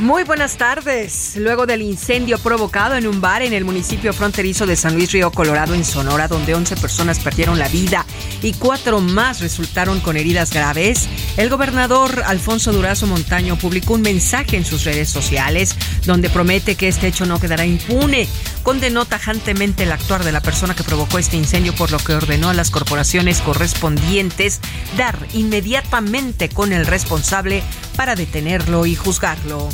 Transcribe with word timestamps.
Muy 0.00 0.24
buenas 0.24 0.56
tardes. 0.56 1.36
Luego 1.36 1.66
del 1.66 1.80
incendio 1.80 2.38
provocado 2.38 2.96
en 2.96 3.06
un 3.06 3.20
bar 3.20 3.42
en 3.42 3.52
el 3.52 3.64
municipio 3.64 4.12
fronterizo 4.12 4.66
de 4.66 4.74
San 4.74 4.94
Luis 4.94 5.12
Río 5.12 5.30
Colorado, 5.30 5.72
en 5.72 5.84
Sonora, 5.84 6.26
donde 6.26 6.52
11 6.52 6.76
personas 6.78 7.20
perdieron 7.20 7.60
la 7.60 7.68
vida 7.68 8.04
y 8.42 8.54
cuatro 8.54 9.00
más 9.00 9.40
resultaron 9.40 10.00
con 10.00 10.16
heridas 10.16 10.52
graves, 10.52 11.08
el 11.36 11.48
gobernador 11.48 12.24
Alfonso 12.26 12.72
Durazo 12.72 13.06
Montaño 13.06 13.56
publicó 13.56 13.94
un 13.94 14.02
mensaje 14.02 14.56
en 14.56 14.64
sus 14.64 14.82
redes 14.82 15.08
sociales 15.08 15.76
donde 16.04 16.28
promete 16.28 16.74
que 16.74 16.88
este 16.88 17.06
hecho 17.06 17.24
no 17.24 17.38
quedará 17.38 17.64
impune. 17.64 18.26
Condenó 18.64 19.04
tajantemente 19.04 19.84
el 19.84 19.92
actuar 19.92 20.24
de 20.24 20.32
la 20.32 20.40
persona 20.40 20.74
que 20.74 20.82
provocó 20.82 21.18
este 21.18 21.36
incendio, 21.36 21.72
por 21.72 21.92
lo 21.92 21.98
que 21.98 22.14
ordenó 22.14 22.48
a 22.48 22.54
las 22.54 22.72
corporaciones 22.72 23.40
correspondientes 23.42 24.58
dar 24.96 25.16
inmediatamente 25.34 26.48
con 26.48 26.72
el 26.72 26.84
responsable 26.84 27.62
para 27.96 28.16
detenerlo 28.16 28.86
y 28.86 28.96
juzgarlo. 28.96 29.68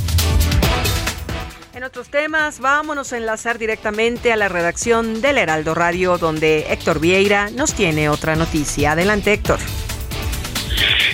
En 1.75 1.85
otros 1.85 2.11
temas, 2.11 2.61
vámonos 2.61 3.13
a 3.13 3.17
enlazar 3.17 3.59
directamente 3.59 4.33
a 4.33 4.37
la 4.37 4.49
redacción 4.49 5.23
del 5.23 5.39
Heraldo 5.39 5.75
Radio, 5.75 6.19
donde 6.19 6.67
Héctor 6.71 7.01
Vieira 7.01 7.49
nos 7.51 7.75
tiene 7.75 8.09
otra 8.09 8.37
noticia. 8.37 8.93
Adelante, 8.93 9.33
Héctor. 9.33 9.59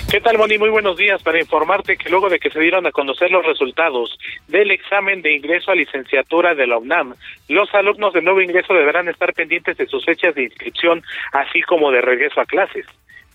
¿Qué 0.09 0.21
tal, 0.21 0.37
Moni? 0.37 0.57
Muy 0.57 0.69
buenos 0.69 0.95
días. 0.95 1.21
Para 1.21 1.39
informarte 1.39 1.97
que 1.97 2.09
luego 2.09 2.29
de 2.29 2.39
que 2.39 2.49
se 2.49 2.59
dieron 2.59 2.85
a 2.87 2.91
conocer 2.91 3.29
los 3.29 3.45
resultados 3.45 4.17
del 4.47 4.71
examen 4.71 5.21
de 5.21 5.35
ingreso 5.35 5.71
a 5.71 5.75
licenciatura 5.75 6.55
de 6.55 6.65
la 6.65 6.77
UNAM, 6.77 7.15
los 7.49 7.73
alumnos 7.73 8.13
de 8.13 8.21
nuevo 8.21 8.41
ingreso 8.41 8.73
deberán 8.73 9.09
estar 9.09 9.33
pendientes 9.33 9.75
de 9.77 9.85
sus 9.85 10.05
fechas 10.05 10.33
de 10.33 10.43
inscripción, 10.43 11.03
así 11.33 11.61
como 11.61 11.91
de 11.91 12.01
regreso 12.01 12.39
a 12.39 12.45
clases. 12.45 12.85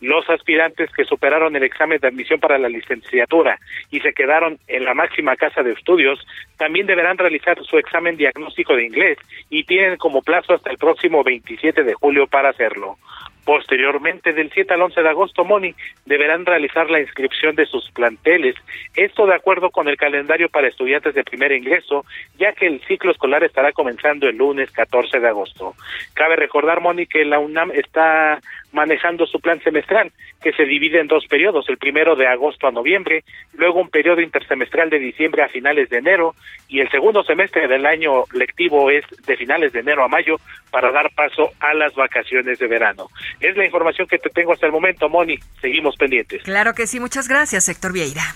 Los 0.03 0.29
aspirantes 0.29 0.91
que 0.91 1.05
superaron 1.05 1.55
el 1.55 1.63
examen 1.63 2.01
de 2.01 2.09
admisión 2.09 2.41
para 2.41 2.59
la 2.59 2.69
licenciatura 2.69 3.61
y 3.89 4.01
se 4.01 4.13
quedaron 4.13 4.59
en 4.67 4.85
la 4.85 4.95
máxima 4.95 5.37
casa 5.37 5.63
de 5.63 5.73
estudios 5.73 6.19
también 6.57 6.89
deberán 6.89 7.19
realizar 7.19 7.63
su 7.63 7.79
examen 7.79 8.17
diagnóstico 8.17 8.75
de 8.75 8.87
inglés 8.87 9.19
y 9.49 9.63
tienen 9.63 9.97
como 9.99 10.21
plazo 10.21 10.55
hasta 10.55 10.71
el 10.71 10.79
próximo 10.79 11.23
27 11.23 11.85
de 11.85 11.95
julio 11.95 12.27
para 12.27 12.49
hacerlo. 12.49 12.99
Posteriormente, 13.45 14.33
del 14.33 14.51
7 14.53 14.75
al 14.75 14.83
11 14.83 15.03
de 15.03 15.09
agosto, 15.09 15.45
Moni, 15.45 15.75
deberán 16.07 16.47
realizar 16.47 16.89
la 16.91 17.01
inscripción 17.01 17.57
de 17.57 17.67
sus 17.67 17.91
planteles. 17.91 18.55
Esto 18.95 19.27
de 19.27 19.35
acuerdo 19.35 19.71
con 19.71 19.89
el 19.89 19.97
calendario 19.97 20.49
para 20.49 20.69
estudiantes 20.69 21.15
de 21.15 21.25
primer 21.25 21.51
ingreso, 21.53 22.05
ya 22.39 22.53
que 22.53 22.67
el 22.67 22.81
ciclo 22.87 23.11
escolar 23.11 23.43
estará 23.43 23.73
comenzando 23.73 24.29
el 24.29 24.37
lunes 24.37 24.71
14 24.71 25.19
de 25.19 25.29
agosto. 25.29 25.75
Cabe 26.15 26.37
recordar, 26.37 26.81
Moni, 26.81 27.07
que 27.07 27.25
la 27.25 27.41
UNAM 27.41 27.73
está 27.73 28.41
manejando 28.73 29.27
su 29.27 29.41
plan 29.41 29.61
semestral, 29.63 30.13
que 30.43 30.53
se 30.53 30.65
divide 30.65 31.01
en 31.01 31.07
dos 31.07 31.27
periodos, 31.27 31.69
el 31.69 31.79
primero 31.79 32.17
de 32.17 32.27
agosto 32.27 32.67
a 32.67 32.73
noviembre, 32.73 33.23
luego 33.55 33.81
un 33.81 33.91
periodo 33.91 34.21
intersemestral 34.21 34.89
de 34.91 34.99
diciembre 34.99 35.43
a 35.43 35.49
finales 35.49 35.91
de 35.91 35.99
enero, 35.99 36.35
y 36.69 36.81
el 36.81 36.91
segundo 36.91 37.23
semestre 37.23 37.69
del 37.69 37.87
año 37.87 38.25
lectivo 38.33 38.91
es 38.91 39.05
de 39.27 39.37
finales 39.37 39.73
de 39.73 39.81
enero 39.81 40.05
a 40.05 40.09
mayo, 40.09 40.37
para 40.71 40.91
dar 40.91 41.11
paso 41.15 41.51
a 41.61 41.75
las 41.75 41.95
vacaciones 41.95 42.59
de 42.59 42.67
verano. 42.67 43.09
Es 43.41 43.57
la 43.57 43.65
información 43.65 44.07
que 44.07 44.19
te 44.19 44.31
tengo 44.31 44.53
hasta 44.53 44.67
el 44.67 44.73
momento, 44.73 45.09
Moni. 45.09 45.39
Seguimos 45.61 45.97
pendientes. 45.97 46.43
Claro 46.43 46.75
que 46.75 46.87
sí, 46.87 47.01
muchas 47.01 47.29
gracias, 47.29 47.69
Héctor 47.69 47.93
Vieira. 47.93 48.35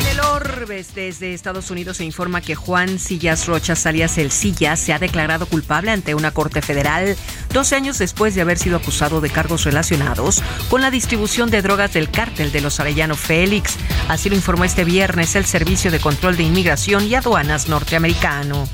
En 0.00 0.06
el 0.06 0.20
Orbes, 0.20 0.94
desde 0.94 1.34
Estados 1.34 1.70
Unidos, 1.70 1.96
se 1.96 2.04
informa 2.04 2.40
que 2.40 2.54
Juan 2.54 2.98
Sillas 2.98 3.46
Rochas, 3.46 3.86
alias 3.86 4.18
El 4.18 4.30
Sillas, 4.30 4.78
se 4.80 4.92
ha 4.92 4.98
declarado 4.98 5.46
culpable 5.46 5.90
ante 5.90 6.14
una 6.14 6.32
corte 6.32 6.62
federal 6.62 7.16
12 7.52 7.76
años 7.76 7.98
después 7.98 8.34
de 8.34 8.42
haber 8.42 8.58
sido 8.58 8.76
acusado 8.76 9.20
de 9.20 9.30
cargos 9.30 9.64
relacionados 9.64 10.42
con 10.68 10.82
la 10.82 10.90
distribución 10.90 11.50
de 11.50 11.62
drogas 11.62 11.94
del 11.94 12.10
cártel 12.10 12.52
de 12.52 12.60
los 12.60 12.80
Arellano 12.80 13.14
Félix. 13.14 13.76
Así 14.08 14.28
lo 14.28 14.36
informó 14.36 14.64
este 14.64 14.84
viernes 14.84 15.36
el 15.36 15.44
Servicio 15.44 15.90
de 15.90 16.00
Control 16.00 16.36
de 16.36 16.42
Inmigración 16.42 17.04
y 17.04 17.14
Aduanas 17.14 17.68
norteamericano. 17.68 18.68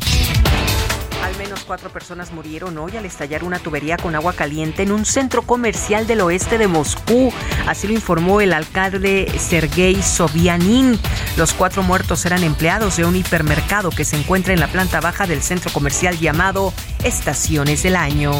Al 1.22 1.36
menos 1.36 1.64
cuatro 1.64 1.90
personas 1.90 2.32
murieron 2.32 2.78
hoy 2.78 2.96
al 2.96 3.04
estallar 3.04 3.44
una 3.44 3.58
tubería 3.58 3.96
con 3.96 4.14
agua 4.14 4.32
caliente 4.32 4.82
en 4.82 4.92
un 4.92 5.04
centro 5.04 5.42
comercial 5.42 6.06
del 6.06 6.22
oeste 6.22 6.56
de 6.56 6.66
Moscú. 6.66 7.32
Así 7.66 7.86
lo 7.86 7.92
informó 7.92 8.40
el 8.40 8.52
alcalde 8.52 9.30
Sergei 9.38 10.02
Sobianin. 10.02 10.98
Los 11.36 11.52
cuatro 11.52 11.82
muertos 11.82 12.24
eran 12.24 12.42
empleados 12.42 12.96
de 12.96 13.04
un 13.04 13.16
hipermercado 13.16 13.90
que 13.90 14.04
se 14.04 14.16
encuentra 14.16 14.54
en 14.54 14.60
la 14.60 14.68
planta 14.68 15.00
baja 15.00 15.26
del 15.26 15.42
centro 15.42 15.70
comercial 15.72 16.18
llamado 16.18 16.72
Estaciones 17.04 17.82
del 17.82 17.96
Año. 17.96 18.32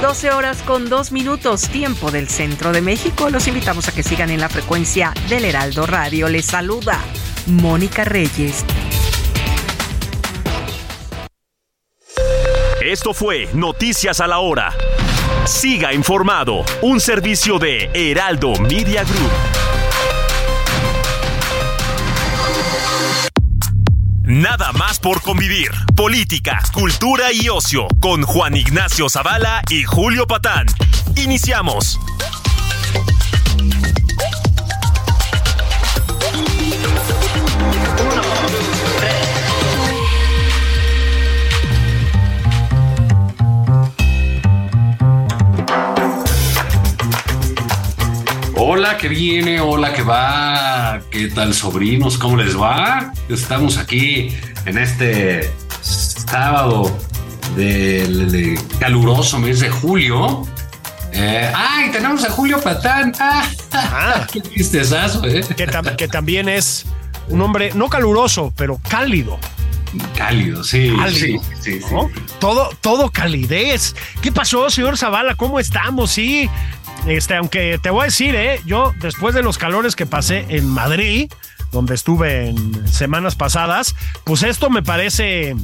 12 0.00 0.30
horas 0.30 0.62
con 0.62 0.88
2 0.88 1.12
minutos, 1.12 1.68
tiempo 1.68 2.10
del 2.10 2.28
centro 2.28 2.72
de 2.72 2.80
México. 2.80 3.28
Los 3.28 3.46
invitamos 3.46 3.86
a 3.88 3.92
que 3.92 4.02
sigan 4.02 4.30
en 4.30 4.40
la 4.40 4.48
frecuencia 4.48 5.12
del 5.28 5.44
Heraldo 5.44 5.86
Radio. 5.86 6.30
Les 6.30 6.46
saluda 6.46 6.98
Mónica 7.46 8.04
Reyes. 8.04 8.64
Esto 12.90 13.14
fue 13.14 13.48
Noticias 13.54 14.18
a 14.18 14.26
la 14.26 14.40
Hora. 14.40 14.74
Siga 15.44 15.94
informado, 15.94 16.64
un 16.82 16.98
servicio 16.98 17.60
de 17.60 17.88
Heraldo 17.94 18.52
Media 18.56 19.04
Group. 19.04 19.30
Nada 24.24 24.72
más 24.72 24.98
por 24.98 25.22
convivir. 25.22 25.70
Política, 25.94 26.60
cultura 26.72 27.32
y 27.32 27.48
ocio 27.48 27.86
con 28.00 28.22
Juan 28.22 28.56
Ignacio 28.56 29.08
Zavala 29.08 29.62
y 29.70 29.84
Julio 29.84 30.26
Patán. 30.26 30.66
Iniciamos. 31.14 32.00
Hola 48.72 48.96
que 48.98 49.08
viene, 49.08 49.58
hola 49.60 49.92
que 49.92 50.02
va, 50.02 51.00
¿qué 51.10 51.26
tal 51.26 51.54
sobrinos? 51.54 52.16
¿Cómo 52.16 52.36
les 52.36 52.56
va? 52.56 53.12
Estamos 53.28 53.76
aquí 53.78 54.32
en 54.64 54.78
este 54.78 55.52
sábado 55.80 56.96
del 57.56 58.56
caluroso 58.78 59.40
mes 59.40 59.58
de 59.58 59.70
julio. 59.70 60.46
Eh, 61.12 61.50
¡Ay, 61.52 61.90
tenemos 61.90 62.22
a 62.24 62.30
Julio 62.30 62.60
Patán! 62.62 63.12
¡Ah! 63.18 63.42
Ah. 63.72 64.26
¡Qué 64.32 64.40
tristezazo, 64.40 65.24
eh! 65.26 65.44
que, 65.56 65.66
tam- 65.66 65.96
que 65.96 66.06
también 66.06 66.48
es 66.48 66.86
un 67.26 67.40
hombre 67.42 67.72
no 67.74 67.88
caluroso, 67.88 68.52
pero 68.56 68.78
cálido. 68.88 69.36
Cálido, 70.16 70.62
sí. 70.62 70.92
Cálido, 70.96 71.42
sí, 71.42 71.60
sí, 71.60 71.80
sí. 71.80 71.84
¿no? 71.92 72.08
Todo, 72.38 72.70
todo 72.80 73.10
calidez. 73.10 73.96
¿Qué 74.22 74.30
pasó, 74.30 74.70
señor 74.70 74.96
Zavala? 74.96 75.34
¿Cómo 75.34 75.58
estamos? 75.58 76.12
Sí, 76.12 76.48
este, 77.06 77.36
aunque 77.36 77.78
te 77.82 77.90
voy 77.90 78.02
a 78.02 78.04
decir, 78.04 78.34
¿eh? 78.34 78.60
yo 78.66 78.92
después 79.00 79.34
de 79.34 79.42
los 79.42 79.58
calores 79.58 79.96
que 79.96 80.06
pasé 80.06 80.46
en 80.48 80.68
Madrid, 80.68 81.30
donde 81.72 81.94
estuve 81.94 82.48
en 82.48 82.88
semanas 82.88 83.34
pasadas, 83.36 83.94
pues 84.24 84.42
esto 84.42 84.70
me 84.70 84.82
parece 84.82 85.54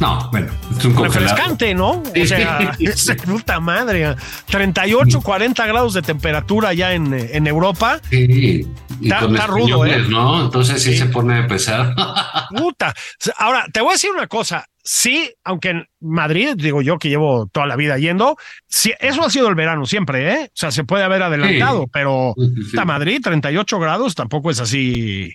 No, 0.00 0.28
bueno, 0.30 0.52
es 0.76 0.84
un 0.84 0.96
refrescante, 1.02 1.74
¿no? 1.74 2.02
O 2.02 2.26
sea, 2.26 2.74
es 2.78 3.06
de 3.06 3.14
puta 3.14 3.60
madre. 3.60 4.14
38, 4.50 5.20
40 5.20 5.66
grados 5.66 5.94
de 5.94 6.02
temperatura 6.02 6.72
ya 6.74 6.92
en, 6.92 7.12
en 7.14 7.46
Europa. 7.46 8.00
Sí, 8.10 8.66
y 9.00 9.04
Está- 9.06 9.20
con 9.20 9.34
está 9.34 9.46
rudo, 9.46 9.84
¿eh? 9.86 10.04
¿no? 10.08 10.44
Entonces 10.44 10.82
sí, 10.82 10.92
Sí. 10.92 10.98
se 10.98 11.06
pone 11.06 11.42
pesado. 11.44 11.94
Puta. 12.56 12.94
Ahora, 13.38 13.66
te 13.72 13.80
voy 13.80 13.90
a 13.90 13.92
decir 13.92 14.10
una 14.10 14.26
cosa. 14.26 14.64
Sí, 14.88 15.34
aunque 15.42 15.70
en 15.70 15.88
Madrid, 15.98 16.50
digo 16.54 16.80
yo 16.80 16.96
que 16.96 17.08
llevo 17.08 17.48
toda 17.48 17.66
la 17.66 17.74
vida 17.74 17.98
yendo, 17.98 18.36
sí, 18.68 18.92
eso 19.00 19.24
ha 19.24 19.30
sido 19.30 19.48
el 19.48 19.56
verano 19.56 19.84
siempre, 19.84 20.32
¿eh? 20.32 20.44
O 20.44 20.50
sea, 20.56 20.70
se 20.70 20.84
puede 20.84 21.02
haber 21.02 21.24
adelantado, 21.24 21.82
Sí. 21.82 21.90
pero 21.92 22.34
puta, 22.36 22.84
Madrid, 22.84 23.20
38 23.20 23.80
grados, 23.80 24.14
tampoco 24.14 24.48
es 24.52 24.60
así 24.60 25.34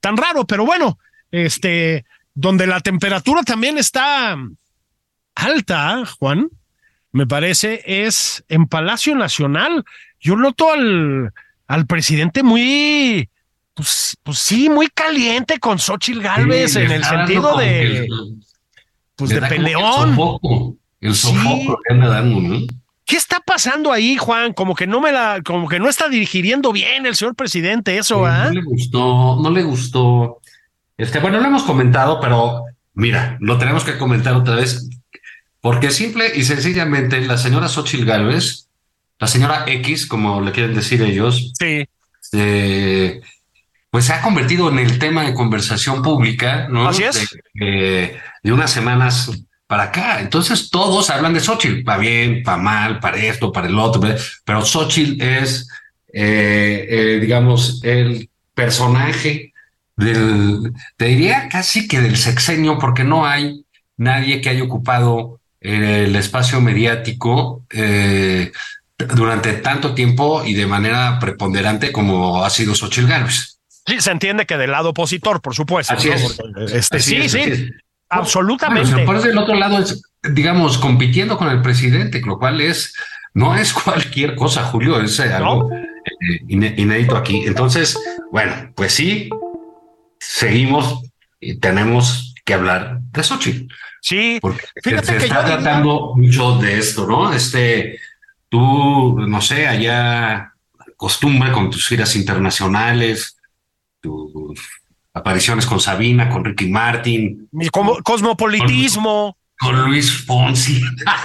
tan 0.00 0.18
raro, 0.18 0.46
pero 0.46 0.66
bueno, 0.66 0.98
este, 1.30 2.04
donde 2.34 2.66
la 2.66 2.80
temperatura 2.80 3.42
también 3.44 3.78
está 3.78 4.36
alta, 5.34 6.04
Juan, 6.18 6.50
me 7.12 7.26
parece, 7.26 7.82
es 7.86 8.44
en 8.48 8.66
Palacio 8.66 9.14
Nacional. 9.16 9.84
Yo 10.20 10.36
noto 10.36 10.70
al, 10.70 11.32
al 11.66 11.86
presidente 11.86 12.42
muy, 12.42 13.30
pues, 13.72 14.18
pues 14.22 14.38
sí, 14.38 14.68
muy 14.68 14.88
caliente 14.88 15.58
con 15.58 15.78
Xochitl 15.78 16.20
Galvez 16.20 16.76
en 16.76 16.90
el 16.92 17.04
sentido 17.04 17.56
de, 17.56 18.06
pues 19.26 19.40
de 19.40 19.46
peleón. 19.48 20.10
El 20.10 20.16
sofoco, 20.16 20.76
el 21.00 21.14
sofoco 21.14 21.78
que 21.84 21.94
anda 21.94 22.08
dando, 22.08 22.40
¿no? 22.40 22.58
¿Qué 23.04 23.16
está 23.16 23.40
pasando 23.40 23.92
ahí, 23.92 24.16
Juan? 24.16 24.52
Como 24.52 24.74
que 24.74 24.86
no 24.86 25.00
me 25.00 25.10
la, 25.10 25.40
como 25.44 25.68
que 25.68 25.80
no 25.80 25.88
está 25.88 26.08
dirigiendo 26.08 26.72
bien 26.72 27.06
el 27.06 27.16
señor 27.16 27.34
presidente, 27.34 27.98
eso, 27.98 28.24
¿ah? 28.24 28.46
No 28.46 28.52
le 28.52 28.62
gustó, 28.62 29.38
no 29.42 29.50
le 29.50 29.62
gustó. 29.62 30.40
Este, 30.96 31.18
bueno, 31.18 31.40
lo 31.40 31.46
hemos 31.46 31.64
comentado, 31.64 32.20
pero 32.20 32.64
mira, 32.94 33.36
lo 33.40 33.58
tenemos 33.58 33.84
que 33.84 33.98
comentar 33.98 34.34
otra 34.34 34.54
vez, 34.54 34.88
porque 35.60 35.90
simple 35.90 36.30
y 36.34 36.44
sencillamente 36.44 37.20
la 37.22 37.36
señora 37.36 37.68
Xochitl 37.68 38.04
Galvez, 38.04 38.68
la 39.18 39.26
señora 39.26 39.64
X, 39.66 40.06
como 40.06 40.40
le 40.40 40.52
quieren 40.52 40.74
decir 40.74 41.02
ellos, 41.02 41.52
sí. 41.58 41.86
Eh, 42.32 43.20
pues 43.90 44.04
se 44.04 44.12
ha 44.12 44.22
convertido 44.22 44.70
en 44.70 44.78
el 44.78 44.98
tema 45.00 45.24
de 45.24 45.34
conversación 45.34 46.00
pública, 46.00 46.68
¿no? 46.68 46.88
Así 46.88 47.02
es. 47.02 47.28
De, 47.54 48.20
de 48.42 48.52
unas 48.52 48.70
semanas 48.70 49.30
para 49.66 49.84
acá. 49.84 50.20
Entonces 50.20 50.68
todos 50.68 51.10
hablan 51.10 51.32
de 51.32 51.40
Xochitl, 51.40 51.84
para 51.84 51.98
bien, 51.98 52.42
para 52.42 52.56
mal, 52.56 52.98
para 52.98 53.16
esto, 53.18 53.52
para 53.52 53.68
el 53.68 53.78
otro, 53.78 54.02
pero 54.44 54.64
Xochitl 54.64 55.22
es, 55.22 55.68
eh, 56.12 56.86
eh, 56.88 57.18
digamos, 57.20 57.80
el 57.84 58.28
personaje 58.54 59.52
del, 59.96 60.72
te 60.96 61.04
diría 61.04 61.48
casi 61.48 61.86
que 61.86 62.00
del 62.00 62.16
sexenio, 62.16 62.78
porque 62.78 63.04
no 63.04 63.26
hay 63.26 63.64
nadie 63.96 64.40
que 64.40 64.48
haya 64.48 64.64
ocupado 64.64 65.40
el 65.60 66.16
espacio 66.16 66.60
mediático 66.60 67.64
eh, 67.70 68.50
durante 68.98 69.52
tanto 69.54 69.94
tiempo 69.94 70.42
y 70.44 70.54
de 70.54 70.66
manera 70.66 71.18
preponderante 71.20 71.92
como 71.92 72.42
ha 72.42 72.50
sido 72.50 72.74
Xochitl 72.74 73.06
Gálvez. 73.06 73.60
Sí, 73.86 74.00
se 74.00 74.10
entiende 74.10 74.46
que 74.46 74.56
del 74.56 74.72
lado 74.72 74.90
opositor, 74.90 75.40
por 75.40 75.54
supuesto. 75.54 75.94
Así 75.94 76.08
¿no? 76.08 76.14
es. 76.14 76.32
Porque, 76.32 76.76
este, 76.76 76.96
Así 76.96 77.10
sí, 77.10 77.16
es, 77.16 77.32
sí. 77.32 77.38
es. 77.38 77.70
Absolutamente. 78.10 78.90
Bueno, 78.90 79.06
por 79.06 79.22
del 79.22 79.38
otro 79.38 79.54
lado 79.54 79.78
es, 79.78 80.02
digamos, 80.22 80.78
compitiendo 80.78 81.38
con 81.38 81.48
el 81.48 81.62
presidente, 81.62 82.20
lo 82.24 82.38
cual 82.38 82.60
es, 82.60 82.94
no 83.34 83.54
es 83.56 83.72
cualquier 83.84 84.34
cosa, 84.34 84.64
Julio, 84.64 85.00
es 85.00 85.18
eh, 85.20 85.32
algo 85.32 85.70
eh, 85.72 86.40
iné- 86.48 86.74
inédito 86.76 87.16
aquí. 87.16 87.44
Entonces, 87.46 87.96
bueno, 88.32 88.72
pues 88.74 88.92
sí, 88.92 89.30
seguimos 90.18 91.02
y 91.40 91.58
tenemos 91.58 92.34
que 92.44 92.54
hablar 92.54 93.00
de 93.12 93.22
Xochitl, 93.22 93.72
Sí, 94.02 94.38
porque 94.40 94.66
Fíjate 94.82 95.06
se 95.06 95.16
que 95.18 95.24
está 95.24 95.42
diría- 95.42 95.56
tratando 95.58 96.14
mucho 96.16 96.56
de 96.58 96.78
esto, 96.78 97.06
¿no? 97.06 97.32
Este, 97.32 97.98
tú, 98.48 99.18
no 99.20 99.40
sé, 99.42 99.66
allá 99.68 100.54
costumbre 100.96 101.52
con 101.52 101.70
tus 101.70 101.86
giras 101.86 102.16
internacionales, 102.16 103.36
tus 104.00 104.58
apariciones 105.14 105.66
con 105.66 105.80
Sabina, 105.80 106.28
con 106.28 106.44
Ricky 106.44 106.68
Martin, 106.68 107.48
mi 107.52 107.68
como- 107.68 107.96
cosmopolitismo. 108.02 109.36
con 109.58 109.84
Luis 109.84 110.10
Fonsi. 110.24 110.80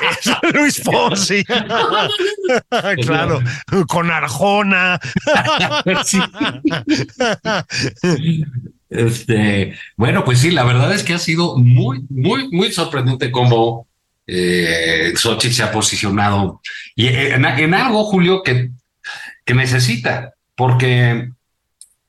Luis 0.53 0.81
Fonsi. 0.83 1.43
claro, 3.05 3.41
con 3.87 4.11
Arjona. 4.11 4.99
Este, 8.89 9.73
bueno, 9.97 10.23
pues 10.23 10.39
sí, 10.39 10.51
la 10.51 10.63
verdad 10.63 10.93
es 10.93 11.03
que 11.03 11.13
ha 11.13 11.19
sido 11.19 11.57
muy, 11.57 12.05
muy, 12.09 12.49
muy 12.51 12.71
sorprendente 12.71 13.31
cómo 13.31 13.87
eh, 14.27 15.13
Xochitl 15.15 15.53
se 15.53 15.63
ha 15.63 15.71
posicionado 15.71 16.61
y 16.95 17.07
en, 17.07 17.45
en 17.45 17.73
algo, 17.73 18.03
Julio, 18.05 18.41
que, 18.43 18.71
que 19.43 19.53
necesita, 19.53 20.33
porque 20.55 21.29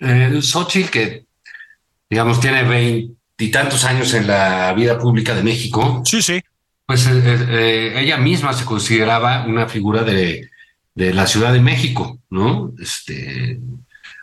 eh, 0.00 0.38
Xochitl, 0.40 0.90
que 0.90 1.25
digamos 2.11 2.41
tiene 2.41 2.62
veintitantos 2.64 3.85
años 3.85 4.14
en 4.14 4.26
la 4.26 4.73
vida 4.75 4.99
pública 4.99 5.35
de 5.35 5.43
México, 5.43 6.03
Sí, 6.05 6.23
sí. 6.23 6.41
pues 6.87 7.06
eh, 7.06 7.12
eh, 7.25 7.94
ella 7.97 8.17
misma 8.17 8.53
se 8.53 8.64
consideraba 8.64 9.44
una 9.47 9.67
figura 9.69 10.03
de, 10.03 10.49
de 10.94 11.12
la 11.14 11.26
Ciudad 11.26 11.53
de 11.53 11.61
México, 11.61 12.19
¿no? 12.31 12.73
Este, 12.81 13.58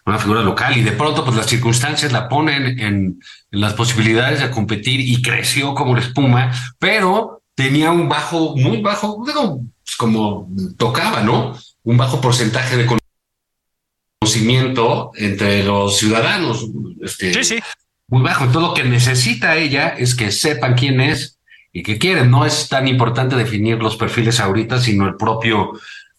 una 0.06 0.18
figura 0.20 0.42
local 0.42 0.76
y 0.78 0.82
de 0.82 0.92
pronto 0.92 1.24
pues 1.24 1.38
las 1.38 1.46
circunstancias 1.48 2.12
la 2.12 2.28
ponen 2.28 2.66
en, 2.66 2.80
en 2.80 3.20
las 3.52 3.74
posibilidades 3.74 4.42
de 4.42 4.52
competir 4.52 5.00
y 5.00 5.22
creció 5.22 5.74
como 5.74 5.96
la 5.96 6.02
espuma, 6.02 6.52
pero 6.80 7.42
tenía 7.56 7.92
un 7.92 8.10
bajo, 8.10 8.56
muy 8.58 8.82
bajo, 8.82 9.24
digo, 9.26 9.62
pues, 9.84 9.96
como 9.96 10.50
tocaba, 10.78 11.22
¿no? 11.22 11.58
Un 11.84 11.98
bajo 11.98 12.20
porcentaje 12.20 12.76
de 12.78 12.86
conocimiento 14.24 15.12
entre 15.16 15.64
los 15.64 15.98
ciudadanos. 15.98 16.68
Este, 17.02 17.34
Sí, 17.34 17.44
sí. 17.44 17.60
muy 18.08 18.22
bajo. 18.22 18.46
Entonces 18.46 18.70
lo 18.70 18.74
que 18.74 18.84
necesita 18.84 19.56
ella 19.56 19.90
es 19.90 20.16
que 20.16 20.32
sepan 20.32 20.76
quién 20.76 21.02
es 21.02 21.40
y 21.72 21.84
qué 21.84 21.98
quieren. 21.98 22.30
No 22.32 22.46
es 22.46 22.70
tan 22.70 22.88
importante 22.88 23.36
definir 23.36 23.78
los 23.80 23.96
perfiles 23.98 24.40
ahorita, 24.40 24.80
sino 24.80 25.08
el 25.08 25.16
propio, 25.16 25.72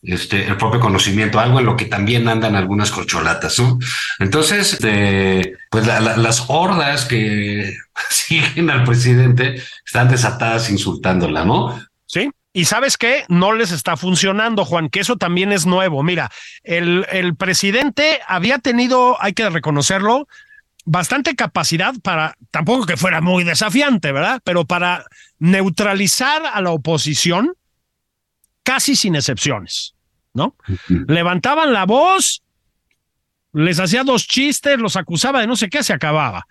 este, 0.02 0.46
el 0.46 0.56
propio 0.56 0.80
conocimiento, 0.80 1.38
algo 1.40 1.60
en 1.60 1.66
lo 1.66 1.76
que 1.76 1.86
también 1.86 2.28
andan 2.28 2.56
algunas 2.56 2.90
corcholatas, 2.90 3.58
¿no? 3.58 3.78
Entonces, 4.18 4.74
este, 4.74 5.54
pues 5.70 5.86
la- 5.86 6.00
la- 6.00 6.16
las 6.16 6.44
hordas 6.48 7.04
que 7.06 7.74
siguen 8.10 8.70
al 8.70 8.84
presidente 8.84 9.62
están 9.86 10.08
desatadas 10.10 10.68
insultándola, 10.70 11.44
¿no? 11.44 11.80
Sí. 12.06 12.30
Y 12.56 12.66
sabes 12.66 12.96
qué? 12.96 13.24
No 13.28 13.52
les 13.52 13.72
está 13.72 13.96
funcionando, 13.96 14.64
Juan, 14.64 14.88
que 14.88 15.00
eso 15.00 15.16
también 15.16 15.50
es 15.50 15.66
nuevo. 15.66 16.04
Mira, 16.04 16.30
el, 16.62 17.04
el 17.10 17.34
presidente 17.34 18.20
había 18.28 18.60
tenido, 18.60 19.20
hay 19.20 19.32
que 19.32 19.50
reconocerlo, 19.50 20.28
bastante 20.84 21.34
capacidad 21.34 21.94
para, 22.00 22.36
tampoco 22.52 22.86
que 22.86 22.96
fuera 22.96 23.20
muy 23.20 23.42
desafiante, 23.42 24.12
¿verdad? 24.12 24.40
Pero 24.44 24.64
para 24.66 25.04
neutralizar 25.40 26.42
a 26.46 26.60
la 26.60 26.70
oposición 26.70 27.54
casi 28.62 28.94
sin 28.94 29.16
excepciones, 29.16 29.94
¿no? 30.32 30.54
Levantaban 30.88 31.72
la 31.72 31.86
voz, 31.86 32.44
les 33.52 33.80
hacía 33.80 34.04
dos 34.04 34.28
chistes, 34.28 34.78
los 34.78 34.94
acusaba 34.94 35.40
de 35.40 35.48
no 35.48 35.56
sé 35.56 35.68
qué, 35.68 35.82
se 35.82 35.92
acababa. 35.92 36.46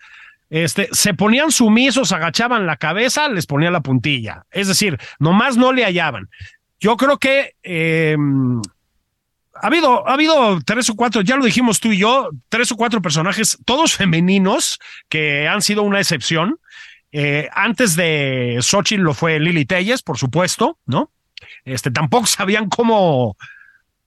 Este, 0.54 0.88
se 0.92 1.14
ponían 1.14 1.50
sumisos, 1.50 2.12
agachaban 2.12 2.64
la 2.64 2.76
cabeza, 2.76 3.28
les 3.28 3.44
ponía 3.44 3.72
la 3.72 3.80
puntilla. 3.80 4.46
Es 4.52 4.68
decir, 4.68 5.00
nomás 5.18 5.56
no 5.56 5.72
le 5.72 5.84
hallaban. 5.84 6.30
Yo 6.78 6.96
creo 6.96 7.18
que 7.18 7.56
eh, 7.64 8.16
ha 9.52 9.66
habido, 9.66 10.08
ha 10.08 10.12
habido 10.12 10.60
tres 10.64 10.88
o 10.90 10.94
cuatro, 10.94 11.22
ya 11.22 11.34
lo 11.34 11.44
dijimos 11.44 11.80
tú 11.80 11.90
y 11.90 11.98
yo, 11.98 12.30
tres 12.48 12.70
o 12.70 12.76
cuatro 12.76 13.02
personajes, 13.02 13.58
todos 13.64 13.96
femeninos, 13.96 14.78
que 15.08 15.48
han 15.48 15.60
sido 15.60 15.82
una 15.82 15.98
excepción. 15.98 16.60
Eh, 17.10 17.48
antes 17.52 17.96
de 17.96 18.58
Xochitl 18.60 19.02
lo 19.02 19.12
fue 19.12 19.40
Lili 19.40 19.64
Telles, 19.64 20.04
por 20.04 20.18
supuesto, 20.18 20.78
¿no? 20.86 21.10
Este, 21.64 21.90
tampoco 21.90 22.26
sabían 22.26 22.68
cómo, 22.68 23.36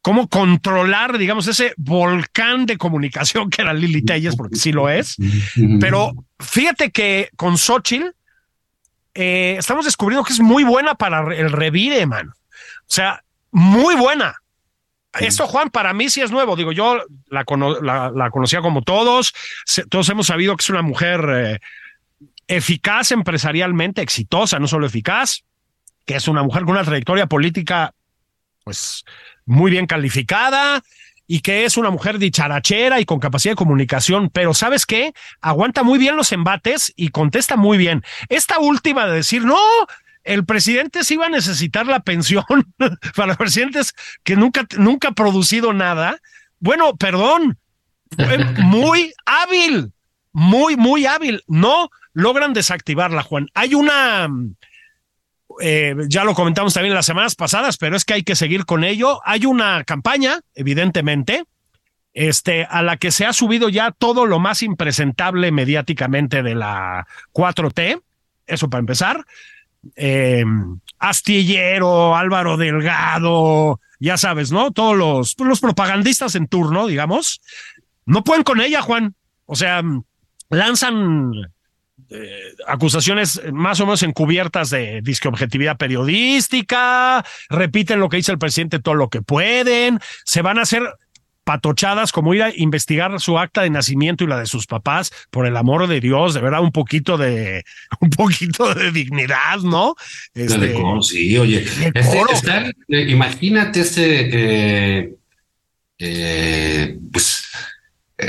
cómo 0.08 0.30
controlar, 0.30 1.18
digamos, 1.18 1.48
ese 1.48 1.74
volcán 1.76 2.66
de 2.66 2.78
comunicación 2.78 3.50
que 3.50 3.62
era 3.62 3.74
Lili 3.74 4.02
Telles, 4.04 4.38
porque 4.38 4.56
sí 4.56 4.72
lo 4.72 4.88
es. 4.88 5.18
Pero 5.82 6.14
fíjate 6.40 6.92
que 6.92 7.30
con 7.36 7.58
Xochitl 7.58 8.12
eh, 9.14 9.58
estamos 9.60 9.84
descubriendo 9.84 10.24
que 10.24 10.32
es 10.32 10.40
muy 10.40 10.64
buena 10.64 10.96
para 10.96 11.36
el 11.36 11.52
revire, 11.52 12.06
mano. 12.06 12.32
O 12.32 12.86
sea, 12.86 13.22
muy 13.52 13.96
buena. 13.96 14.38
Esto, 15.20 15.46
Juan, 15.46 15.72
para 15.72 15.94
mí 15.94 16.10
sí 16.10 16.22
es 16.22 16.32
nuevo. 16.32 16.56
Digo, 16.56 16.72
yo 16.72 17.04
la, 17.28 17.44
cono 17.44 17.82
la, 17.82 18.10
la 18.10 18.30
conocía 18.30 18.62
como 18.62 18.84
todos. 18.84 19.34
Todos 19.90 20.08
hemos 20.08 20.28
sabido 20.28 20.56
que 20.56 20.62
es 20.62 20.70
una 20.70 20.84
mujer 20.84 21.26
eh, 21.30 21.60
eficaz 22.48 23.12
empresarialmente, 23.12 24.02
exitosa, 24.02 24.58
no 24.58 24.68
solo 24.68 24.86
eficaz, 24.86 25.44
que 26.06 26.16
es 26.16 26.30
una 26.30 26.44
mujer 26.44 26.64
con 26.64 26.76
una 26.76 26.86
trayectoria 26.86 27.28
política, 27.28 27.94
pues, 28.64 29.04
muy 29.48 29.72
bien 29.72 29.88
calificada 29.88 30.84
y 31.26 31.40
que 31.40 31.66
es 31.66 31.76
una 31.78 31.90
mujer 31.90 32.20
dicharachera 32.20 33.00
y 33.02 33.06
con 33.06 33.20
capacidad 33.20 33.54
de 33.54 33.58
comunicación, 33.58 34.30
pero 34.30 34.54
¿sabes 34.54 34.86
qué? 34.86 35.14
Aguanta 35.42 35.84
muy 35.84 35.98
bien 35.98 36.16
los 36.16 36.32
embates 36.32 36.94
y 36.96 37.10
contesta 37.10 37.58
muy 37.58 37.78
bien. 37.78 38.04
Esta 38.30 38.60
última 38.60 39.08
de 39.08 39.16
decir, 39.16 39.44
no, 39.44 39.58
el 40.24 40.46
presidente 40.46 41.04
sí 41.04 41.18
va 41.18 41.26
a 41.26 41.30
necesitar 41.30 41.88
la 41.88 42.02
pensión 42.02 42.46
para 43.16 43.28
los 43.28 43.38
presidentes 43.38 43.94
que 44.24 44.36
nunca, 44.36 44.68
nunca 44.78 45.10
ha 45.10 45.14
producido 45.14 45.74
nada. 45.74 46.20
Bueno, 46.60 46.96
perdón, 46.96 47.58
fue 48.16 48.38
muy 48.64 49.14
hábil, 49.26 49.92
muy, 50.32 50.78
muy 50.78 51.06
hábil. 51.06 51.44
No 51.48 51.90
logran 52.14 52.54
desactivarla, 52.54 53.24
Juan. 53.24 53.50
Hay 53.54 53.74
una, 53.74 54.30
eh, 55.60 55.96
ya 56.08 56.24
lo 56.24 56.34
comentamos 56.34 56.74
también 56.74 56.94
las 56.94 57.06
semanas 57.06 57.36
pasadas, 57.36 57.78
pero 57.78 57.96
es 57.96 58.06
que 58.06 58.14
hay 58.14 58.24
que 58.24 58.36
seguir 58.36 58.66
con 58.66 58.84
ello. 58.84 59.22
Hay 59.26 59.46
una 59.46 59.84
campaña, 59.84 60.42
evidentemente, 60.56 61.46
este, 62.14 62.66
a 62.66 62.82
la 62.82 62.98
que 62.98 63.12
se 63.12 63.26
ha 63.26 63.34
subido 63.34 63.70
ya 63.70 63.92
todo 63.92 64.26
lo 64.26 64.40
más 64.40 64.64
impresentable 64.64 65.52
mediáticamente 65.52 66.44
de 66.44 66.56
la 66.56 67.08
4T, 67.34 68.02
eso 68.48 68.70
para 68.70 68.80
empezar. 68.80 69.26
Eh, 69.96 70.44
Astillero, 71.00 72.16
Álvaro 72.16 72.58
Delgado, 72.58 73.80
ya 74.00 74.18
sabes, 74.18 74.52
¿no? 74.52 74.72
Todos 74.72 74.98
los, 74.98 75.36
los 75.40 75.60
propagandistas 75.60 76.36
en 76.36 76.48
turno, 76.48 76.88
digamos, 76.88 77.42
no 78.06 78.24
pueden 78.24 78.44
con 78.44 78.62
ella, 78.62 78.82
Juan. 78.82 79.16
O 79.46 79.56
sea, 79.56 79.82
lanzan 80.50 81.32
eh, 82.10 82.54
acusaciones 82.68 83.42
más 83.52 83.80
o 83.80 83.86
menos 83.86 84.04
encubiertas 84.04 84.70
de 84.70 85.02
disque 85.02 85.28
objetividad 85.28 85.78
periodística, 85.78 87.26
repiten 87.50 88.00
lo 88.00 88.10
que 88.10 88.18
dice 88.18 88.32
el 88.32 88.40
presidente 88.40 88.80
todo 88.80 88.96
lo 88.96 89.10
que 89.10 89.22
pueden, 89.22 90.00
se 90.24 90.42
van 90.42 90.60
a 90.60 90.64
hacer 90.64 90.84
patochadas 91.48 92.12
como 92.12 92.34
ir 92.34 92.44
a 92.44 92.52
investigar 92.54 93.22
su 93.22 93.40
acta 93.40 93.62
de 93.62 93.70
nacimiento 93.70 94.26
y 94.26 94.28
la 94.28 94.38
de 94.38 94.46
sus 94.46 94.68
papás, 94.68 95.14
por 95.32 95.48
el 95.48 95.56
amor 95.56 95.88
de 95.88 96.02
Dios, 96.02 96.34
de 96.34 96.42
verdad, 96.42 96.62
un 96.62 96.74
poquito 96.74 97.18
de, 97.18 97.64
un 98.02 98.10
poquito 98.10 98.76
de 98.76 98.92
dignidad, 98.92 99.60
¿no? 99.64 99.96
Este, 100.36 100.76
sí, 101.02 101.38
oye, 101.38 101.66
este, 101.96 102.74
eh, 102.90 103.06
imagínate 103.08 103.80
este, 103.80 105.00
eh, 105.00 105.14
eh, 106.00 106.98
pues, 107.14 107.46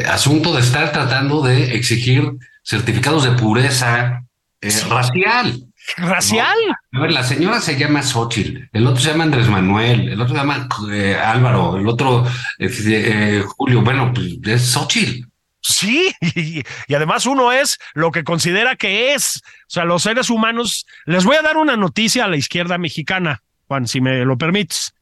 asunto 0.06 0.54
de 0.54 0.61
estar 0.61 0.92
tratando 0.92 1.42
de 1.42 1.75
exigir 1.75 2.23
certificados 2.68 3.25
de 3.25 3.30
pureza 3.32 4.22
racial. 4.60 5.64
¿Racial? 5.96 6.58
A 6.92 7.00
ver, 7.00 7.12
la 7.12 7.25
señora 7.25 7.62
se 7.62 7.78
llama 7.78 8.02
Xochitl, 8.02 8.68
el 8.72 8.87
otro 8.87 9.00
se 9.00 9.10
llama 9.10 9.25
Andrés 9.25 9.48
Manuel, 9.48 10.10
el 10.10 10.20
otro 10.20 10.34
se 10.34 10.40
llama 10.40 10.68
eh, 10.92 11.14
Álvaro, 11.14 11.78
el 11.78 11.88
otro 11.88 12.26
eh, 12.58 13.42
Julio. 13.56 13.80
Bueno, 13.80 14.12
pues 14.12 14.37
es 14.44 14.70
Xochitl. 14.70 15.26
Sí, 15.62 16.14
y, 16.20 16.62
además 16.94 17.25
uno 17.25 17.52
es 17.52 17.78
lo 17.94 18.10
que 18.10 18.22
considera 18.22 18.76
que 18.76 19.14
es. 19.14 19.40
O 19.62 19.70
sea, 19.70 19.84
los 19.84 20.02
seres 20.02 20.28
humanos. 20.28 20.84
Les 21.06 21.25
voy 21.25 21.37
a 21.37 21.42
dar 21.42 21.56
una 21.56 21.76
noticia 21.76 22.26
a 22.26 22.28
la 22.28 22.37
izquierda 22.37 22.76
mexicana, 22.76 23.42
Juan, 23.66 23.88
si 23.88 24.02
me 24.02 24.26
lo 24.26 24.37
permites. 24.37 24.92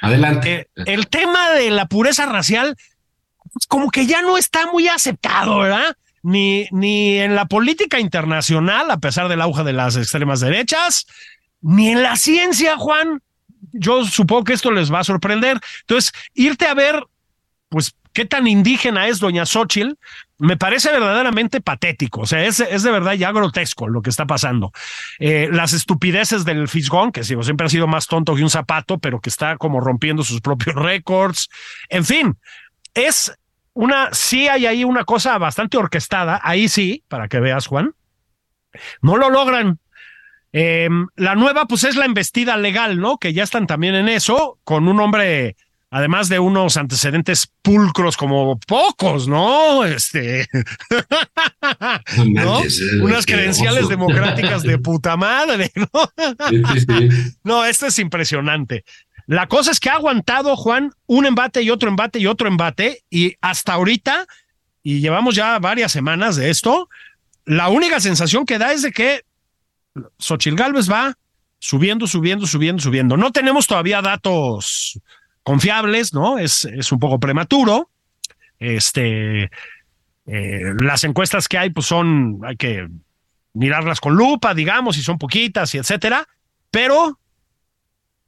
Adelante. 0.00 0.68
Eh, 0.74 0.82
el 0.86 1.06
tema 1.06 1.50
de 1.50 1.70
la 1.70 1.86
pureza 1.86 2.26
racial, 2.26 2.76
pues, 3.52 3.68
como 3.68 3.92
que 3.92 4.06
ya 4.06 4.22
no 4.22 4.36
está 4.36 4.66
muy 4.72 4.88
aceptado, 4.88 5.58
¿verdad? 5.58 5.96
Ni, 6.22 6.68
ni 6.70 7.18
en 7.18 7.34
la 7.34 7.46
política 7.46 7.98
internacional, 8.00 8.90
a 8.90 8.98
pesar 8.98 9.28
del 9.28 9.42
auge 9.42 9.64
de 9.64 9.72
las 9.72 9.96
extremas 9.96 10.40
derechas, 10.40 11.06
ni 11.60 11.90
en 11.90 12.02
la 12.02 12.16
ciencia, 12.16 12.76
Juan. 12.76 13.22
Yo 13.72 14.04
supongo 14.04 14.44
que 14.44 14.52
esto 14.52 14.70
les 14.70 14.92
va 14.92 15.00
a 15.00 15.04
sorprender. 15.04 15.58
Entonces, 15.80 16.12
irte 16.34 16.66
a 16.66 16.74
ver, 16.74 17.04
pues, 17.68 17.94
qué 18.12 18.24
tan 18.24 18.46
indígena 18.46 19.08
es 19.08 19.18
doña 19.18 19.46
Xochitl, 19.46 19.94
me 20.38 20.56
parece 20.56 20.90
verdaderamente 20.90 21.60
patético. 21.60 22.22
O 22.22 22.26
sea, 22.26 22.44
es, 22.44 22.60
es 22.60 22.82
de 22.82 22.90
verdad 22.90 23.12
ya 23.12 23.32
grotesco 23.32 23.88
lo 23.88 24.02
que 24.02 24.10
está 24.10 24.26
pasando. 24.26 24.72
Eh, 25.18 25.48
las 25.52 25.72
estupideces 25.72 26.44
del 26.44 26.68
Fisgón, 26.68 27.12
que 27.12 27.24
siempre 27.24 27.66
ha 27.66 27.70
sido 27.70 27.86
más 27.86 28.06
tonto 28.06 28.34
que 28.34 28.42
un 28.42 28.50
zapato, 28.50 28.98
pero 28.98 29.20
que 29.20 29.30
está 29.30 29.56
como 29.56 29.80
rompiendo 29.80 30.24
sus 30.24 30.40
propios 30.40 30.74
récords. 30.76 31.48
En 31.88 32.04
fin, 32.04 32.36
es 32.94 33.32
una, 33.74 34.10
sí 34.12 34.48
hay 34.48 34.66
ahí 34.66 34.84
una 34.84 35.04
cosa 35.04 35.38
bastante 35.38 35.76
orquestada, 35.76 36.40
ahí 36.42 36.68
sí, 36.68 37.04
para 37.08 37.28
que 37.28 37.40
veas, 37.40 37.66
Juan. 37.66 37.94
No 39.00 39.16
lo 39.16 39.30
logran. 39.30 39.78
Em, 40.52 41.08
la 41.16 41.34
nueva, 41.34 41.66
pues 41.66 41.84
es 41.84 41.96
la 41.96 42.04
embestida 42.04 42.56
legal, 42.56 43.00
¿no? 43.00 43.18
Que 43.18 43.32
ya 43.32 43.42
están 43.42 43.66
también 43.66 43.94
en 43.94 44.08
eso, 44.08 44.58
con 44.64 44.86
un 44.86 45.00
hombre, 45.00 45.56
además 45.90 46.28
de 46.28 46.38
unos 46.38 46.76
antecedentes 46.76 47.50
pulcros 47.62 48.18
como 48.18 48.58
pocos, 48.58 49.28
¿no? 49.28 49.84
Este. 49.84 50.46
¿no? 52.26 52.60
Unas 53.02 53.24
credenciales 53.24 53.88
democráticas 53.88 54.62
de 54.62 54.78
puta 54.78 55.16
madre, 55.16 55.70
¿no? 55.74 55.88
no, 57.44 57.64
esto 57.64 57.86
es 57.86 57.98
impresionante. 57.98 58.84
La 59.26 59.46
cosa 59.46 59.70
es 59.70 59.80
que 59.80 59.90
ha 59.90 59.94
aguantado, 59.94 60.56
Juan, 60.56 60.92
un 61.06 61.26
embate 61.26 61.62
y 61.62 61.70
otro 61.70 61.88
embate 61.88 62.18
y 62.18 62.26
otro 62.26 62.48
embate, 62.48 63.02
y 63.10 63.34
hasta 63.40 63.74
ahorita, 63.74 64.26
y 64.82 65.00
llevamos 65.00 65.34
ya 65.34 65.58
varias 65.58 65.92
semanas 65.92 66.36
de 66.36 66.50
esto, 66.50 66.88
la 67.44 67.68
única 67.68 68.00
sensación 68.00 68.46
que 68.46 68.58
da 68.58 68.72
es 68.72 68.82
de 68.82 68.92
que 68.92 69.22
Xochil 70.18 70.56
Gálvez 70.56 70.90
va 70.90 71.16
subiendo, 71.58 72.06
subiendo, 72.06 72.46
subiendo, 72.46 72.82
subiendo. 72.82 73.16
No 73.16 73.30
tenemos 73.30 73.66
todavía 73.66 74.02
datos 74.02 75.00
confiables, 75.42 76.12
¿no? 76.14 76.38
Es, 76.38 76.64
es 76.64 76.90
un 76.92 76.98
poco 76.98 77.20
prematuro. 77.20 77.90
Este, 78.58 79.50
eh, 80.26 80.74
las 80.80 81.04
encuestas 81.04 81.48
que 81.48 81.58
hay, 81.58 81.70
pues 81.70 81.86
son, 81.86 82.40
hay 82.44 82.56
que 82.56 82.88
mirarlas 83.54 84.00
con 84.00 84.14
lupa, 84.14 84.54
digamos, 84.54 84.96
y 84.98 85.02
son 85.02 85.18
poquitas 85.18 85.74
y 85.74 85.78
etcétera, 85.78 86.26
pero 86.70 87.18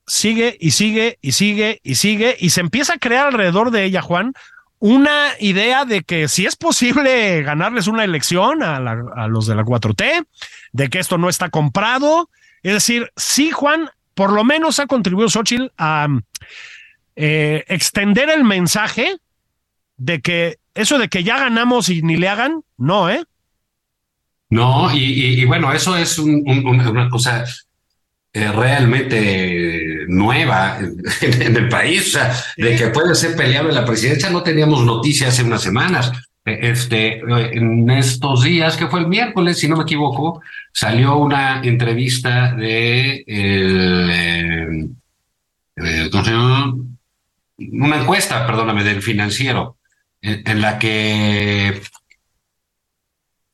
sigue 0.06 0.56
y 0.60 0.72
sigue 0.72 1.18
y 1.20 1.32
sigue 1.32 1.80
y 1.82 1.94
sigue 1.94 2.36
y 2.38 2.50
se 2.50 2.60
empieza 2.60 2.94
a 2.94 2.98
crear 2.98 3.26
alrededor 3.26 3.70
de 3.70 3.84
ella, 3.84 4.02
Juan, 4.02 4.34
una 4.78 5.28
idea 5.40 5.84
de 5.84 6.02
que 6.02 6.28
si 6.28 6.46
es 6.46 6.56
posible 6.56 7.42
ganarles 7.42 7.86
una 7.86 8.04
elección 8.04 8.62
a, 8.62 8.80
los 9.28 9.46
de 9.46 9.54
la 9.54 9.64
4T, 9.64 10.26
de 10.72 10.88
que 10.90 10.98
esto 10.98 11.16
no 11.16 11.28
está 11.28 11.48
comprado. 11.48 12.28
Es 12.62 12.74
decir, 12.74 13.10
sí, 13.16 13.50
Juan, 13.50 13.88
por 14.14 14.32
lo 14.32 14.44
menos 14.44 14.80
ha 14.80 14.86
contribuido 14.86 15.30
Xochitl 15.30 15.72
a 15.78 16.08
eh, 17.16 17.64
extender 17.68 18.28
el 18.28 18.44
mensaje 18.44 19.16
de 19.96 20.20
que 20.20 20.58
eso 20.74 20.98
de 20.98 21.08
que 21.08 21.24
ya 21.24 21.38
ganamos 21.38 21.88
y 21.88 22.02
ni 22.02 22.16
le 22.16 22.28
hagan, 22.28 22.62
no, 22.76 23.08
¿eh? 23.08 23.24
No, 24.50 24.94
y, 24.94 25.44
bueno, 25.46 25.72
eso 25.72 25.96
es 25.96 26.18
una 26.18 27.08
cosa 27.08 27.44
eh, 28.36 28.50
realmente 28.50 30.06
nueva 30.08 30.78
en, 31.20 31.56
el 31.56 31.68
país, 31.68 32.08
o 32.08 32.18
sea, 32.18 32.34
de 32.56 32.74
que 32.74 32.88
puede 32.88 33.14
ser 33.14 33.36
peleable 33.36 33.72
la 33.72 33.84
presidencia, 33.84 34.28
no 34.28 34.42
teníamos 34.42 34.84
noticias 34.84 35.30
hace 35.30 35.44
unas 35.44 35.62
semanas. 35.62 36.10
E, 36.44 36.70
este, 36.70 37.20
en 37.20 37.88
estos 37.90 38.42
días, 38.42 38.76
que 38.76 38.88
fue 38.88 39.00
el 39.00 39.06
miércoles, 39.06 39.58
si 39.58 39.68
no 39.68 39.76
me 39.76 39.84
equivoco, 39.84 40.42
salió 40.72 41.16
una 41.16 41.62
entrevista 41.62 42.52
de 42.54 43.24
eh, 43.26 44.88
eh, 45.76 46.10
una 47.56 48.00
encuesta, 48.00 48.44
perdóname, 48.46 48.82
del 48.82 49.00
financiero, 49.00 49.76
en, 50.20 50.60
la 50.60 50.78
que 50.78 51.80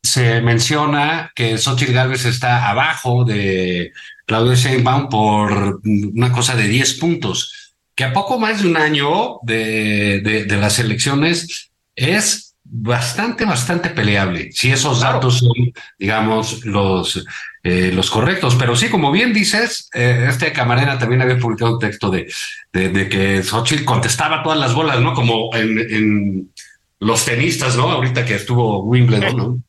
se 0.02 0.40
menciona 0.40 1.32
que 1.34 1.58
Xochitl 1.58 1.92
Gálvez 1.92 2.24
está 2.24 2.68
abajo 2.68 3.24
de 3.24 3.92
Claudio 4.30 4.54
Sheinbaum 4.54 5.08
por 5.08 5.80
una 5.84 6.30
cosa 6.30 6.54
de 6.54 6.68
10 6.68 7.00
puntos, 7.00 7.74
que 7.96 8.04
a 8.04 8.12
poco 8.12 8.38
más 8.38 8.62
de 8.62 8.68
un 8.68 8.76
año 8.76 9.40
de, 9.42 10.20
de, 10.46 10.56
las 10.56 10.78
elecciones 10.78 11.72
es 11.96 12.54
bastante, 12.62 13.44
bastante 13.44 13.90
peleable. 13.90 14.52
Si 14.52 14.70
esos 14.70 15.00
datos 15.00 15.38
son, 15.38 15.72
digamos, 15.98 16.64
los, 16.64 17.26
eh, 17.64 17.90
los 17.92 18.08
correctos. 18.08 18.54
Pero 18.54 18.76
sí, 18.76 18.88
como 18.88 19.10
bien 19.10 19.32
dices, 19.32 19.90
eh, 19.94 20.26
este 20.28 20.52
Camarena 20.52 20.96
también 20.96 21.22
había 21.22 21.36
publicado 21.36 21.72
un 21.72 21.80
texto 21.80 22.08
de, 22.08 22.32
de, 22.72 23.08
que 23.08 23.42
Xochitl 23.42 23.84
contestaba 23.84 24.44
todas 24.44 24.60
las 24.60 24.74
bolas, 24.74 25.00
¿no? 25.00 25.12
Como 25.12 25.52
en, 25.56 25.76
en 25.76 26.52
los 27.00 27.24
tenistas, 27.24 27.76
¿no? 27.76 27.90
Ahorita 27.90 28.24
que 28.24 28.36
estuvo 28.36 28.84
Wimbledon, 28.84 29.36
¿no? 29.36 29.62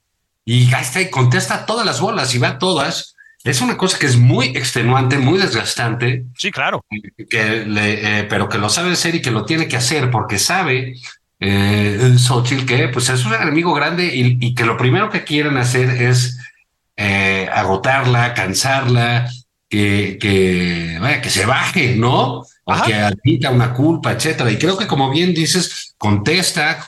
Y 0.46 0.70
gasta 0.70 1.02
y 1.02 1.10
contesta 1.10 1.66
todas 1.66 1.84
las 1.84 2.00
bolas 2.00 2.36
y 2.36 2.38
va 2.38 2.60
todas 2.60 3.16
es 3.44 3.62
una 3.62 3.78
cosa 3.78 3.98
que 3.98 4.06
es 4.06 4.18
muy 4.18 4.48
extenuante, 4.48 5.18
muy 5.18 5.40
desgastante. 5.40 6.26
Sí, 6.38 6.52
claro. 6.52 6.86
Que 7.30 7.66
le, 7.66 8.20
eh, 8.20 8.24
pero 8.26 8.48
que 8.48 8.58
lo 8.58 8.70
sabe 8.70 8.92
hacer 8.92 9.16
y 9.16 9.22
que 9.22 9.32
lo 9.32 9.46
tiene 9.46 9.68
que 9.68 9.78
hacer 9.78 10.12
porque 10.12 10.38
sabe 10.38 10.96
eh, 11.40 12.16
Xochitl 12.18 12.66
que 12.66 12.88
pues 12.90 13.10
es 13.10 13.26
un 13.26 13.34
enemigo 13.34 13.74
grande 13.74 14.12
y, 14.14 14.54
que 14.54 14.64
lo 14.64 14.78
primero 14.78 15.10
que 15.10 15.24
quieren 15.24 15.58
hacer 15.58 15.90
es 15.90 16.38
eh, 16.96 17.50
agotarla, 17.52 18.36
cansarla, 18.36 19.28
que, 19.68 20.20
que, 20.22 20.98
vaya, 21.02 21.22
que 21.22 21.32
se 21.32 21.46
baje, 21.46 21.96
¿no? 21.96 22.46
O 22.64 22.84
que 22.86 22.94
admita 22.94 23.50
una 23.50 23.74
culpa, 23.74 24.12
etcétera. 24.12 24.52
Y 24.52 24.60
creo 24.60 24.78
que 24.78 24.86
como 24.86 25.10
bien 25.10 25.34
dices, 25.34 25.96
contesta, 25.98 26.88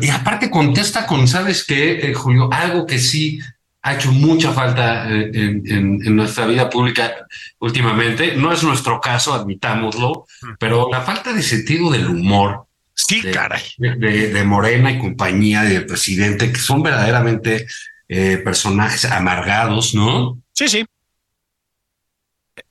y 0.00 0.10
aparte 0.10 0.50
contesta 0.50 1.06
con, 1.06 1.26
¿sabes 1.26 1.64
qué, 1.64 2.12
Julio? 2.14 2.50
Algo 2.52 2.84
que 2.84 2.98
sí 2.98 3.40
ha 3.82 3.94
hecho 3.94 4.12
mucha 4.12 4.52
falta 4.52 5.08
eh, 5.10 5.30
en, 5.32 6.16
nuestra 6.16 6.46
vida 6.46 6.68
pública 6.68 7.26
últimamente. 7.58 8.36
No 8.36 8.52
es 8.52 8.62
nuestro 8.62 9.00
caso, 9.00 9.32
admitámoslo, 9.32 10.26
pero 10.58 10.88
la 10.90 11.00
falta 11.00 11.32
de 11.32 11.42
sentido 11.42 11.90
del 11.90 12.06
humor. 12.06 12.66
Sí, 12.94 13.22
de, 13.22 13.30
caray. 13.30 13.62
De, 13.78 14.44
Morena 14.44 14.90
y 14.92 14.98
compañía 14.98 15.62
del 15.62 15.86
presidente, 15.86 16.52
que 16.52 16.58
son 16.58 16.82
verdaderamente 16.82 17.66
eh, 18.08 18.36
personajes 18.44 19.06
amargados, 19.06 19.94
¿no? 19.94 20.38
Sí, 20.52 20.68
sí. 20.68 20.84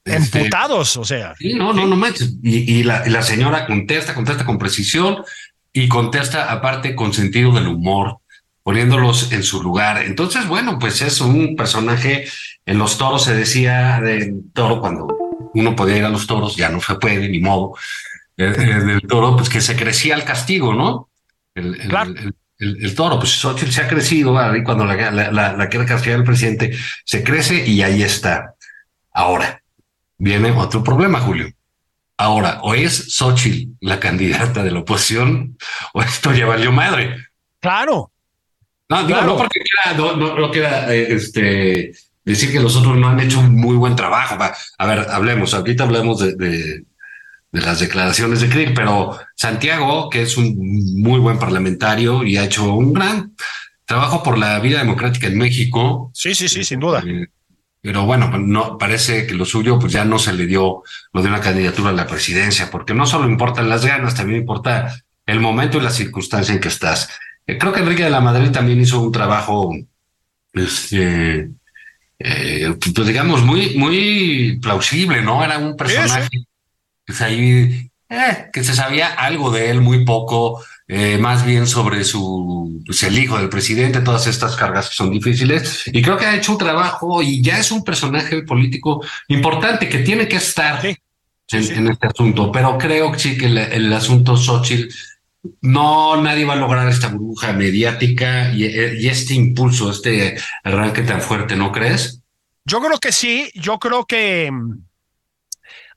Este, 0.06 0.40
Emputados, 0.40 0.98
o 0.98 1.04
sea. 1.06 1.34
Sí, 1.38 1.54
no, 1.56 1.74
no, 1.74 1.88
no 1.88 1.96
manches. 1.96 2.36
Y, 2.44 2.84
la, 2.84 3.08
y 3.08 3.10
la 3.10 3.24
señora 3.24 3.66
contesta, 3.66 4.14
contesta 4.14 4.46
con 4.46 4.60
precisión 4.60 5.24
y 5.74 5.88
contesta 5.88 6.52
aparte 6.52 6.96
con 6.96 7.14
sentido 7.14 7.52
del 7.54 7.68
humor, 7.68 8.19
poniéndolos 8.70 9.32
en 9.32 9.42
su 9.42 9.64
lugar. 9.64 10.04
Entonces, 10.04 10.48
bueno, 10.48 10.78
pues 10.78 11.02
es 11.02 11.22
un 11.22 11.56
personaje, 11.56 12.28
en 12.68 12.78
los 12.78 13.00
toros 13.00 13.24
se 13.24 13.34
decía 13.34 14.00
de 14.00 14.32
toro 14.54 14.80
cuando 14.80 15.08
uno 15.56 15.76
podía 15.76 15.98
ir 15.98 16.06
a 16.06 16.10
los 16.10 16.28
toros, 16.28 16.56
ya 16.56 16.70
no 16.70 16.80
se 16.80 16.94
puede, 16.94 17.30
ni 17.30 17.40
modo, 17.40 17.74
eh, 18.38 18.54
eh, 18.56 18.64
del 18.86 19.02
toro, 19.02 19.36
pues 19.36 19.50
que 19.50 19.60
se 19.60 19.76
crecía 19.76 20.14
el 20.14 20.24
castigo, 20.24 20.76
¿no? 20.76 21.10
El, 21.56 21.82
el, 22.60 22.94
toro, 22.94 23.18
pues 23.18 23.32
Xochitl 23.32 23.72
se 23.72 23.82
ha 23.82 23.88
crecido, 23.88 24.38
ahí 24.38 24.62
cuando 24.62 24.86
la, 24.86 25.10
la, 25.10 25.32
la, 25.32 25.54
la 25.54 25.68
quiere 25.68 25.88
castigar 25.88 26.20
el 26.20 26.26
presidente, 26.26 26.78
se 27.04 27.24
crece 27.24 27.66
y 27.66 27.82
ahí 27.82 28.04
está. 28.04 28.54
Ahora, 29.12 29.64
viene 30.20 30.52
otro 30.52 30.84
problema, 30.84 31.20
Julio. 31.22 31.52
Ahora, 32.18 32.60
o 32.62 32.76
es 32.76 33.16
Xochitl 33.16 33.72
la 33.80 34.00
candidata 34.00 34.64
de 34.64 34.70
la 34.70 34.82
oposición, 34.82 35.58
o 35.96 36.04
esto 36.04 36.32
ya 36.36 36.46
valió 36.46 36.72
madre. 36.72 37.16
Claro. 37.60 38.12
No, 38.90 39.04
digo, 39.06 39.22
no 39.22 39.38
porque 39.38 39.60
no, 39.98 40.16
no, 40.16 40.52
queda 40.52 40.94
eh, 40.94 41.14
este, 41.14 41.92
decir 42.26 42.52
que 42.52 42.60
los 42.60 42.76
otros 42.76 42.98
no 42.98 43.08
han 43.08 43.20
hecho 43.20 43.40
un 43.40 43.56
muy 43.56 43.76
buen 43.76 43.96
trabajo. 43.96 44.36
A 44.78 44.86
ver, 44.88 45.08
hablemos, 45.10 45.54
ahorita 45.54 45.84
hablemos 45.84 46.20
de, 46.20 46.36
de, 46.36 46.86
las 47.52 47.80
declaraciones 47.80 48.42
de 48.42 48.50
Krill, 48.50 48.74
pero 48.74 49.18
Santiago, 49.36 50.10
que 50.10 50.24
es 50.24 50.38
un 50.38 50.56
muy 51.02 51.20
buen 51.20 51.38
parlamentario 51.38 52.24
y 52.24 52.38
ha 52.38 52.46
hecho 52.46 52.74
un 52.74 52.94
gran 52.94 53.36
trabajo 53.86 54.24
por 54.24 54.38
la 54.38 54.60
vida 54.60 54.80
democrática 54.80 55.28
en 55.28 55.38
México. 55.38 56.12
Sí, 56.14 56.34
sí, 56.34 56.50
sí, 56.50 56.64
sin 56.64 56.80
duda. 56.80 57.04
Eh, 57.06 57.28
pero 57.82 58.06
bueno, 58.06 58.30
no 58.38 58.78
parece 58.78 59.26
que 59.26 59.34
lo 59.34 59.46
suyo 59.46 59.80
pues 59.80 59.94
ya 59.94 60.04
no 60.04 60.20
se 60.20 60.34
le 60.34 60.46
dio 60.46 60.84
lo 61.14 61.22
de 61.22 61.30
una 61.30 61.40
candidatura 61.40 61.92
a 61.92 61.94
la 61.94 62.08
presidencia, 62.08 62.70
porque 62.70 62.94
no 62.94 63.06
solo 63.06 63.30
importan 63.30 63.70
las 63.70 63.86
ganas, 63.86 64.16
también 64.16 64.42
importa 64.42 64.96
el 65.26 65.40
momento 65.40 65.78
y 65.78 65.82
la 65.82 65.92
circunstancia 65.92 66.54
en 66.54 66.60
que 66.60 66.68
estás. 66.68 67.10
Eh, 67.48 67.58
creo 67.58 67.74
que 67.74 67.82
Enrique 67.82 68.04
de 68.04 68.10
la 68.10 68.22
Madrid 68.22 68.52
también 68.52 68.80
hizo 68.80 69.02
un 69.02 69.12
trabajo, 69.12 69.76
este, 70.54 71.50
eh, 72.20 72.76
pues 72.94 73.08
digamos, 73.08 73.44
muy, 73.44 73.76
muy 73.76 74.60
plausible, 74.62 75.22
¿no? 75.22 75.44
Era 75.44 75.58
un 75.58 75.76
personaje 75.76 76.30
ahí, 77.22 77.90
eh, 78.10 78.50
que 78.52 78.64
se 78.64 78.76
sabía 78.76 79.08
algo 79.08 79.52
de 79.52 79.70
él, 79.70 79.82
muy 79.82 80.06
poco, 80.06 80.64
eh, 80.88 81.18
más 81.20 81.46
bien 81.46 81.68
sobre 81.68 82.04
su, 82.04 82.82
pues 82.86 83.04
el 83.04 83.18
hijo 83.20 83.38
del 83.38 83.50
presidente, 83.50 84.02
todas 84.02 84.26
estas 84.28 84.56
cargas 84.56 84.90
que 84.90 84.96
son 84.96 85.12
difíciles. 85.12 85.84
Y 85.88 86.02
creo 86.02 86.18
que 86.18 86.26
ha 86.26 86.36
hecho 86.36 86.54
un 86.54 86.58
trabajo 86.58 87.22
y 87.22 87.42
ya 87.42 87.60
es 87.60 87.72
un 87.72 87.84
personaje 87.84 88.42
político 88.44 89.04
importante 89.28 89.88
que 89.88 90.00
tiene 90.00 90.28
que 90.28 90.38
estar 90.38 90.84
en, 90.84 91.88
este 91.88 92.08
asunto. 92.08 92.52
Pero 92.52 92.78
creo 92.78 93.12
que 93.12 93.20
sí 93.20 93.38
que 93.38 93.46
el, 93.46 93.94
asunto 93.94 94.36
Xochitl, 94.36 94.94
no, 95.62 96.22
nadie 96.22 96.46
va 96.46 96.54
a 96.54 96.58
lograr 96.58 96.88
esta 96.90 97.08
burbuja 97.08 97.54
mediática 97.54 98.52
y, 98.52 98.66
y 98.66 99.08
este 99.08 99.34
impulso, 99.34 99.92
este 99.92 100.38
arranque 100.64 101.04
tan 101.04 101.22
fuerte, 101.22 101.56
¿no 101.56 101.72
crees? 101.72 102.22
Yo 102.66 102.82
creo 102.82 103.00
que 103.00 103.12
sí, 103.12 103.50
yo 103.56 103.80
creo 103.80 104.06
que 104.06 104.52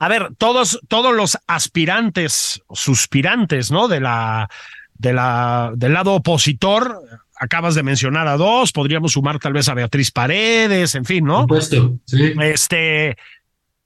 a 0.02 0.08
ver, 0.08 0.30
todos, 0.36 0.80
todos 0.88 1.14
los 1.14 1.38
aspirantes, 1.46 2.60
suspirantes, 2.72 3.70
¿no? 3.70 3.86
De 3.86 4.00
la, 4.00 4.50
de 4.94 5.12
la, 5.12 5.72
del 5.76 5.92
lado 5.92 6.14
opositor, 6.14 7.00
acabas 7.36 7.76
de 7.76 7.84
mencionar 7.84 8.26
a 8.26 8.36
dos, 8.36 8.72
podríamos 8.72 9.12
sumar 9.12 9.38
tal 9.38 9.52
vez 9.52 9.68
a 9.68 9.74
Beatriz 9.74 10.10
Paredes, 10.10 10.96
en 10.96 11.04
fin, 11.04 11.24
¿no? 11.24 11.42
Supuesto, 11.42 11.98
sí. 12.04 12.32
Este, 12.40 13.16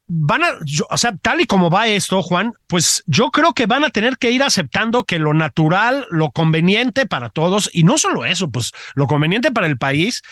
van 0.08 0.44
a, 0.44 0.48
o 0.90 0.96
sea, 0.96 1.16
tal 1.16 1.40
y 1.40 1.46
como 1.46 1.70
va 1.70 1.88
esto, 1.88 2.22
Juan, 2.22 2.52
pues 2.66 3.02
yo 3.06 3.30
creo 3.30 3.54
que 3.54 3.66
van 3.66 3.84
a 3.84 3.90
tener 3.90 4.18
que 4.18 4.30
ir 4.30 4.42
aceptando 4.42 5.04
que 5.04 5.18
lo 5.18 5.34
natural, 5.34 6.06
lo 6.10 6.30
conveniente 6.30 7.06
para 7.06 7.28
todos, 7.28 7.70
y 7.72 7.82
no 7.82 7.98
solo 7.98 8.24
eso, 8.24 8.50
pues 8.50 8.72
lo 8.94 9.06
conveniente 9.06 9.50
para 9.50 9.66
el 9.66 9.78
país, 9.78 10.22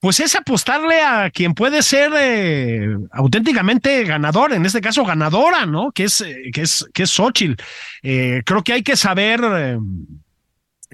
pues 0.00 0.18
es 0.18 0.34
apostarle 0.34 1.00
a 1.00 1.30
quien 1.30 1.54
puede 1.54 1.80
ser 1.80 2.10
eh, 2.16 2.88
auténticamente 3.12 4.02
ganador, 4.04 4.52
en 4.52 4.66
este 4.66 4.80
caso 4.80 5.04
ganadora, 5.04 5.64
¿no? 5.64 5.92
Que 5.92 6.04
es, 6.04 6.20
eh, 6.20 6.50
que 6.52 6.62
es, 6.62 6.86
que 6.92 7.04
es 7.04 7.10
Xochitl. 7.10 7.62
Eh, 8.02 8.42
creo 8.44 8.64
que 8.64 8.72
hay 8.72 8.82
que 8.82 8.96
saber 8.96 9.78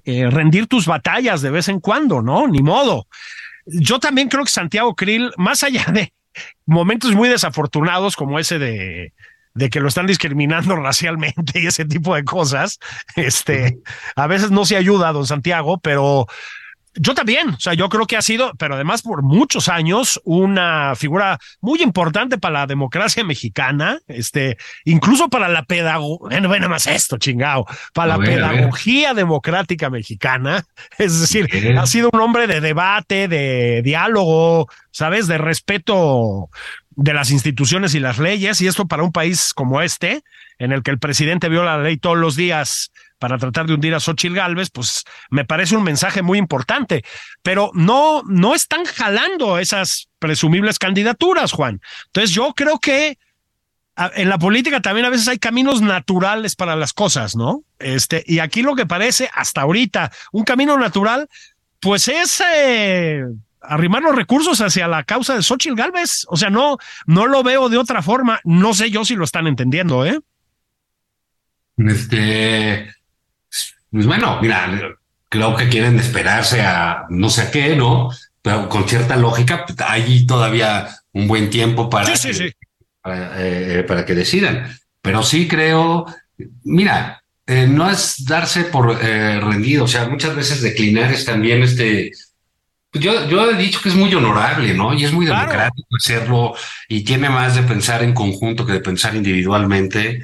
rendir 0.05 0.67
tus 0.69 0.87
batallas 0.87 1.43
de 1.43 1.51
vez 1.51 1.69
en 1.69 1.81
cuando, 1.81 2.23
¿no? 2.23 2.47
Ni 2.47 2.63
modo. 2.63 3.07
Yo 3.65 3.99
también 3.99 4.29
creo 4.29 4.45
que 4.45 4.51
Santiago 4.51 4.95
Krill, 4.95 5.33
más 5.37 5.63
allá 5.63 5.87
de 5.93 6.13
momentos 6.67 7.15
muy 7.15 7.29
desafortunados 7.29 8.17
como 8.17 8.39
ese 8.39 8.59
de, 8.59 9.13
de 9.55 9.71
que 9.71 9.81
lo 9.81 9.89
están 9.89 10.07
discriminando 10.07 10.77
racialmente 10.77 11.61
y 11.61 11.67
ese 11.67 11.85
tipo 11.85 12.15
de 12.15 12.25
cosas, 12.25 12.79
este, 13.17 13.79
a 14.17 14.27
veces 14.27 14.51
no 14.51 14.65
se 14.65 14.77
ayuda 14.77 15.13
don 15.13 15.27
Santiago, 15.27 15.79
pero 15.79 16.27
yo 16.95 17.15
también, 17.15 17.51
o 17.51 17.61
sea, 17.61 17.75
yo 17.75 17.89
creo 17.89 18.07
que 18.07 18.17
ha 18.17 18.23
sido, 18.23 18.53
pero 18.59 18.75
además 18.75 19.03
por 19.03 19.23
muchos 19.23 19.69
años, 19.69 20.21
una 20.25 20.95
figura 20.97 21.39
muy 21.61 21.83
importante 21.83 22.39
para 22.39 22.61
la 22.61 22.67
democracia 22.67 23.25
mexicana, 23.25 23.99
este, 24.09 24.57
incluso 24.85 25.29
para 25.29 25.49
la 25.49 25.65
pedagogía, 25.65 26.41
bueno, 26.47 26.69
más 26.69 26.87
esto, 26.87 27.19
chingado, 27.19 27.67
para 27.93 28.17
la 28.17 28.25
pedagogía 28.25 29.15
democrática 29.15 29.91
mexicana, 29.91 30.65
es 30.99 31.21
decir, 31.21 31.49
ha 31.79 31.87
sido 31.87 32.11
un 32.13 32.21
hombre 32.21 32.47
de 32.47 32.61
debate, 32.61 33.29
de 33.29 33.83
diálogo, 33.83 34.69
¿sabes? 34.91 35.27
De 35.27 35.39
respeto 35.39 36.49
de 36.91 37.15
las 37.15 37.31
instituciones 37.31 37.95
y 37.95 38.01
las 38.01 38.19
leyes, 38.19 38.61
y 38.61 38.67
esto 38.67 38.87
para 38.87 39.05
un 39.05 39.13
país 39.13 39.55
como 39.55 39.83
este, 39.83 40.23
en 40.59 40.73
el 40.73 40.83
que 40.83 40.91
el 40.91 40.99
presidente 40.99 41.49
viola 41.49 41.77
la 41.77 41.85
ley 41.85 41.97
todos 41.97 42.17
los 42.17 42.35
días 42.35 42.91
para 43.19 43.39
tratar 43.39 43.67
de 43.67 43.75
hundir 43.75 43.95
a 43.95 44.01
Xochitl 44.01 44.35
Galvez, 44.35 44.71
pues 44.71 45.05
me 45.31 45.45
parece 45.45 45.77
un 45.77 45.83
mensaje 45.83 46.23
muy 46.23 46.39
importante. 46.39 47.05
Pero 47.43 47.71
no, 47.75 48.23
no 48.27 48.55
están 48.55 48.85
jalando 48.85 49.59
esas 49.59 50.09
presumibles 50.19 50.79
candidaturas, 50.79 51.53
Juan. 51.53 51.81
Entonces 52.07 52.31
yo 52.31 52.53
creo 52.55 52.79
que 52.79 53.19
en 54.15 54.29
la 54.29 54.39
política 54.39 54.81
también 54.81 55.07
a 55.07 55.11
veces 55.11 55.27
hay 55.29 55.39
caminos 55.39 55.83
naturales 55.83 56.55
para 56.55 56.77
las 56.77 56.93
cosas, 56.93 57.35
¿no? 57.35 57.65
Este, 57.79 58.23
y 58.27 58.39
aquí 58.39 58.63
lo 58.63 58.77
que 58.77 58.87
parece 58.87 59.29
hasta 59.35 59.63
ahorita 59.63 60.13
un 60.33 60.45
camino 60.45 60.79
natural, 60.79 61.29
pues 61.81 62.07
es 62.07 62.41
eh, 62.55 63.25
arrimar 63.61 64.03
los 64.03 64.15
recursos 64.15 64.61
hacia 64.61 64.87
la 64.87 65.03
causa 65.03 65.35
de 65.35 65.43
Xochitl 65.43 65.75
Galvez. 65.75 66.25
O 66.29 66.37
sea, 66.37 66.51
no, 66.51 66.79
no 67.07 67.27
lo 67.27 67.43
veo 67.43 67.69
de 67.69 67.79
otra 67.79 68.03
forma. 68.03 68.41
No 68.45 68.73
sé 68.73 68.91
yo 68.91 69.05
si 69.05 69.17
lo 69.17 69.25
están 69.25 69.49
entendiendo, 69.49 70.07
¿eh? 70.07 70.21
Este, 71.77 72.93
pues 73.91 74.07
bueno, 74.07 74.39
mira, 74.41 74.97
creo 75.29 75.57
que 75.57 75.69
quieren 75.69 75.99
esperarse 75.99 76.63
a 76.63 77.07
no 77.11 77.31
sé 77.31 77.51
qué, 77.51 77.77
¿no? 77.77 78.11
Pero 78.43 78.69
con 78.69 78.89
cierta 78.89 79.17
lógica, 79.17 79.67
hay 79.87 80.27
todavía 80.27 80.89
un 81.13 81.29
buen 81.29 81.51
tiempo 81.51 81.91
para, 81.91 82.13
que, 82.13 82.55
eh, 83.05 83.85
Para, 83.87 84.05
que 84.05 84.15
decidan. 84.15 84.69
Pero 85.03 85.23
sí 85.23 85.49
creo, 85.49 86.07
mira, 86.65 87.23
eh, 87.47 87.67
no 87.67 87.91
es 87.91 88.25
darse 88.25 88.65
por 88.65 88.99
eh, 89.03 89.41
rendido, 89.41 89.85
o 89.85 89.89
sea, 89.89 90.09
muchas 90.09 90.35
veces 90.37 90.63
declinar 90.63 91.13
es 91.13 91.25
también 91.25 91.63
este. 91.63 92.13
Yo, 92.93 93.29
yo 93.29 93.51
he 93.51 93.57
dicho 93.57 93.81
que 93.83 93.91
es 93.91 93.95
muy 93.95 94.15
honorable, 94.15 94.73
¿no? 94.73 94.95
Y 94.95 95.05
es 95.05 95.13
muy 95.13 95.27
democrático 95.27 95.89
hacerlo 95.97 96.55
y 96.89 97.05
tiene 97.05 97.29
más 97.29 97.55
de 97.55 97.63
pensar 97.63 98.03
en 98.03 98.15
conjunto 98.15 98.65
que 98.65 98.73
de 98.73 98.81
pensar 98.81 99.15
individualmente. 99.15 100.23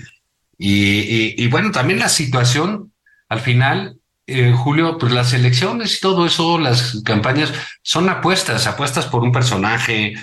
Y, 0.56 1.42
y 1.42 1.46
bueno, 1.48 1.70
también 1.72 1.98
la 1.98 2.08
situación 2.08 2.93
al 3.34 3.40
final, 3.40 3.98
eh, 4.26 4.52
Julio, 4.56 4.96
pues 4.96 5.12
las 5.12 5.32
elecciones 5.34 5.98
y 5.98 6.00
todo 6.00 6.24
eso, 6.24 6.58
las 6.58 7.02
campañas 7.04 7.52
son 7.82 8.08
apuestas, 8.08 8.66
apuestas 8.66 9.06
por 9.06 9.22
un 9.22 9.32
personaje, 9.32 10.14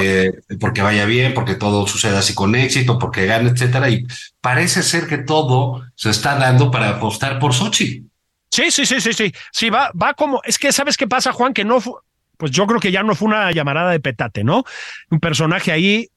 eh, 0.00 0.32
porque 0.60 0.82
vaya 0.82 1.04
bien, 1.04 1.34
porque 1.34 1.56
todo 1.56 1.86
suceda 1.86 2.20
así 2.20 2.34
con 2.34 2.54
éxito, 2.54 2.98
porque 2.98 3.26
gane, 3.26 3.50
etcétera. 3.50 3.90
Y 3.90 4.06
parece 4.40 4.82
ser 4.82 5.06
que 5.08 5.18
todo 5.18 5.84
se 5.96 6.10
está 6.10 6.36
dando 6.36 6.70
para 6.70 6.90
apostar 6.90 7.38
por 7.38 7.52
Sochi. 7.52 8.06
Sí, 8.50 8.70
sí, 8.70 8.86
sí, 8.86 9.00
sí, 9.00 9.12
sí. 9.12 9.32
Sí, 9.52 9.68
va, 9.68 9.90
va 10.00 10.14
como, 10.14 10.40
es 10.44 10.58
que 10.58 10.72
sabes 10.72 10.96
qué 10.96 11.06
pasa, 11.06 11.32
Juan, 11.32 11.52
que 11.52 11.64
no 11.64 11.80
fue, 11.80 11.94
pues 12.36 12.52
yo 12.52 12.66
creo 12.66 12.80
que 12.80 12.92
ya 12.92 13.02
no 13.02 13.14
fue 13.14 13.28
una 13.28 13.52
llamarada 13.52 13.90
de 13.90 14.00
petate, 14.00 14.44
¿no? 14.44 14.64
Un 15.10 15.20
personaje 15.20 15.72
ahí, 15.72 16.08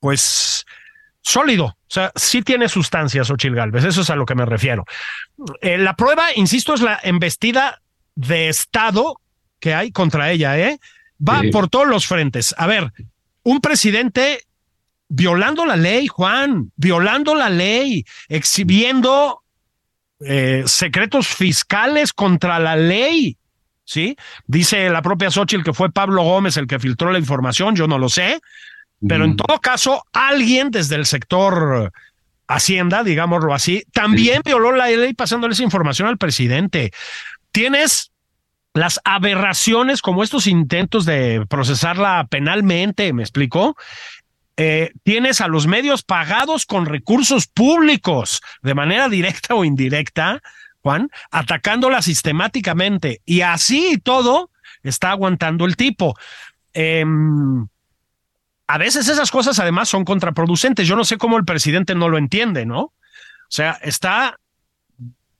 pues 0.00 0.64
sólido. 1.28 1.64
O 1.66 1.90
sea, 1.90 2.10
sí 2.16 2.42
tiene 2.42 2.68
sustancias 2.68 3.30
Ochil 3.30 3.54
Galvez, 3.54 3.84
eso 3.84 4.00
es 4.00 4.10
a 4.10 4.16
lo 4.16 4.24
que 4.24 4.34
me 4.34 4.46
refiero. 4.46 4.84
Eh, 5.60 5.78
la 5.78 5.94
prueba, 5.94 6.28
insisto, 6.34 6.74
es 6.74 6.80
la 6.80 6.98
embestida 7.02 7.80
de 8.14 8.48
Estado 8.48 9.20
que 9.60 9.74
hay 9.74 9.92
contra 9.92 10.30
ella, 10.30 10.58
¿eh? 10.58 10.78
Va 11.26 11.42
por 11.52 11.68
todos 11.68 11.86
los 11.88 12.06
frentes. 12.06 12.54
A 12.58 12.66
ver, 12.66 12.92
un 13.42 13.60
presidente 13.60 14.44
violando 15.08 15.66
la 15.66 15.76
ley, 15.76 16.06
Juan, 16.06 16.70
violando 16.76 17.34
la 17.34 17.50
ley, 17.50 18.04
exhibiendo 18.28 19.42
eh, 20.20 20.62
secretos 20.66 21.26
fiscales 21.26 22.12
contra 22.12 22.58
la 22.58 22.76
ley. 22.76 23.36
¿Sí? 23.84 24.16
Dice 24.46 24.90
la 24.90 25.00
propia 25.00 25.30
Xochitl 25.30 25.64
que 25.64 25.72
fue 25.72 25.90
Pablo 25.90 26.22
Gómez 26.22 26.58
el 26.58 26.66
que 26.66 26.78
filtró 26.78 27.10
la 27.10 27.18
información, 27.18 27.74
yo 27.74 27.88
no 27.88 27.98
lo 27.98 28.10
sé, 28.10 28.38
pero 29.06 29.24
en 29.24 29.36
todo 29.36 29.60
caso, 29.60 30.02
alguien 30.12 30.70
desde 30.70 30.96
el 30.96 31.06
sector 31.06 31.92
Hacienda, 32.48 33.04
digámoslo 33.04 33.52
así, 33.52 33.84
también 33.92 34.40
violó 34.42 34.72
la 34.72 34.88
ley 34.88 35.12
pasándole 35.12 35.52
esa 35.52 35.62
información 35.62 36.08
al 36.08 36.16
presidente. 36.16 36.92
Tienes 37.52 38.10
las 38.72 39.00
aberraciones 39.04 40.00
como 40.00 40.22
estos 40.22 40.46
intentos 40.46 41.04
de 41.04 41.44
procesarla 41.48 42.26
penalmente, 42.30 43.12
¿me 43.12 43.22
explicó? 43.22 43.76
Eh, 44.56 44.92
tienes 45.02 45.40
a 45.40 45.48
los 45.48 45.66
medios 45.66 46.02
pagados 46.02 46.64
con 46.64 46.86
recursos 46.86 47.46
públicos 47.46 48.40
de 48.62 48.74
manera 48.74 49.08
directa 49.08 49.54
o 49.54 49.64
indirecta, 49.64 50.40
Juan, 50.80 51.10
atacándola 51.30 52.00
sistemáticamente. 52.00 53.20
Y 53.26 53.42
así 53.42 53.92
y 53.92 53.98
todo 53.98 54.50
está 54.82 55.10
aguantando 55.10 55.66
el 55.66 55.76
tipo. 55.76 56.16
Em, 56.72 57.68
a 58.68 58.78
veces 58.78 59.08
esas 59.08 59.30
cosas 59.30 59.58
además 59.58 59.88
son 59.88 60.04
contraproducentes. 60.04 60.86
Yo 60.86 60.94
no 60.94 61.04
sé 61.04 61.16
cómo 61.16 61.38
el 61.38 61.44
presidente 61.44 61.94
no 61.94 62.08
lo 62.08 62.18
entiende, 62.18 62.66
¿no? 62.66 62.80
O 62.80 62.92
sea, 63.50 63.78
está 63.82 64.38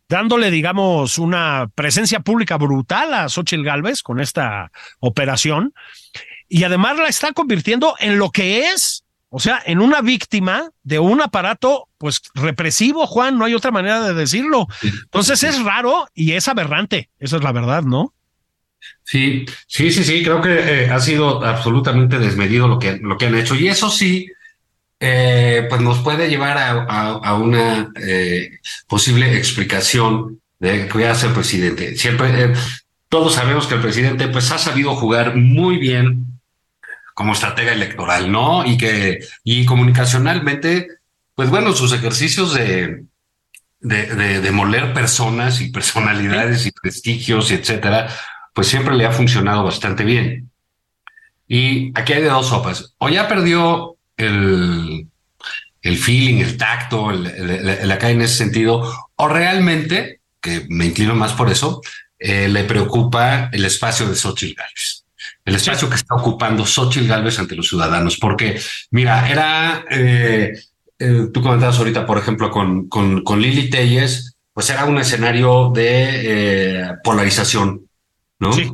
dándole, 0.08 0.50
digamos, 0.50 1.18
una 1.18 1.70
presencia 1.74 2.20
pública 2.20 2.56
brutal 2.56 3.12
a 3.12 3.28
Xochitl 3.28 3.62
Galvez 3.62 4.02
con 4.02 4.20
esta 4.20 4.72
operación 5.00 5.74
y 6.48 6.64
además 6.64 6.96
la 6.96 7.08
está 7.08 7.32
convirtiendo 7.32 7.94
en 7.98 8.18
lo 8.18 8.30
que 8.30 8.70
es, 8.70 9.04
o 9.28 9.38
sea, 9.38 9.62
en 9.66 9.80
una 9.80 10.00
víctima 10.00 10.70
de 10.82 10.98
un 10.98 11.20
aparato, 11.20 11.88
pues 11.98 12.22
represivo, 12.34 13.06
Juan, 13.06 13.36
no 13.36 13.44
hay 13.44 13.52
otra 13.52 13.70
manera 13.70 14.00
de 14.00 14.14
decirlo. 14.14 14.66
Entonces 14.82 15.42
es 15.42 15.62
raro 15.62 16.08
y 16.14 16.32
es 16.32 16.48
aberrante, 16.48 17.10
esa 17.18 17.36
es 17.36 17.42
la 17.42 17.52
verdad, 17.52 17.82
¿no? 17.82 18.14
Sí, 19.10 19.46
sí, 19.66 19.90
sí, 19.90 20.04
sí, 20.04 20.22
creo 20.22 20.42
que 20.42 20.52
eh, 20.84 20.90
ha 20.90 21.00
sido 21.00 21.42
absolutamente 21.42 22.18
desmedido 22.18 22.68
lo 22.68 22.78
que, 22.78 22.98
lo 22.98 23.16
que 23.16 23.24
han 23.24 23.36
hecho 23.36 23.54
y 23.54 23.66
eso 23.66 23.88
sí, 23.88 24.30
eh, 25.00 25.64
pues 25.66 25.80
nos 25.80 26.00
puede 26.00 26.28
llevar 26.28 26.58
a, 26.58 27.34
una 27.36 27.90
eh, 28.02 28.58
posible 28.86 29.38
explicación 29.38 30.42
de 30.58 30.90
voy 30.92 31.04
a 31.04 31.14
ser 31.14 31.32
presidente. 31.32 31.96
Siempre, 31.96 32.28
eh, 32.44 32.52
todos 33.08 33.32
sabemos 33.32 33.66
que 33.66 33.76
el 33.76 33.80
presidente 33.80 34.28
pues 34.28 34.50
ha 34.50 34.58
sabido 34.58 34.94
jugar 34.94 35.36
muy 35.36 35.78
bien 35.78 36.26
como 37.14 37.32
estratega 37.32 37.72
electoral, 37.72 38.30
¿no? 38.30 38.66
Y 38.66 38.76
que, 38.76 39.20
y 39.42 39.64
comunicacionalmente, 39.64 40.86
pues 41.34 41.48
bueno, 41.48 41.72
sus 41.72 41.94
ejercicios 41.94 42.52
de, 42.52 43.04
de, 43.80 44.40
de, 44.42 44.50
moler 44.50 44.92
personas 44.92 45.62
y 45.62 45.70
personalidades 45.70 46.66
y 46.66 46.72
prestigios 46.72 47.50
y 47.50 47.54
etcétera, 47.54 48.10
pues 48.58 48.66
siempre 48.66 48.96
le 48.96 49.06
ha 49.06 49.12
funcionado 49.12 49.62
bastante 49.62 50.02
bien. 50.02 50.50
Y 51.46 51.92
aquí 51.96 52.12
hay 52.12 52.22
de 52.22 52.28
dos 52.28 52.48
sopas. 52.48 52.92
O 52.98 53.08
ya 53.08 53.28
perdió 53.28 53.94
el, 54.16 55.06
el 55.80 55.96
feeling, 55.96 56.38
el 56.38 56.56
tacto, 56.56 57.12
el, 57.12 57.24
el, 57.24 57.92
acá 57.92 58.10
en 58.10 58.20
ese 58.20 58.34
sentido, 58.34 58.92
o 59.14 59.28
realmente, 59.28 60.22
que 60.40 60.66
me 60.70 60.86
inclino 60.86 61.14
más 61.14 61.34
por 61.34 61.52
eso, 61.52 61.80
eh, 62.18 62.48
le 62.48 62.64
preocupa 62.64 63.48
el 63.52 63.64
espacio 63.64 64.08
de 64.08 64.16
Xochitl 64.16 64.56
Gálvez. 64.56 65.04
El 65.44 65.54
espacio 65.54 65.88
que 65.88 65.94
está 65.94 66.16
ocupando 66.16 66.66
Xochitl 66.66 67.06
Gálvez 67.06 67.38
ante 67.38 67.54
los 67.54 67.68
ciudadanos, 67.68 68.16
porque 68.16 68.60
mira, 68.90 69.30
era, 69.30 69.84
eh, 69.88 70.52
eh, 70.98 71.26
tú 71.32 71.42
comentabas 71.42 71.78
ahorita, 71.78 72.04
por 72.04 72.18
ejemplo, 72.18 72.50
con, 72.50 72.88
con, 72.88 73.22
con 73.22 73.40
Lili 73.40 73.70
Telles, 73.70 74.34
pues 74.52 74.68
era 74.68 74.84
un 74.84 74.98
escenario 74.98 75.70
de 75.72 76.96
polarización, 77.04 77.87
¿no? 78.38 78.52
Sí. 78.52 78.70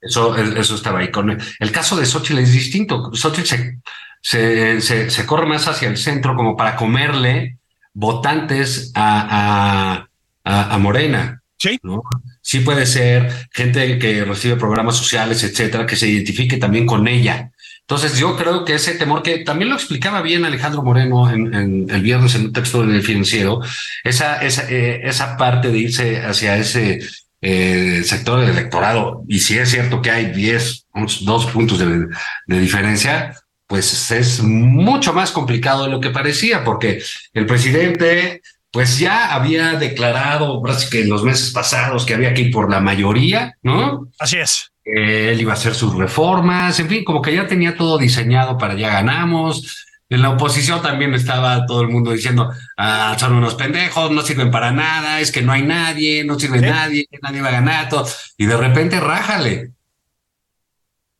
Eso, 0.00 0.36
eso 0.36 0.74
estaba 0.74 1.00
ahí. 1.00 1.10
Con 1.10 1.30
el, 1.30 1.72
caso 1.72 1.96
de 1.96 2.04
Xochitl 2.04 2.38
es 2.38 2.52
distinto. 2.52 3.10
Xochitl 3.14 3.78
se, 4.20 4.80
se, 4.80 5.10
se, 5.10 5.26
corre 5.26 5.46
más 5.46 5.66
hacia 5.66 5.88
el 5.88 5.96
centro 5.96 6.36
como 6.36 6.56
para 6.56 6.76
comerle 6.76 7.56
votantes 7.94 8.92
a, 8.94 10.06
a, 10.44 10.74
a, 10.74 10.78
Morena. 10.78 11.42
Sí. 11.56 11.78
¿no? 11.82 12.02
Sí 12.42 12.60
puede 12.60 12.84
ser 12.84 13.48
gente 13.50 13.98
que 13.98 14.24
recibe 14.24 14.56
programas 14.56 14.96
sociales, 14.96 15.42
etcétera, 15.42 15.86
que 15.86 15.96
se 15.96 16.08
identifique 16.08 16.58
también 16.58 16.84
con 16.84 17.08
ella. 17.08 17.52
Entonces 17.80 18.18
yo 18.18 18.36
creo 18.36 18.64
que 18.64 18.74
ese 18.74 18.94
temor 18.94 19.22
que 19.22 19.38
también 19.38 19.68
lo 19.68 19.76
explicaba 19.76 20.22
bien 20.22 20.44
Alejandro 20.44 20.82
Moreno 20.82 21.30
en, 21.30 21.88
el 21.90 22.00
viernes 22.00 22.34
en 22.34 22.46
un 22.46 22.52
texto 22.52 22.84
del 22.84 23.02
financiero, 23.02 23.60
esa, 24.02 24.42
esa, 24.42 24.70
eh, 24.70 25.02
esa 25.04 25.36
parte 25.36 25.70
de 25.70 25.78
irse 25.78 26.22
hacia 26.22 26.56
ese 26.56 27.00
eh, 27.46 28.02
sector 28.04 28.40
del 28.40 28.50
electorado, 28.50 29.22
y 29.28 29.40
si 29.40 29.58
es 29.58 29.70
cierto 29.70 30.00
que 30.00 30.10
hay 30.10 30.26
10, 30.32 30.86
dos 31.20 31.46
puntos 31.46 31.78
de, 31.78 32.06
de 32.46 32.58
diferencia, 32.58 33.36
pues 33.66 34.10
es 34.10 34.42
mucho 34.42 35.12
más 35.12 35.30
complicado 35.30 35.84
de 35.84 35.90
lo 35.90 36.00
que 36.00 36.10
parecía, 36.10 36.64
porque 36.64 37.02
el 37.34 37.46
presidente 37.46 38.40
pues 38.74 38.98
ya 38.98 39.32
había 39.32 39.74
declarado, 39.74 40.60
que 40.90 41.02
en 41.02 41.08
los 41.08 41.22
meses 41.22 41.52
pasados, 41.52 42.04
que 42.04 42.14
había 42.14 42.34
que 42.34 42.42
ir 42.42 42.50
por 42.50 42.68
la 42.68 42.80
mayoría, 42.80 43.56
¿no? 43.62 44.08
Así 44.18 44.38
es. 44.38 44.72
él 44.84 45.40
iba 45.40 45.52
a 45.52 45.54
hacer 45.54 45.76
sus 45.76 45.94
reformas, 45.94 46.80
en 46.80 46.88
fin, 46.88 47.04
como 47.04 47.22
que 47.22 47.32
ya 47.32 47.46
tenía 47.46 47.76
todo 47.76 47.98
diseñado 47.98 48.58
para 48.58 48.74
ya 48.74 48.88
ganamos. 48.88 49.83
En 50.10 50.22
la 50.22 50.30
oposición 50.30 50.82
también 50.82 51.14
estaba 51.14 51.64
todo 51.66 51.80
el 51.80 51.88
mundo 51.88 52.12
diciendo, 52.12 52.52
ah, 52.76 53.16
son 53.18 53.34
unos 53.34 53.54
pendejos, 53.54 54.10
no 54.10 54.22
sirven 54.22 54.50
para 54.50 54.70
nada, 54.70 55.20
es 55.20 55.32
que 55.32 55.42
no 55.42 55.52
hay 55.52 55.62
nadie, 55.62 56.24
no 56.24 56.38
sirve 56.38 56.60
nadie, 56.60 57.08
nadie 57.22 57.40
va 57.40 57.48
a 57.48 57.52
ganar 57.52 57.88
todo. 57.88 58.06
Y 58.36 58.46
de 58.46 58.56
repente 58.56 59.00
rájale, 59.00 59.72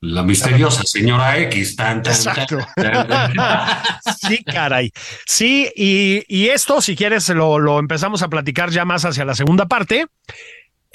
la 0.04 0.22
misteriosa 0.22 0.82
señora 0.84 1.38
X. 1.38 1.76
Tan, 1.76 1.98
Exacto. 1.98 2.58
sí, 4.20 4.44
caray. 4.44 4.92
Sí, 5.26 5.70
y, 5.74 6.48
esto, 6.48 6.82
si 6.82 6.94
quieres, 6.94 7.28
lo, 7.30 7.58
lo, 7.58 7.78
empezamos 7.78 8.22
a 8.22 8.28
platicar 8.28 8.70
ya 8.70 8.84
más 8.84 9.04
hacia 9.04 9.24
la 9.24 9.34
segunda 9.34 9.66
parte, 9.66 10.06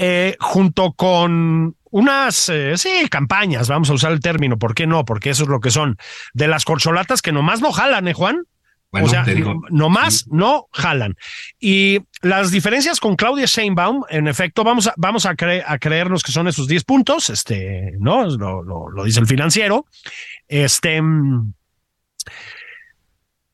eh, 0.02 0.38
junto 0.40 0.94
con 0.94 1.76
unas, 1.92 2.48
eh, 2.48 2.78
sí, 2.78 3.10
campañas, 3.10 3.68
vamos 3.68 3.90
a 3.90 3.94
usar 3.94 4.14
el 4.14 4.22
término, 4.22 4.58
¿por 4.58 4.74
qué 4.74 4.88
no? 4.88 5.04
Porque 5.04 5.32
eso 5.32 5.44
es 5.44 5.50
lo 5.50 5.60
que 5.60 5.72
son, 5.72 5.98
de 6.34 6.48
las 6.48 6.64
corcholatas 6.64 7.22
que 7.22 7.34
nomás 7.34 7.60
no 7.60 7.74
jalan, 7.74 8.08
¿eh, 8.08 8.14
Juan? 8.14 8.46
o 8.92 9.10
sea, 9.10 9.26
nomás 9.70 10.26
no 10.30 10.68
jalan. 10.72 11.18
Y 11.60 12.00
las 12.22 12.50
diferencias 12.50 13.02
con 13.02 13.18
Claudia 13.18 13.46
Sheinbaum, 13.46 14.04
en 14.10 14.30
efecto, 14.30 14.64
vamos 14.64 14.88
a, 14.88 14.94
vamos 14.96 15.26
a, 15.26 15.32
a 15.32 15.78
creernos 15.78 16.24
que 16.24 16.32
son 16.32 16.48
esos 16.48 16.68
10 16.68 16.86
puntos, 16.86 17.30
este, 17.30 17.92
¿no? 18.00 18.26
Lo, 18.26 18.64
lo, 18.64 19.04
dice 19.04 19.20
el 19.20 19.28
financiero. 19.28 19.86
Este, 20.48 20.96
en 20.96 21.54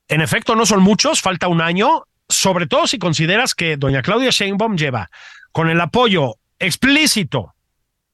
efecto, 0.08 0.56
no 0.56 0.68
son 0.68 0.84
muchos, 0.84 1.22
falta 1.22 1.48
un 1.48 1.60
año, 1.60 2.04
sobre 2.30 2.68
todo 2.68 2.86
si 2.86 3.00
consideras 3.00 3.56
que 3.56 3.78
doña 3.78 4.04
Claudia 4.04 4.30
Sheinbaum 4.30 4.78
lleva 4.78 5.10
con 5.56 5.70
el 5.70 5.80
apoyo 5.80 6.36
explícito, 6.60 7.56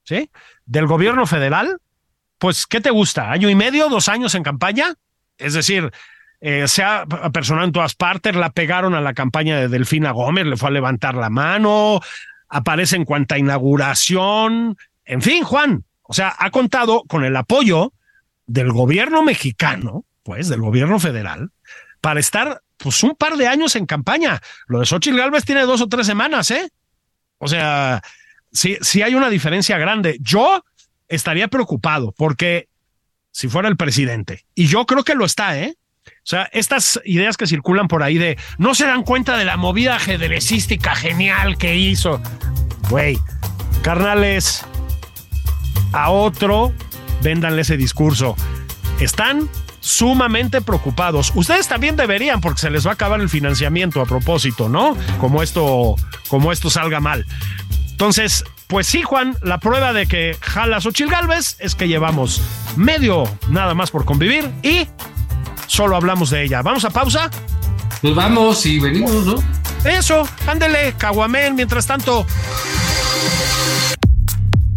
¿sí? 0.04 0.30
Del 0.68 0.86
gobierno 0.86 1.26
federal, 1.26 1.80
pues, 2.38 2.68
¿qué 2.68 2.82
te 2.82 2.92
gusta? 2.92 3.32
¿Año 3.32 3.50
y 3.50 3.56
medio, 3.56 3.90
dos 3.90 4.10
años 4.10 4.36
en 4.36 4.44
campaña? 4.44 4.94
Es 5.40 5.56
decir, 5.56 5.92
eh, 6.40 6.68
se 6.68 6.84
ha 6.84 7.08
personado 7.34 7.66
en 7.66 7.72
todas 7.72 7.96
partes, 7.96 8.36
la 8.36 8.52
pegaron 8.52 8.94
a 8.94 9.02
la 9.02 9.16
campaña 9.16 9.58
de 9.58 9.70
Delfina 9.70 10.12
Gómez, 10.12 10.46
le 10.46 10.56
fue 10.56 10.70
a 10.70 10.72
levantar 10.72 11.16
la 11.16 11.32
mano, 11.32 12.00
aparece 12.48 12.96
en 12.96 13.06
cuanta 13.06 13.40
inauguración, 13.40 14.78
en 15.04 15.24
fin, 15.24 15.44
Juan, 15.44 15.84
o 16.04 16.14
sea, 16.14 16.36
ha 16.38 16.52
contado 16.52 17.06
con 17.08 17.26
el 17.26 17.36
apoyo 17.36 17.92
del 18.46 18.72
gobierno 18.72 19.24
mexicano, 19.24 20.06
pues, 20.22 20.48
del 20.48 20.62
gobierno 20.62 21.00
federal, 21.00 21.50
para 22.02 22.20
estar, 22.20 22.62
pues, 22.78 23.02
un 23.02 23.16
par 23.16 23.36
de 23.36 23.48
años 23.48 23.76
en 23.76 23.88
campaña. 23.88 24.40
Lo 24.68 24.80
de 24.80 24.86
Xochitl 24.86 25.18
Galvez 25.18 25.44
tiene 25.44 25.64
dos 25.64 25.82
o 25.82 25.90
tres 25.90 26.06
semanas, 26.06 26.52
¿eh? 26.52 26.72
O 27.42 27.48
sea, 27.48 28.04
sí, 28.52 28.78
hay 29.02 29.16
una 29.16 29.30
diferencia 29.30 29.78
grande. 29.80 30.18
Yo 30.22 30.64
estaría 31.08 31.48
preocupado 31.48 32.14
porque 32.16 32.70
si 33.32 33.48
fuera 33.50 33.68
el 33.68 33.78
presidente, 33.78 34.46
y 34.54 34.68
yo 34.68 34.86
creo 34.86 35.04
que 35.04 35.16
lo 35.16 35.26
está, 35.26 35.60
¿eh? 35.60 35.76
O 36.06 36.28
sea, 36.28 36.50
estas 36.54 37.02
ideas 37.04 37.38
que 37.38 37.48
circulan 37.48 37.88
por 37.88 38.04
ahí 38.04 38.20
de 38.20 38.38
no 38.60 38.76
se 38.76 38.86
dan 38.86 39.04
cuenta 39.04 39.38
de 39.38 39.46
la 39.46 39.58
movida 39.58 39.96
ajedrecística 39.96 40.96
genial 40.96 41.58
que 41.58 41.76
hizo. 41.78 42.22
Güey, 42.90 43.18
carnales, 43.82 44.64
a 45.94 46.12
otro, 46.12 46.74
véndanle 47.24 47.64
ese 47.64 47.76
discurso. 47.76 48.36
Están 49.00 49.50
sumamente 49.82 50.62
preocupados. 50.62 51.34
Ustedes 51.36 51.68
también 51.68 51.98
deberían, 51.98 52.40
porque 52.40 52.62
se 52.62 52.70
les 52.70 52.86
va 52.86 52.92
a 52.92 52.94
acabar 52.94 53.20
el 53.20 53.28
financiamiento 53.28 54.00
a 54.00 54.06
propósito, 54.06 54.70
¿no? 54.70 54.96
Como 55.20 55.44
esto, 55.44 55.96
como 56.30 56.54
esto 56.54 56.70
salga 56.70 57.02
mal. 57.02 57.26
Entonces, 57.90 58.46
pues 58.68 58.88
sí, 58.88 59.02
Juan, 59.02 59.36
la 59.42 59.58
prueba 59.60 59.92
de 59.92 60.08
que 60.08 60.38
jala 60.40 60.80
Xochil 60.80 61.10
Galvez 61.10 61.58
es 61.60 61.76
que 61.76 61.90
llevamos 61.90 62.42
medio 62.78 63.26
nada 63.50 63.74
más 63.74 63.92
por 63.92 64.06
convivir 64.06 64.50
y 64.64 64.88
solo 65.68 65.98
hablamos 65.98 66.30
de 66.30 66.44
ella. 66.44 66.62
¿Vamos 66.62 66.86
a 66.86 66.90
pausa? 66.90 67.30
Pues 68.02 68.16
vamos 68.16 68.66
y 68.66 68.80
venimos, 68.80 69.26
¿no? 69.26 69.36
Eso, 69.84 70.28
ándele, 70.48 70.94
caguamén, 70.98 71.56
mientras 71.56 71.86
tanto. 71.86 72.26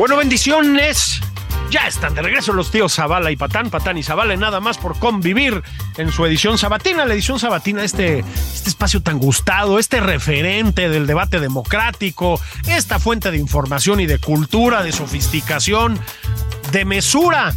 Bueno, 0.00 0.16
bendiciones. 0.16 1.20
Ya 1.70 1.86
están 1.86 2.14
de 2.14 2.22
regreso 2.22 2.54
los 2.54 2.70
tíos 2.70 2.94
Zavala 2.94 3.30
y 3.32 3.36
Patán, 3.36 3.68
Patán 3.68 3.98
y 3.98 4.02
Zavala, 4.02 4.34
nada 4.34 4.58
más 4.58 4.78
por 4.78 4.98
convivir 4.98 5.62
en 5.98 6.10
su 6.10 6.24
edición 6.24 6.56
sabatina, 6.56 7.04
la 7.04 7.12
edición 7.12 7.38
sabatina, 7.38 7.84
este, 7.84 8.20
este 8.20 8.70
espacio 8.70 9.02
tan 9.02 9.18
gustado, 9.18 9.78
este 9.78 10.00
referente 10.00 10.88
del 10.88 11.06
debate 11.06 11.38
democrático, 11.38 12.40
esta 12.66 12.98
fuente 12.98 13.30
de 13.30 13.36
información 13.36 14.00
y 14.00 14.06
de 14.06 14.16
cultura, 14.16 14.82
de 14.82 14.92
sofisticación, 14.92 15.98
de 16.72 16.86
mesura. 16.86 17.52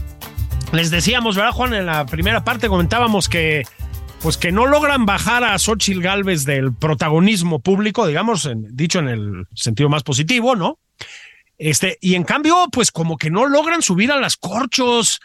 Les 0.73 0.91
decíamos, 0.91 1.38
¿verdad, 1.38 1.53
Juan? 1.53 1.73
En 1.73 1.86
la 1.86 2.06
primera 2.06 2.43
parte 2.43 2.67
comentábamos 2.67 3.29
que 3.29 3.63
pues 4.21 4.36
que 4.36 4.51
no 4.51 4.65
logran 4.65 5.06
bajar 5.06 5.45
a 5.45 5.58
Xochitl 5.58 6.01
Galvez 6.01 6.43
del 6.43 6.73
protagonismo 6.73 7.60
público, 7.60 8.06
digamos, 8.06 8.45
en- 8.47 8.67
dicho 8.75 8.99
en 8.99 9.08
el 9.08 9.47
sentido 9.56 9.88
más 9.88 10.03
positivo, 10.03 10.58
¿no? 10.58 10.77
Este, 11.69 11.97
y 12.02 12.15
en 12.15 12.23
cambio, 12.23 12.67
pues 12.71 12.91
como 12.91 13.17
que 13.17 13.30
no 13.30 13.47
logran 13.47 13.82
subir 13.82 14.12
a 14.12 14.19
las 14.19 14.36
corchos. 14.38 15.19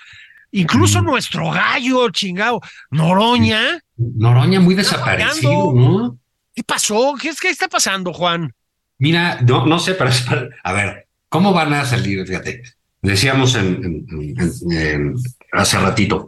Incluso 0.50 1.02
nuestro 1.02 1.50
gallo, 1.50 2.08
chingado, 2.10 2.60
Noroña. 2.90 3.80
Noroña 3.96 4.60
muy 4.60 4.74
desaparecido. 4.74 5.72
¿no? 5.74 6.18
¿Qué 6.54 6.62
pasó? 6.64 7.14
¿Qué, 7.20 7.28
es, 7.30 7.40
¿Qué 7.40 7.48
está 7.50 7.68
pasando, 7.68 8.12
Juan? 8.12 8.54
Mira, 8.98 9.40
no, 9.42 9.66
no 9.66 9.78
sé, 9.78 9.94
pero 9.94 10.10
a 10.64 10.72
ver, 10.72 11.06
¿cómo 11.28 11.52
van 11.52 11.72
a 11.74 11.84
salir? 11.84 12.26
Fíjate, 12.26 12.62
decíamos 13.02 13.54
en, 13.56 13.66
en- 13.84 14.34
en- 14.38 14.72
en- 14.72 15.14
hace 15.52 15.78
ratito, 15.78 16.26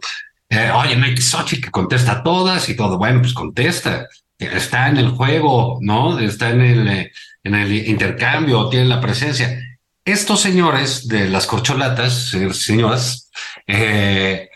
eh, 0.49 0.71
oye, 0.75 0.97
no 0.97 1.07
hay 1.07 1.15
que 1.15 1.23
Xochitl 1.23 1.65
que 1.65 1.71
contesta 1.71 2.13
a 2.13 2.23
todas 2.23 2.69
y 2.69 2.77
todo. 2.77 2.99
Bueno, 2.99 3.21
pues 3.21 3.33
contesta. 3.33 4.07
Está 4.39 4.89
en 4.89 4.97
el 4.99 5.11
juego, 5.11 5.79
¿no? 5.81 6.19
Está 6.19 6.51
en 6.51 6.61
el, 6.61 6.89
eh, 6.89 7.13
en 7.45 7.55
el 7.55 7.73
intercambio, 7.89 8.69
tiene 8.69 8.87
la 8.87 9.01
presencia. 9.01 9.59
Estos 10.05 10.41
señores 10.41 11.07
de 11.09 11.29
las 11.29 11.47
corcholatas, 11.47 12.33
y 12.35 12.53
señoras, 12.55 13.31
eh, 13.67 14.49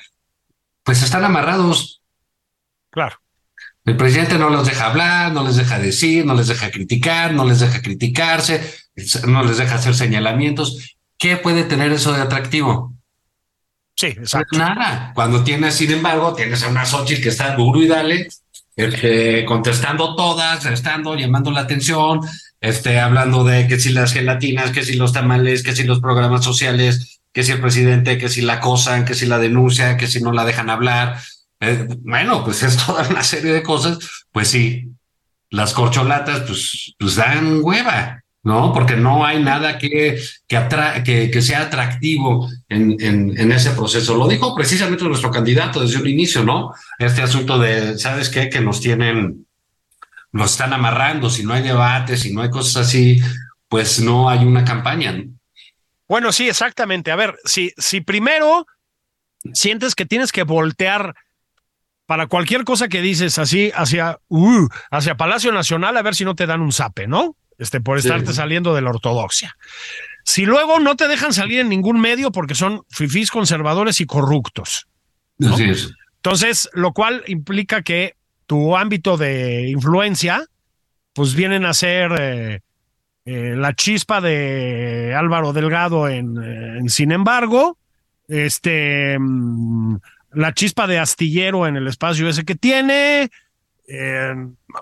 pues 0.83 1.03
están 1.03 1.25
amarrados 1.25 2.03
Claro. 2.91 3.17
el 3.85 3.97
presidente 3.97 4.39
no 4.39 4.49
los 4.51 4.67
deja 4.67 4.87
hablar, 4.87 5.33
no 5.33 5.45
les 5.45 5.57
deja 5.57 5.79
decir, 5.79 6.25
no 6.25 6.35
les 6.35 6.47
deja 6.49 6.71
criticar, 6.71 7.33
no 7.35 7.45
les 7.45 7.61
deja 7.61 7.83
criticarse, 7.83 8.75
no 9.27 9.43
les 9.45 9.59
deja 9.59 9.75
hacer 9.75 9.95
señalamientos. 9.95 10.97
¿Qué 11.19 11.37
puede 11.37 11.65
tener 11.65 11.93
eso 11.93 12.13
de 12.13 12.23
atractivo? 12.23 12.95
Sí, 13.97 14.09
Pues 14.13 14.19
exacto. 14.19 14.59
nada. 14.59 15.13
Cuando 15.15 15.45
tienes, 15.45 15.75
sin 15.75 15.93
embargo, 15.93 16.35
tienes 16.35 16.63
a 16.63 16.69
una 16.69 16.85
Xochitl 16.85 17.23
que 17.23 17.29
está 17.29 17.55
duro 17.55 17.81
y 17.83 17.87
dale, 17.87 18.29
este, 18.77 19.45
contestando 19.45 20.17
todas, 20.17 20.65
estando, 20.67 21.15
llamando 21.15 21.51
la 21.53 21.61
atención, 21.61 22.21
este, 22.65 22.99
hablando 22.99 23.45
de 23.45 23.69
que 23.69 23.79
si 23.79 23.91
las 23.91 24.15
gelatinas, 24.15 24.71
que 24.71 24.83
si 24.83 24.95
los 24.95 25.13
tamales, 25.13 25.63
que 25.63 25.77
si 25.77 25.85
los 25.85 26.01
programas 26.01 26.43
sociales, 26.43 27.21
que 27.31 27.43
si 27.43 27.53
el 27.53 27.61
presidente, 27.61 28.17
que 28.17 28.31
si 28.31 28.41
la 28.41 28.55
acosan, 28.55 29.05
que 29.05 29.13
si 29.13 29.27
la 29.27 29.39
denuncia, 29.39 29.99
que 29.99 30.07
si 30.07 30.23
no 30.23 30.33
la 30.33 30.47
dejan 30.47 30.71
hablar. 30.71 31.19
Eh, 31.61 31.87
bueno, 32.01 32.43
pues 32.43 32.63
es 32.63 32.77
toda 32.87 33.07
una 33.07 33.23
serie 33.23 33.53
de 33.53 33.63
cosas. 33.63 33.99
Pues 34.33 34.49
sí, 34.49 34.89
las 35.51 35.75
corcholatas, 35.75 36.41
pues, 36.47 36.95
pues 36.99 37.17
dan 37.17 37.61
hueva, 37.63 38.23
¿no? 38.43 38.73
Porque 38.73 38.97
no 38.97 39.27
hay 39.27 39.43
nada 39.43 39.77
que, 39.77 40.19
que, 40.49 41.43
sea 41.43 41.63
atractivo 41.63 42.49
en, 42.71 42.97
en, 42.99 43.39
en 43.39 43.53
ese 43.53 43.73
proceso. 43.73 44.15
Lo 44.15 44.27
dijo 44.27 44.55
precisamente 44.55 45.05
nuestro 45.05 45.31
candidato 45.31 45.81
desde 45.83 46.01
un 46.01 46.09
inicio, 46.09 46.45
¿no? 46.45 46.73
Este 46.99 47.21
asunto 47.21 47.59
de, 47.59 47.99
¿sabes 47.99 48.31
qué? 48.31 48.49
Que 48.49 48.63
nos 48.63 48.81
tienen, 48.81 49.44
nos 50.35 50.51
están 50.51 50.73
amarrando, 50.73 51.31
si 51.31 51.45
no 51.45 51.55
hay 51.55 51.63
debate, 51.63 52.17
si 52.17 52.35
no 52.35 52.43
hay 52.43 52.51
cosas 52.51 52.89
así, 52.89 53.21
pues 53.69 54.01
no 54.01 54.29
hay 54.29 54.45
una 54.45 54.65
campaña, 54.65 55.13
¿no? 55.13 55.25
Bueno, 56.09 56.33
sí, 56.33 56.49
exactamente. 56.49 57.13
A 57.13 57.17
ver, 57.17 57.37
si, 57.45 57.73
si 57.79 58.01
primero 58.01 58.67
sientes 59.53 59.95
que 59.95 60.07
tienes 60.07 60.33
que 60.33 60.43
voltear 60.43 61.15
para 62.07 62.27
cualquier 62.27 62.65
cosa 62.65 62.89
que 62.89 63.01
dices 63.01 63.39
así 63.39 63.71
hacia, 63.75 64.19
uh, 64.29 64.69
hacia 64.91 65.17
Palacio 65.17 65.53
Nacional 65.53 65.97
a 65.97 66.03
ver 66.03 66.15
si 66.15 66.25
no 66.25 66.35
te 66.35 66.47
dan 66.47 66.61
un 66.61 66.73
zape, 66.73 67.07
¿no? 67.07 67.37
Este, 67.57 67.81
por 67.81 68.03
Sí. 68.03 68.09
estarte 68.09 68.35
saliendo 68.35 68.75
de 68.75 68.83
la 68.83 68.91
ortodoxia. 68.91 69.57
Si 70.25 70.45
luego 70.45 70.81
no 70.81 70.97
te 70.97 71.07
dejan 71.07 71.33
salir 71.33 71.61
en 71.61 71.69
ningún 71.69 72.01
medio 72.01 72.33
porque 72.33 72.57
son 72.57 72.83
fifís 72.91 73.31
conservadores 73.31 74.01
y 74.01 74.07
corruptos. 74.07 74.89
¿no? 75.39 75.55
Así 75.55 75.71
es. 75.71 75.93
Entonces, 76.17 76.69
lo 76.73 76.93
cual 76.93 77.23
implica 77.29 77.83
que 77.83 78.17
tu 78.47 78.77
ámbito 78.77 79.17
de 79.17 79.69
influencia, 79.69 80.45
pues 81.13 81.35
vienen 81.35 81.65
a 81.65 81.75
ser 81.75 82.13
eh, 82.19 82.61
eh, 83.25 83.55
la 83.57 83.75
chispa 83.75 84.21
de 84.21 85.15
Álvaro 85.17 85.53
Delgado 85.53 86.09
en, 86.09 86.37
en 86.43 86.89
Sin 86.91 87.13
embargo, 87.13 87.79
este, 88.29 89.19
mm, 89.19 89.97
la 90.33 90.53
chispa 90.53 90.87
de 90.87 90.99
Astillero 90.99 91.67
en 91.67 91.77
el 91.77 91.87
espacio 91.87 92.29
ese 92.29 92.45
que 92.45 92.55
tiene, 92.55 93.31
eh, 93.89 94.35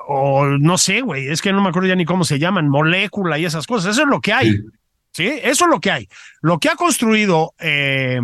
o 0.09 0.46
no 0.46 0.79
sé, 0.79 1.03
güey, 1.03 1.29
es 1.29 1.42
que 1.42 1.53
no 1.53 1.62
me 1.62 1.68
acuerdo 1.68 1.88
ya 1.88 1.96
ni 1.96 2.05
cómo 2.05 2.25
se 2.25 2.38
llaman, 2.38 2.68
molécula 2.68 3.38
y 3.38 3.44
esas 3.44 3.66
cosas, 3.66 3.92
eso 3.92 4.03
es 4.03 4.09
lo 4.09 4.20
que 4.20 4.33
hay. 4.33 4.53
Sí. 4.53 4.62
¿sí? 5.12 5.29
Eso 5.42 5.64
es 5.64 5.70
lo 5.70 5.81
que 5.81 5.90
hay. 5.90 6.09
Lo 6.40 6.59
que 6.59 6.68
ha 6.68 6.77
construido 6.77 7.55
eh, 7.59 8.20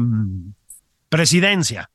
presidencia 1.08 1.90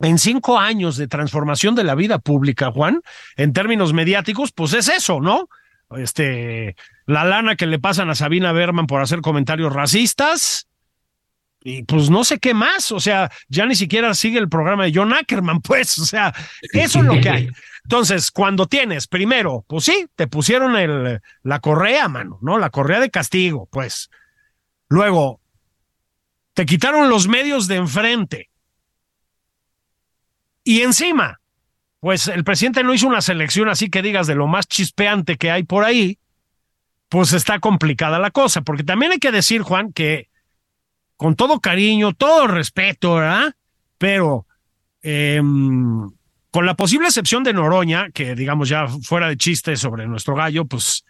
en 0.00 0.18
cinco 0.18 0.58
años 0.58 0.96
de 0.96 1.08
transformación 1.08 1.74
de 1.74 1.84
la 1.84 1.94
vida 1.94 2.18
pública, 2.18 2.70
Juan, 2.70 3.02
en 3.36 3.52
términos 3.52 3.92
mediáticos, 3.92 4.52
pues 4.52 4.72
es 4.72 4.88
eso, 4.88 5.20
¿no? 5.20 5.48
Este, 5.96 6.76
la 7.06 7.24
lana 7.24 7.56
que 7.56 7.66
le 7.66 7.78
pasan 7.78 8.10
a 8.10 8.14
Sabina 8.14 8.52
Berman 8.52 8.86
por 8.86 9.00
hacer 9.00 9.20
comentarios 9.20 9.72
racistas. 9.72 10.68
Y 11.60 11.82
pues 11.82 12.08
no 12.08 12.22
sé 12.22 12.38
qué 12.38 12.54
más, 12.54 12.92
o 12.92 13.00
sea, 13.00 13.32
ya 13.48 13.66
ni 13.66 13.74
siquiera 13.74 14.14
sigue 14.14 14.38
el 14.38 14.48
programa 14.48 14.84
de 14.84 14.92
John 14.94 15.12
Ackerman, 15.12 15.60
pues, 15.62 15.98
o 15.98 16.06
sea, 16.06 16.32
eso 16.72 17.00
es 17.00 17.04
lo 17.04 17.20
que 17.20 17.28
hay. 17.28 17.50
Entonces, 17.82 18.30
cuando 18.30 18.66
tienes, 18.66 19.08
primero, 19.08 19.64
pues 19.66 19.84
sí, 19.84 20.06
te 20.14 20.28
pusieron 20.28 21.20
la 21.42 21.60
correa, 21.60 22.08
mano, 22.08 22.38
¿no? 22.42 22.58
La 22.58 22.70
correa 22.70 23.00
de 23.00 23.10
castigo, 23.10 23.66
pues. 23.72 24.08
Luego, 24.88 25.40
te 26.54 26.64
quitaron 26.64 27.08
los 27.08 27.28
medios 27.28 27.66
de 27.66 27.76
enfrente. 27.76 28.50
Y 30.68 30.82
encima, 30.82 31.40
pues 31.98 32.28
el 32.28 32.44
presidente 32.44 32.84
no 32.84 32.92
hizo 32.92 33.08
una 33.08 33.22
selección 33.22 33.70
así 33.70 33.88
que 33.88 34.02
digas 34.02 34.26
de 34.26 34.34
lo 34.34 34.46
más 34.46 34.66
chispeante 34.66 35.38
que 35.38 35.50
hay 35.50 35.62
por 35.62 35.82
ahí, 35.82 36.18
pues 37.08 37.32
está 37.32 37.58
complicada 37.58 38.18
la 38.18 38.30
cosa, 38.30 38.60
porque 38.60 38.84
también 38.84 39.12
hay 39.12 39.18
que 39.18 39.32
decir, 39.32 39.62
Juan, 39.62 39.94
que 39.94 40.28
con 41.16 41.36
todo 41.36 41.60
cariño, 41.60 42.12
todo 42.12 42.48
respeto, 42.48 43.14
¿verdad? 43.14 43.54
Pero 43.96 44.44
eh, 45.02 45.40
con 45.40 46.66
la 46.66 46.74
posible 46.74 47.06
excepción 47.06 47.44
de 47.44 47.54
Noroña, 47.54 48.10
que 48.10 48.34
digamos 48.34 48.68
ya 48.68 48.88
fuera 48.88 49.30
de 49.30 49.38
chiste 49.38 49.74
sobre 49.74 50.06
nuestro 50.06 50.34
gallo, 50.34 50.66
pues 50.66 51.06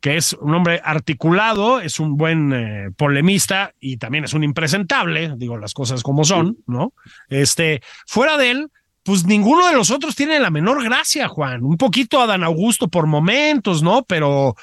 que 0.00 0.16
es 0.16 0.32
un 0.40 0.54
hombre 0.54 0.80
articulado, 0.82 1.80
es 1.80 2.00
un 2.00 2.16
buen 2.16 2.50
eh, 2.54 2.90
polemista 2.96 3.74
y 3.78 3.98
también 3.98 4.24
es 4.24 4.32
un 4.32 4.42
impresentable, 4.42 5.34
digo 5.36 5.58
las 5.58 5.74
cosas 5.74 6.02
como 6.02 6.24
son, 6.24 6.56
¿no? 6.66 6.94
Este, 7.28 7.82
fuera 8.06 8.38
de 8.38 8.52
él, 8.52 8.70
pues 9.02 9.24
ninguno 9.24 9.66
de 9.66 9.74
los 9.74 9.90
otros 9.90 10.14
tiene 10.14 10.38
la 10.38 10.50
menor 10.50 10.82
gracia, 10.84 11.28
Juan. 11.28 11.64
Un 11.64 11.76
poquito 11.76 12.20
Adán 12.20 12.44
Augusto 12.44 12.88
por 12.88 13.06
momentos, 13.06 13.82
¿no? 13.82 14.04
Pero 14.04 14.54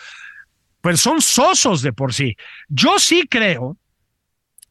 pues 0.82 1.02
son 1.02 1.22
sosos 1.22 1.82
de 1.82 1.94
por 1.94 2.14
sí. 2.14 2.36
Yo 2.70 3.00
sí 3.00 3.28
creo 3.30 3.78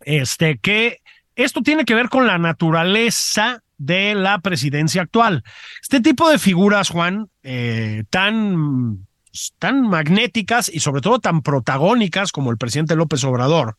este, 0.00 0.58
que 0.58 1.02
esto 1.36 1.62
tiene 1.62 1.84
que 1.84 1.94
ver 1.94 2.08
con 2.08 2.26
la 2.26 2.38
naturaleza 2.38 3.62
de 3.76 4.14
la 4.14 4.40
presidencia 4.40 5.02
actual. 5.02 5.44
Este 5.80 6.00
tipo 6.00 6.28
de 6.28 6.38
figuras, 6.38 6.88
Juan, 6.88 7.28
eh, 7.42 8.04
tan, 8.10 9.06
tan 9.58 9.82
magnéticas 9.82 10.68
y 10.68 10.80
sobre 10.80 11.00
todo 11.00 11.20
tan 11.20 11.42
protagónicas 11.42 12.32
como 12.32 12.50
el 12.50 12.58
presidente 12.58 12.96
López 12.96 13.22
Obrador, 13.24 13.76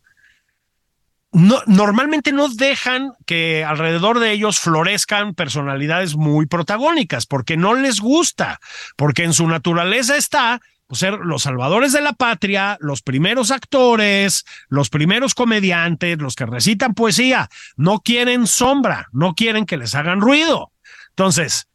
no, 1.32 1.62
normalmente 1.68 2.32
no 2.32 2.50
dejan 2.50 3.14
que 3.26 3.64
alrededor 3.64 4.20
de 4.20 4.32
ellos 4.32 4.60
florezcan 4.60 5.36
personalidades 5.36 6.16
muy 6.16 6.48
protagónicas, 6.48 7.26
porque 7.26 7.58
no 7.58 7.76
les 7.76 8.00
gusta, 8.00 8.60
porque 8.96 9.24
en 9.24 9.34
su 9.34 9.48
naturaleza 9.48 10.18
está 10.18 10.60
pues, 10.88 11.00
ser 11.00 11.20
los 11.20 11.44
salvadores 11.44 11.94
de 11.94 12.02
la 12.02 12.14
patria, 12.14 12.78
los 12.82 13.04
primeros 13.04 13.52
actores, 13.52 14.44
los 14.70 14.90
primeros 14.90 15.36
comediantes, 15.36 16.18
los 16.18 16.36
que 16.36 16.48
recitan 16.48 16.96
poesía, 16.96 17.48
no 17.78 18.00
quieren 18.00 18.48
sombra, 18.48 19.08
no 19.12 19.36
quieren 19.36 19.68
que 19.68 19.78
les 19.78 19.94
hagan 19.94 20.20
ruido. 20.20 20.72
Entonces, 21.10 21.68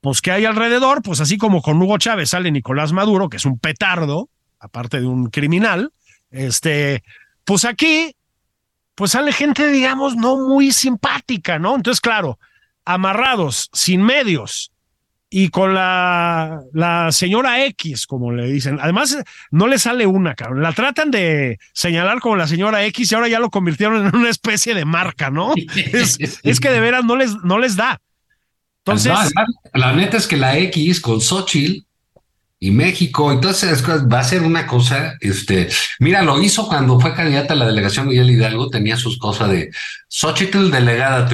pues 0.00 0.20
¿qué 0.22 0.32
hay 0.32 0.44
alrededor? 0.44 1.02
Pues 1.02 1.20
así 1.20 1.38
como 1.38 1.62
con 1.62 1.80
Hugo 1.80 1.98
Chávez 1.98 2.30
sale 2.30 2.50
Nicolás 2.50 2.92
Maduro, 2.92 3.28
que 3.28 3.36
es 3.36 3.44
un 3.44 3.60
petardo, 3.60 4.28
aparte 4.58 5.00
de 5.00 5.06
un 5.06 5.30
criminal, 5.30 5.92
este, 6.32 7.04
pues 7.50 7.64
aquí, 7.64 8.14
pues 8.94 9.10
sale 9.10 9.32
gente, 9.32 9.66
digamos, 9.72 10.14
no 10.14 10.36
muy 10.36 10.70
simpática, 10.70 11.58
¿no? 11.58 11.74
Entonces, 11.74 12.00
claro, 12.00 12.38
amarrados, 12.84 13.68
sin 13.72 14.02
medios 14.02 14.70
y 15.28 15.48
con 15.48 15.74
la, 15.74 16.60
la 16.72 17.10
señora 17.10 17.64
X, 17.66 18.06
como 18.06 18.30
le 18.30 18.46
dicen. 18.46 18.78
Además, 18.80 19.18
no 19.50 19.66
le 19.66 19.80
sale 19.80 20.06
una, 20.06 20.36
cabrón. 20.36 20.62
La 20.62 20.72
tratan 20.74 21.10
de 21.10 21.58
señalar 21.72 22.20
como 22.20 22.36
la 22.36 22.46
señora 22.46 22.84
X 22.84 23.10
y 23.10 23.14
ahora 23.16 23.26
ya 23.26 23.40
lo 23.40 23.50
convirtieron 23.50 24.06
en 24.06 24.14
una 24.14 24.30
especie 24.30 24.72
de 24.72 24.84
marca, 24.84 25.30
¿no? 25.30 25.52
Es, 25.74 26.60
que 26.60 26.70
de 26.70 26.78
veras 26.78 27.04
no 27.04 27.16
les, 27.16 27.34
no 27.42 27.58
les 27.58 27.74
da. 27.74 28.00
Entonces. 28.84 29.12
la 29.74 29.92
neta 29.92 30.18
es 30.18 30.28
que 30.28 30.36
la 30.36 30.56
X 30.56 31.00
con 31.00 31.20
Xochitl 31.20 31.84
y 32.60 32.70
México. 32.70 33.32
Entonces 33.32 33.82
va 33.84 34.20
a 34.20 34.24
ser 34.24 34.42
una 34.42 34.66
cosa, 34.66 35.16
este, 35.20 35.68
mira, 35.98 36.22
lo 36.22 36.40
hizo 36.40 36.68
cuando 36.68 37.00
fue 37.00 37.14
candidata 37.14 37.54
a 37.54 37.56
la 37.56 37.66
delegación 37.66 38.06
Miguel 38.06 38.30
Hidalgo, 38.30 38.68
tenía 38.68 38.96
sus 38.96 39.18
cosas 39.18 39.50
de 39.50 39.70
Xochitl 40.08 40.70
delegada. 40.70 41.28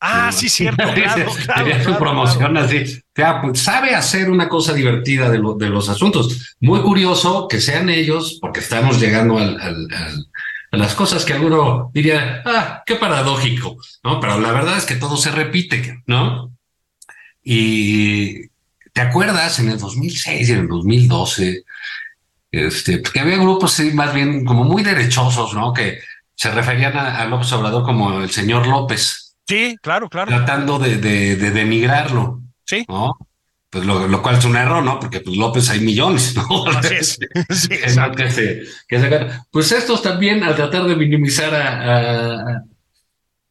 Ah, 0.00 0.30
sí, 0.32 0.48
cierto. 0.48 0.84
Claro, 0.94 1.32
tenía 1.56 1.82
su 1.82 1.98
promoción 1.98 2.56
así. 2.56 3.02
Pues, 3.14 3.60
sabe 3.60 3.94
hacer 3.94 4.30
una 4.30 4.48
cosa 4.48 4.72
divertida 4.72 5.28
de, 5.28 5.40
de 5.58 5.68
los 5.68 5.88
asuntos. 5.88 6.56
Muy 6.60 6.80
curioso 6.80 7.48
que 7.48 7.60
sean 7.60 7.88
ellos, 7.88 8.38
porque 8.40 8.60
estamos 8.60 9.00
llegando 9.00 9.38
al, 9.38 9.58
a 10.70 10.76
las 10.76 10.94
cosas 10.94 11.24
que 11.24 11.32
alguno 11.32 11.90
diría, 11.92 12.42
ah, 12.44 12.82
qué 12.84 12.96
paradójico, 12.96 13.76
¿no? 14.02 14.20
Pero 14.20 14.38
la 14.40 14.52
verdad 14.52 14.76
es 14.76 14.84
que 14.84 14.96
todo 14.96 15.16
se 15.16 15.30
repite, 15.30 16.02
¿no? 16.06 16.52
Y 17.42 18.48
¿Te 18.94 19.00
acuerdas 19.00 19.58
en 19.58 19.70
el 19.70 19.78
2006 19.78 20.48
y 20.48 20.52
en 20.52 20.58
el 20.60 20.68
2012? 20.68 21.64
Este, 22.52 23.02
que 23.02 23.18
había 23.18 23.36
grupos 23.38 23.80
más 23.92 24.14
bien 24.14 24.44
como 24.44 24.62
muy 24.62 24.84
derechosos, 24.84 25.52
¿no? 25.52 25.72
Que 25.72 25.98
se 26.36 26.52
referían 26.52 26.96
a, 26.96 27.24
López 27.24 27.52
Obrador 27.52 27.82
como 27.82 28.22
el 28.22 28.30
señor 28.30 28.68
López. 28.68 29.34
Sí, 29.48 29.76
claro, 29.82 30.08
claro. 30.08 30.28
Tratando 30.28 30.78
de, 30.78 30.98
de, 30.98 31.34
de 31.34 31.50
denigrarlo. 31.50 32.40
Sí. 32.64 32.86
¿no? 32.88 33.18
Pues 33.68 33.84
lo, 33.84 34.06
lo, 34.06 34.22
cual 34.22 34.38
es 34.38 34.44
un 34.44 34.54
error, 34.54 34.84
¿no? 34.84 35.00
Porque 35.00 35.18
pues 35.18 35.36
López 35.36 35.68
hay 35.70 35.80
millones, 35.80 36.36
¿no? 36.36 36.66
Así 36.78 36.94
es. 36.94 37.18
sí, 37.50 37.68
que 37.68 38.30
se, 38.30 38.62
que 38.86 39.00
se, 39.00 39.28
pues 39.50 39.72
estos 39.72 40.00
también, 40.02 40.44
al 40.44 40.54
tratar 40.54 40.84
de 40.84 40.94
minimizar 40.94 41.52
a, 41.52 41.96
a, 41.96 42.62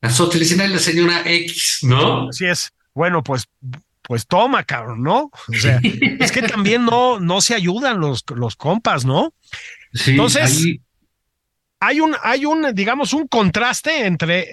a 0.02 0.68
la 0.68 0.80
señora 0.80 1.24
X, 1.26 1.80
¿no? 1.82 2.30
Así 2.30 2.46
es. 2.46 2.72
Bueno, 2.94 3.22
pues 3.22 3.46
pues 4.04 4.28
toma, 4.28 4.64
cabrón, 4.64 5.02
¿no? 5.02 5.32
O 5.48 5.54
sea, 5.54 5.80
es 5.82 6.32
que 6.32 6.44
también 6.44 6.86
no, 6.86 7.20
no 7.20 7.42
se 7.42 7.56
ayudan 7.56 8.00
los, 8.00 8.24
los 8.36 8.56
compas, 8.56 9.06
¿no? 9.06 9.34
Sí, 9.94 10.12
Entonces, 10.12 10.66
hay 11.80 12.00
un, 12.00 12.16
hay 12.22 12.46
un, 12.46 12.74
digamos, 12.74 13.14
un 13.14 13.28
contraste 13.28 14.06
entre. 14.06 14.52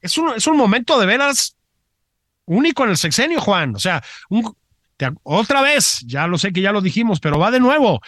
Es 0.00 0.16
un, 0.18 0.34
es 0.36 0.46
un 0.46 0.56
momento 0.56 0.98
de 0.98 1.06
veras 1.06 1.56
único 2.44 2.84
en 2.84 2.90
el 2.90 2.96
sexenio, 2.96 3.40
Juan. 3.40 3.74
O 3.74 3.78
sea, 3.78 4.02
un, 4.28 4.56
otra 5.22 5.62
vez, 5.62 6.00
ya 6.06 6.26
lo 6.26 6.38
sé 6.38 6.52
que 6.52 6.60
ya 6.60 6.72
lo 6.72 6.80
dijimos, 6.80 7.20
pero 7.20 7.38
va 7.38 7.50
de 7.50 7.60
nuevo. 7.60 8.00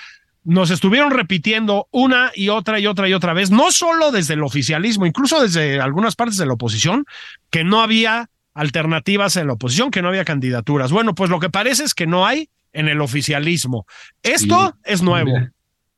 Nos 0.44 0.70
estuvieron 0.70 1.10
repitiendo 1.10 1.88
una 1.90 2.30
y 2.34 2.48
otra 2.48 2.80
y 2.80 2.86
otra 2.86 3.08
y 3.08 3.12
otra 3.12 3.34
vez, 3.34 3.50
no 3.50 3.70
solo 3.70 4.12
desde 4.12 4.34
el 4.34 4.42
oficialismo, 4.42 5.04
incluso 5.04 5.42
desde 5.42 5.80
algunas 5.80 6.16
partes 6.16 6.38
de 6.38 6.46
la 6.46 6.54
oposición, 6.54 7.04
que 7.50 7.64
no 7.64 7.82
había 7.82 8.30
alternativas 8.58 9.36
en 9.36 9.46
la 9.46 9.54
oposición, 9.54 9.90
que 9.90 10.02
no 10.02 10.08
había 10.08 10.24
candidaturas. 10.24 10.92
Bueno, 10.92 11.14
pues 11.14 11.30
lo 11.30 11.40
que 11.40 11.48
parece 11.48 11.84
es 11.84 11.94
que 11.94 12.06
no 12.06 12.26
hay 12.26 12.50
en 12.72 12.88
el 12.88 13.00
oficialismo. 13.00 13.86
Esto 14.22 14.76
es 14.84 15.02
nuevo. 15.02 15.32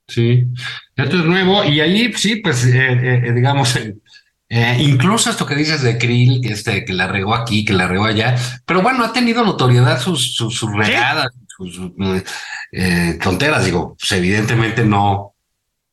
Sí, 0.07 0.44
esto 0.96 1.18
es 1.20 1.25
nuevo 1.25 1.64
y 1.64 1.81
ahí 1.81 2.12
sí, 2.14 2.37
pues 2.37 2.64
eh, 2.66 2.92
eh, 2.92 3.23
eh, 3.27 3.33
digamos, 3.33 3.79
incluso 4.79 5.31
esto 5.31 5.46
que 5.46 5.55
dices 5.55 5.83
de 5.83 5.99
Krill, 5.99 6.40
que, 6.40 6.53
este, 6.53 6.85
que 6.85 6.92
la 6.92 7.07
regó 7.07 7.35
aquí, 7.35 7.64
que 7.64 7.73
la 7.73 7.87
regó 7.87 8.07
allá, 8.07 8.37
pero 8.66 8.83
bueno, 8.83 9.05
ha 9.05 9.12
tenido 9.12 9.44
notoriedad 9.44 10.01
sus, 10.01 10.35
sus, 10.35 10.61
regadas, 10.75 11.29
sus, 11.46 11.92
tonteras, 13.23 13.64
digo, 13.64 13.96
pues 13.96 14.11
evidentemente 14.12 14.85
no, 14.85 15.35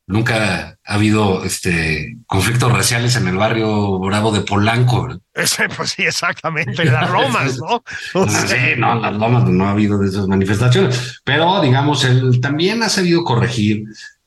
nunca 0.08 0.77
ha 0.88 0.94
habido 0.94 1.44
este 1.44 2.16
conflictos 2.26 2.72
raciales 2.72 3.14
en 3.16 3.28
el 3.28 3.36
barrio 3.36 3.98
Bravo 3.98 4.32
de 4.32 4.40
Polanco. 4.40 5.20
Ese, 5.34 5.68
pues 5.76 5.90
sí, 5.90 6.02
exactamente, 6.02 6.82
las 6.86 7.10
Lomas, 7.12 7.58
¿no? 7.58 7.84
sí, 8.26 8.56
no, 8.78 8.94
las 8.94 9.14
Lomas 9.14 9.44
no 9.44 9.66
ha 9.66 9.72
habido 9.72 9.98
de 9.98 10.08
esas 10.08 10.26
manifestaciones, 10.26 11.20
pero 11.24 11.60
digamos, 11.60 12.04
él 12.04 12.40
también 12.40 12.82
ha 12.82 12.88
sabido 12.88 13.22
corregir, 13.22 13.84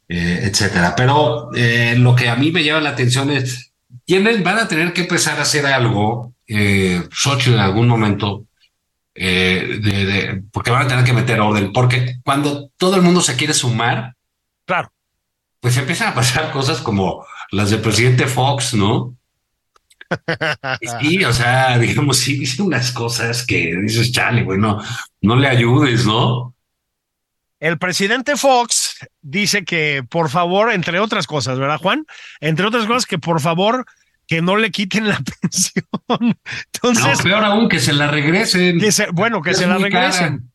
eh, 0.08 0.42
etcétera. 0.44 0.94
Pero 0.96 1.50
eh, 1.56 1.96
lo 1.98 2.16
que 2.16 2.30
a 2.30 2.36
mí 2.36 2.52
me 2.52 2.64
llama 2.64 2.82
la 2.82 2.92
atención 2.92 3.32
es, 3.32 3.72
tienen, 4.06 4.44
van 4.44 4.60
a 4.60 4.68
tener 4.68 4.94
que 4.94 5.02
empezar 5.02 5.40
a 5.40 5.44
hacer 5.44 5.66
algo, 5.66 6.36
eh, 6.48 7.02
Xochitl 7.12 7.56
en 7.56 7.60
algún 7.60 7.88
momento, 7.88 8.46
eh, 9.16 9.80
de, 9.82 10.06
de, 10.06 10.44
porque 10.52 10.70
van 10.70 10.86
a 10.86 10.88
tener 10.88 11.06
que 11.06 11.14
meter 11.14 11.40
orden, 11.40 11.74
porque 11.74 12.18
cuando 12.24 12.70
todo 12.78 12.98
el 12.98 13.02
mundo 13.02 13.20
se 13.20 13.36
quiere 13.36 13.56
sumar, 13.56 14.14
claro 14.68 14.92
pues 15.62 15.78
empiezan 15.78 16.10
a 16.10 16.16
pasar 16.16 16.52
cosas 16.52 16.82
como 16.82 17.26
las 17.52 17.70
del 17.70 17.80
presidente 17.82 18.28
Fox, 18.28 18.74
¿no? 18.74 19.16
Sí, 21.00 21.24
o 21.24 21.32
sea, 21.32 21.78
digamos, 21.78 22.18
sí 22.18 22.38
dice 22.38 22.62
unas 22.62 22.92
cosas 22.92 23.46
que 23.46 23.74
dices, 23.82 24.12
chale, 24.12 24.44
bueno, 24.44 24.84
no 25.22 25.38
le 25.38 25.48
ayudes, 25.48 26.06
¿no? 26.06 26.54
El 27.62 27.78
presidente 27.78 28.36
Fox 28.36 28.98
dice 29.22 29.64
que, 29.64 30.04
por 30.10 30.30
favor, 30.30 30.72
entre 30.72 31.00
otras 31.00 31.28
cosas, 31.28 31.60
¿verdad, 31.60 31.78
Juan? 31.78 32.06
Entre 32.42 32.66
otras 32.66 32.88
cosas, 32.88 33.06
que 33.06 33.20
por 33.20 33.40
favor, 33.40 33.86
que 34.28 34.42
no 34.42 34.58
le 34.58 34.72
quiten 34.72 35.08
la 35.08 35.22
pensión. 35.42 35.86
Entonces, 36.74 37.18
no, 37.20 37.24
peor 37.24 37.46
aún, 37.46 37.70
que 37.70 37.80
se 37.80 37.94
la 37.94 38.08
regresen. 38.08 38.80
Que 38.80 38.92
bueno, 39.14 39.42
que 39.42 39.54
se 39.54 39.68
la 39.68 39.78
regresen. 39.78 40.51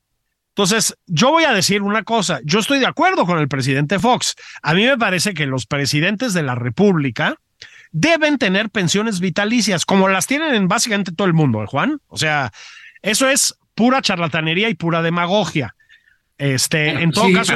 Entonces, 0.56 0.96
yo 1.06 1.32
voy 1.32 1.44
a 1.44 1.52
decir 1.52 1.82
una 1.82 2.02
cosa, 2.02 2.40
yo 2.42 2.60
estoy 2.60 2.78
de 2.78 2.86
acuerdo 2.86 3.26
con 3.26 3.38
el 3.38 3.46
presidente 3.46 3.98
Fox. 3.98 4.36
A 4.62 4.72
mí 4.72 4.86
me 4.86 4.96
parece 4.96 5.34
que 5.34 5.44
los 5.44 5.66
presidentes 5.66 6.32
de 6.32 6.42
la 6.42 6.54
República 6.54 7.34
deben 7.92 8.38
tener 8.38 8.70
pensiones 8.70 9.20
vitalicias, 9.20 9.84
como 9.84 10.08
las 10.08 10.26
tienen 10.26 10.54
en 10.54 10.66
básicamente 10.66 11.12
todo 11.12 11.26
el 11.26 11.34
mundo, 11.34 11.62
¿eh, 11.62 11.66
Juan? 11.66 12.00
O 12.08 12.16
sea, 12.16 12.52
eso 13.02 13.28
es 13.28 13.54
pura 13.74 14.00
charlatanería 14.00 14.70
y 14.70 14.74
pura 14.74 15.02
demagogia. 15.02 15.74
Este, 16.38 17.02
en 17.02 17.10
todo 17.10 17.30
caso. 17.34 17.52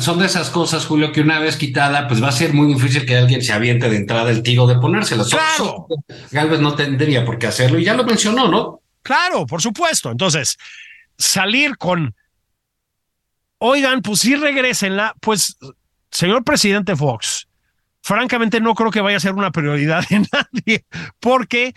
son 0.00 0.18
de 0.18 0.24
esas 0.24 0.48
cosas, 0.48 0.86
Julio, 0.86 1.12
que 1.12 1.20
una 1.20 1.40
vez 1.40 1.56
quitada, 1.56 2.08
pues 2.08 2.22
va 2.22 2.28
a 2.28 2.32
ser 2.32 2.54
muy 2.54 2.72
difícil 2.72 3.04
que 3.04 3.18
alguien 3.18 3.42
se 3.42 3.52
aviente 3.52 3.90
de 3.90 3.96
entrada 3.96 4.30
el 4.30 4.42
tiro 4.42 4.66
de 4.66 4.76
ponérselas. 4.76 5.28
Claro. 5.28 5.88
Galvez 6.30 6.60
no 6.60 6.74
tendría 6.74 7.22
por 7.22 7.38
qué 7.38 7.48
hacerlo 7.48 7.78
y 7.78 7.84
ya 7.84 7.92
lo 7.92 8.04
mencionó, 8.04 8.48
¿no? 8.48 8.80
Claro, 9.02 9.44
por 9.46 9.60
supuesto. 9.60 10.10
Entonces, 10.10 10.56
salir 11.18 11.76
con, 11.76 12.14
oigan, 13.58 14.02
pues 14.02 14.20
sí 14.20 14.36
regresenla, 14.36 15.14
pues, 15.20 15.56
señor 16.10 16.44
presidente 16.44 16.96
Fox, 16.96 17.48
francamente 18.02 18.60
no 18.60 18.74
creo 18.74 18.90
que 18.90 19.00
vaya 19.00 19.16
a 19.16 19.20
ser 19.20 19.32
una 19.32 19.50
prioridad 19.50 20.06
de 20.08 20.20
nadie, 20.32 20.84
porque 21.20 21.74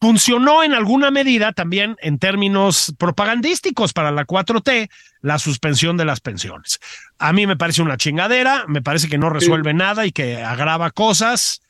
funcionó 0.00 0.64
en 0.64 0.74
alguna 0.74 1.12
medida 1.12 1.52
también 1.52 1.96
en 2.00 2.18
términos 2.18 2.92
propagandísticos 2.98 3.92
para 3.92 4.10
la 4.10 4.26
4T 4.26 4.90
la 5.20 5.38
suspensión 5.38 5.96
de 5.96 6.04
las 6.04 6.20
pensiones. 6.20 6.80
A 7.20 7.32
mí 7.32 7.46
me 7.46 7.56
parece 7.56 7.82
una 7.82 7.96
chingadera, 7.96 8.64
me 8.66 8.82
parece 8.82 9.08
que 9.08 9.16
no 9.16 9.30
resuelve 9.30 9.74
nada 9.74 10.04
y 10.04 10.10
que 10.10 10.42
agrava 10.42 10.90
cosas, 10.90 11.62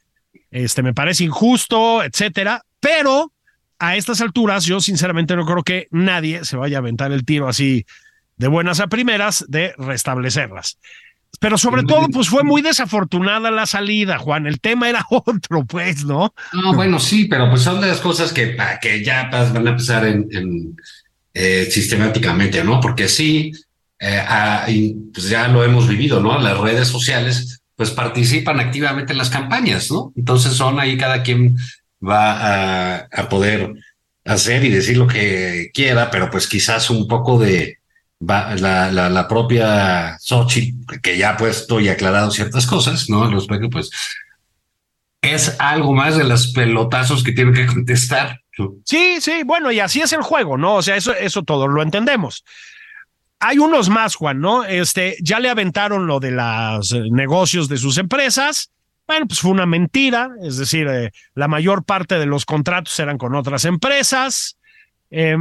este 0.50 0.82
me 0.82 0.94
parece 0.94 1.24
injusto, 1.24 2.02
etcétera, 2.02 2.62
pero 2.80 3.34
a 3.82 3.96
estas 3.96 4.20
alturas 4.20 4.64
yo 4.64 4.80
sinceramente 4.80 5.34
no 5.34 5.44
creo 5.44 5.64
que 5.64 5.88
nadie 5.90 6.44
se 6.44 6.56
vaya 6.56 6.78
a 6.78 6.80
aventar 6.80 7.10
el 7.10 7.24
tiro 7.24 7.48
así 7.48 7.84
de 8.36 8.46
buenas 8.46 8.78
a 8.78 8.86
primeras 8.86 9.44
de 9.48 9.74
restablecerlas. 9.76 10.78
Pero 11.40 11.58
sobre 11.58 11.82
todo, 11.82 12.06
pues 12.08 12.28
fue 12.28 12.44
muy 12.44 12.62
desafortunada 12.62 13.50
la 13.50 13.66
salida, 13.66 14.18
Juan. 14.18 14.46
El 14.46 14.60
tema 14.60 14.88
era 14.88 15.04
otro, 15.10 15.64
pues, 15.64 16.04
¿no? 16.04 16.32
No, 16.52 16.74
bueno, 16.74 17.00
sí, 17.00 17.24
pero 17.24 17.50
pues 17.50 17.62
son 17.62 17.80
de 17.80 17.88
las 17.88 17.98
cosas 17.98 18.32
que, 18.32 18.56
que 18.80 19.02
ya 19.02 19.28
van 19.30 19.66
a 19.66 19.70
empezar 19.70 20.06
en, 20.06 20.76
eh, 21.34 21.66
sistemáticamente, 21.68 22.62
¿no? 22.62 22.80
Porque 22.80 23.08
sí, 23.08 23.50
eh, 23.98 24.94
pues 25.12 25.28
ya 25.28 25.48
lo 25.48 25.64
hemos 25.64 25.88
vivido, 25.88 26.20
¿no? 26.20 26.38
Las 26.38 26.58
redes 26.58 26.86
sociales, 26.86 27.62
pues 27.74 27.90
participan 27.90 28.60
activamente 28.60 29.12
en 29.12 29.18
las 29.18 29.30
campañas, 29.30 29.90
¿no? 29.90 30.12
Entonces 30.14 30.52
son 30.52 30.78
ahí 30.78 30.96
cada 30.96 31.24
quien 31.24 31.56
va 32.06 33.06
a, 33.10 33.28
poder 33.28 33.74
hacer 34.24 34.64
y 34.64 34.70
decir 34.70 34.96
lo 34.96 35.06
que 35.06 35.70
quiera, 35.72 36.10
pero 36.10 36.30
pues 36.30 36.46
quizás 36.46 36.90
un 36.90 37.06
poco 37.06 37.38
de 37.38 37.78
la, 38.20 38.90
la, 38.90 39.28
propia 39.28 40.16
Sochi, 40.18 40.74
que 41.02 41.16
ya 41.16 41.30
ha 41.30 41.36
puesto 41.36 41.80
y 41.80 41.88
aclarado 41.88 42.30
ciertas 42.30 42.66
cosas, 42.66 43.08
¿no? 43.08 43.28
Respecto, 43.30 43.68
pues 43.70 43.90
es 45.22 45.56
algo 45.60 45.92
más 45.92 46.16
de 46.16 46.24
los 46.24 46.52
pelotazos 46.52 47.22
que 47.22 47.32
tiene 47.32 47.52
que 47.52 47.66
contestar. 47.66 48.40
Sí, 48.84 49.20
sí, 49.20 49.42
bueno, 49.44 49.72
y 49.72 49.80
así 49.80 50.00
es 50.00 50.12
el 50.12 50.22
juego, 50.22 50.58
¿no? 50.58 50.76
O 50.76 50.82
sea, 50.82 50.96
eso, 50.96 51.14
eso 51.14 51.42
todo 51.42 51.68
lo 51.68 51.82
entendemos. 51.82 52.44
Hay 53.40 53.58
unos 53.58 53.88
más, 53.88 54.14
Juan, 54.14 54.40
¿no? 54.40 54.64
Este, 54.64 55.16
ya 55.20 55.40
le 55.40 55.48
aventaron 55.48 56.06
lo 56.06 56.20
de 56.20 56.32
los 56.32 56.92
eh, 56.92 57.02
negocios 57.10 57.68
de 57.68 57.78
sus 57.78 57.98
empresas. 57.98 58.70
Bueno, 59.12 59.26
pues 59.26 59.40
fue 59.40 59.50
una 59.50 59.66
mentira, 59.66 60.30
es 60.42 60.56
decir, 60.56 60.86
eh, 60.88 61.12
la 61.34 61.46
mayor 61.46 61.84
parte 61.84 62.18
de 62.18 62.24
los 62.24 62.46
contratos 62.46 62.98
eran 62.98 63.18
con 63.18 63.34
otras 63.34 63.66
empresas. 63.66 64.56
Eh, 65.10 65.36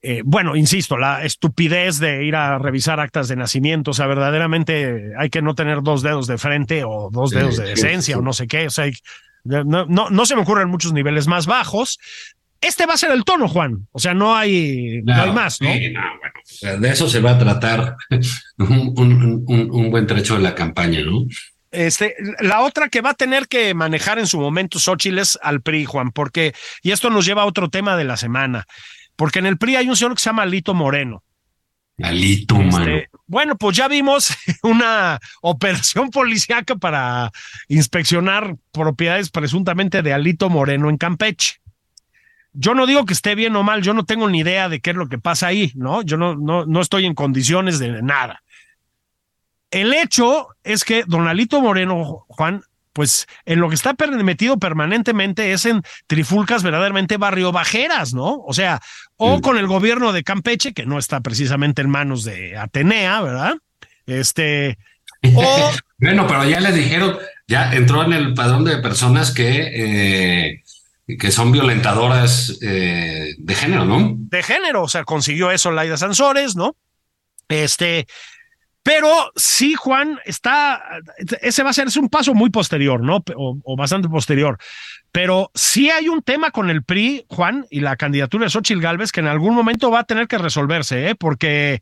eh, 0.00 0.22
bueno, 0.24 0.56
insisto, 0.56 0.96
la 0.96 1.22
estupidez 1.22 1.98
de 1.98 2.24
ir 2.24 2.34
a 2.34 2.58
revisar 2.58 2.98
actas 2.98 3.28
de 3.28 3.36
nacimiento, 3.36 3.90
o 3.90 3.94
sea, 3.94 4.06
verdaderamente 4.06 5.12
hay 5.18 5.28
que 5.28 5.42
no 5.42 5.54
tener 5.54 5.82
dos 5.82 6.00
dedos 6.00 6.26
de 6.26 6.38
frente 6.38 6.82
o 6.82 7.10
dos 7.12 7.30
dedos 7.30 7.58
de 7.58 7.66
decencia 7.66 8.16
o 8.16 8.22
no 8.22 8.32
sé 8.32 8.46
qué, 8.46 8.68
o 8.68 8.70
sea, 8.70 8.90
no, 9.44 9.84
no, 9.84 10.08
no 10.08 10.24
se 10.24 10.34
me 10.34 10.40
ocurren 10.40 10.70
muchos 10.70 10.94
niveles 10.94 11.26
más 11.26 11.44
bajos. 11.44 11.98
Este 12.58 12.86
va 12.86 12.94
a 12.94 12.96
ser 12.96 13.10
el 13.10 13.24
tono, 13.24 13.48
Juan. 13.48 13.86
O 13.92 13.98
sea, 13.98 14.14
no 14.14 14.34
hay, 14.34 15.02
no, 15.04 15.12
hay 15.12 15.32
más, 15.32 15.60
¿no? 15.60 15.70
Sí, 15.70 15.90
no 15.90 16.00
bueno, 16.00 16.34
o 16.42 16.46
sea, 16.46 16.76
de 16.78 16.88
eso 16.88 17.06
se 17.06 17.20
va 17.20 17.32
a 17.32 17.38
tratar 17.38 17.96
un, 18.56 18.94
un, 18.96 19.44
un, 19.46 19.70
un 19.70 19.90
buen 19.90 20.06
trecho 20.06 20.36
de 20.36 20.42
la 20.42 20.54
campaña, 20.54 21.02
¿no? 21.02 21.26
Este, 21.74 22.14
la 22.40 22.60
otra 22.60 22.88
que 22.88 23.00
va 23.00 23.10
a 23.10 23.14
tener 23.14 23.48
que 23.48 23.74
manejar 23.74 24.18
en 24.18 24.26
su 24.26 24.40
momento 24.40 24.78
Xochitl 24.78 25.18
es 25.18 25.38
al 25.42 25.60
PRI, 25.60 25.84
Juan, 25.84 26.12
porque, 26.12 26.54
y 26.82 26.92
esto 26.92 27.10
nos 27.10 27.26
lleva 27.26 27.42
a 27.42 27.46
otro 27.46 27.68
tema 27.68 27.96
de 27.96 28.04
la 28.04 28.16
semana. 28.16 28.66
Porque 29.16 29.40
en 29.40 29.46
el 29.46 29.58
PRI 29.58 29.76
hay 29.76 29.88
un 29.88 29.96
señor 29.96 30.14
que 30.14 30.20
se 30.20 30.30
llama 30.30 30.44
Alito 30.44 30.72
Moreno. 30.72 31.22
Alito, 32.02 32.60
este, 32.60 33.08
Bueno, 33.26 33.56
pues 33.56 33.76
ya 33.76 33.88
vimos 33.88 34.34
una 34.62 35.20
operación 35.42 36.10
policíaca 36.10 36.76
para 36.76 37.30
inspeccionar 37.68 38.56
propiedades 38.72 39.30
presuntamente 39.30 40.02
de 40.02 40.12
Alito 40.12 40.50
Moreno 40.50 40.90
en 40.90 40.96
Campeche. 40.96 41.56
Yo 42.52 42.74
no 42.74 42.86
digo 42.86 43.04
que 43.04 43.14
esté 43.14 43.34
bien 43.34 43.56
o 43.56 43.64
mal, 43.64 43.82
yo 43.82 43.94
no 43.94 44.04
tengo 44.04 44.28
ni 44.28 44.40
idea 44.40 44.68
de 44.68 44.80
qué 44.80 44.90
es 44.90 44.96
lo 44.96 45.08
que 45.08 45.18
pasa 45.18 45.48
ahí, 45.48 45.72
¿no? 45.74 46.02
Yo 46.02 46.16
no, 46.16 46.36
no, 46.36 46.66
no 46.66 46.80
estoy 46.80 47.04
en 47.04 47.14
condiciones 47.14 47.80
de 47.80 48.00
nada. 48.00 48.43
El 49.74 49.92
hecho 49.92 50.50
es 50.62 50.84
que 50.84 51.02
don 51.04 51.26
Alito 51.26 51.60
Moreno, 51.60 52.26
Juan, 52.28 52.62
pues 52.92 53.26
en 53.44 53.58
lo 53.58 53.68
que 53.68 53.74
está 53.74 53.96
metido 54.22 54.56
permanentemente 54.56 55.52
es 55.52 55.66
en 55.66 55.82
trifulcas 56.06 56.62
verdaderamente 56.62 57.16
barrio 57.16 57.50
bajeras, 57.50 58.14
¿no? 58.14 58.36
O 58.46 58.52
sea, 58.52 58.80
o 59.16 59.40
con 59.40 59.58
el 59.58 59.66
gobierno 59.66 60.12
de 60.12 60.22
Campeche, 60.22 60.74
que 60.74 60.86
no 60.86 60.96
está 60.96 61.22
precisamente 61.22 61.82
en 61.82 61.90
manos 61.90 62.22
de 62.22 62.56
Atenea, 62.56 63.20
¿verdad? 63.20 63.54
Este, 64.06 64.78
o... 65.34 65.72
bueno, 65.98 66.28
pero 66.28 66.48
ya 66.48 66.60
le 66.60 66.70
dijeron, 66.70 67.18
ya 67.48 67.74
entró 67.74 68.04
en 68.04 68.12
el 68.12 68.32
padrón 68.32 68.64
de 68.64 68.76
personas 68.76 69.32
que, 69.32 70.52
eh, 70.54 70.62
que 71.18 71.32
son 71.32 71.50
violentadoras 71.50 72.60
eh, 72.62 73.34
de 73.38 73.54
género, 73.56 73.86
¿no? 73.86 74.14
De 74.16 74.40
género, 74.44 74.84
o 74.84 74.88
sea, 74.88 75.02
consiguió 75.02 75.50
eso 75.50 75.72
Laida 75.72 75.96
Sansores, 75.96 76.54
¿no? 76.54 76.76
Este, 77.48 78.06
pero 78.84 79.32
sí, 79.34 79.72
Juan, 79.72 80.20
está, 80.26 81.00
ese 81.40 81.62
va 81.62 81.70
a 81.70 81.72
ser 81.72 81.86
es 81.86 81.96
un 81.96 82.10
paso 82.10 82.34
muy 82.34 82.50
posterior, 82.50 83.02
¿no? 83.02 83.24
O, 83.34 83.76
bastante 83.76 84.10
posterior. 84.10 84.58
Pero 85.10 85.50
sí 85.54 85.88
hay 85.88 86.10
un 86.10 86.20
tema 86.20 86.50
con 86.50 86.68
el 86.68 86.84
PRI, 86.84 87.24
Juan, 87.28 87.64
y 87.70 87.80
la 87.80 87.96
candidatura 87.96 88.44
de 88.44 88.50
Xochitl 88.50 88.82
Galvez 88.82 89.10
que 89.10 89.20
en 89.20 89.28
algún 89.28 89.54
momento 89.54 89.90
va 89.90 90.00
a 90.00 90.04
tener 90.04 90.28
que 90.28 90.36
resolverse, 90.36 91.08
¿eh? 91.08 91.14
Porque 91.14 91.80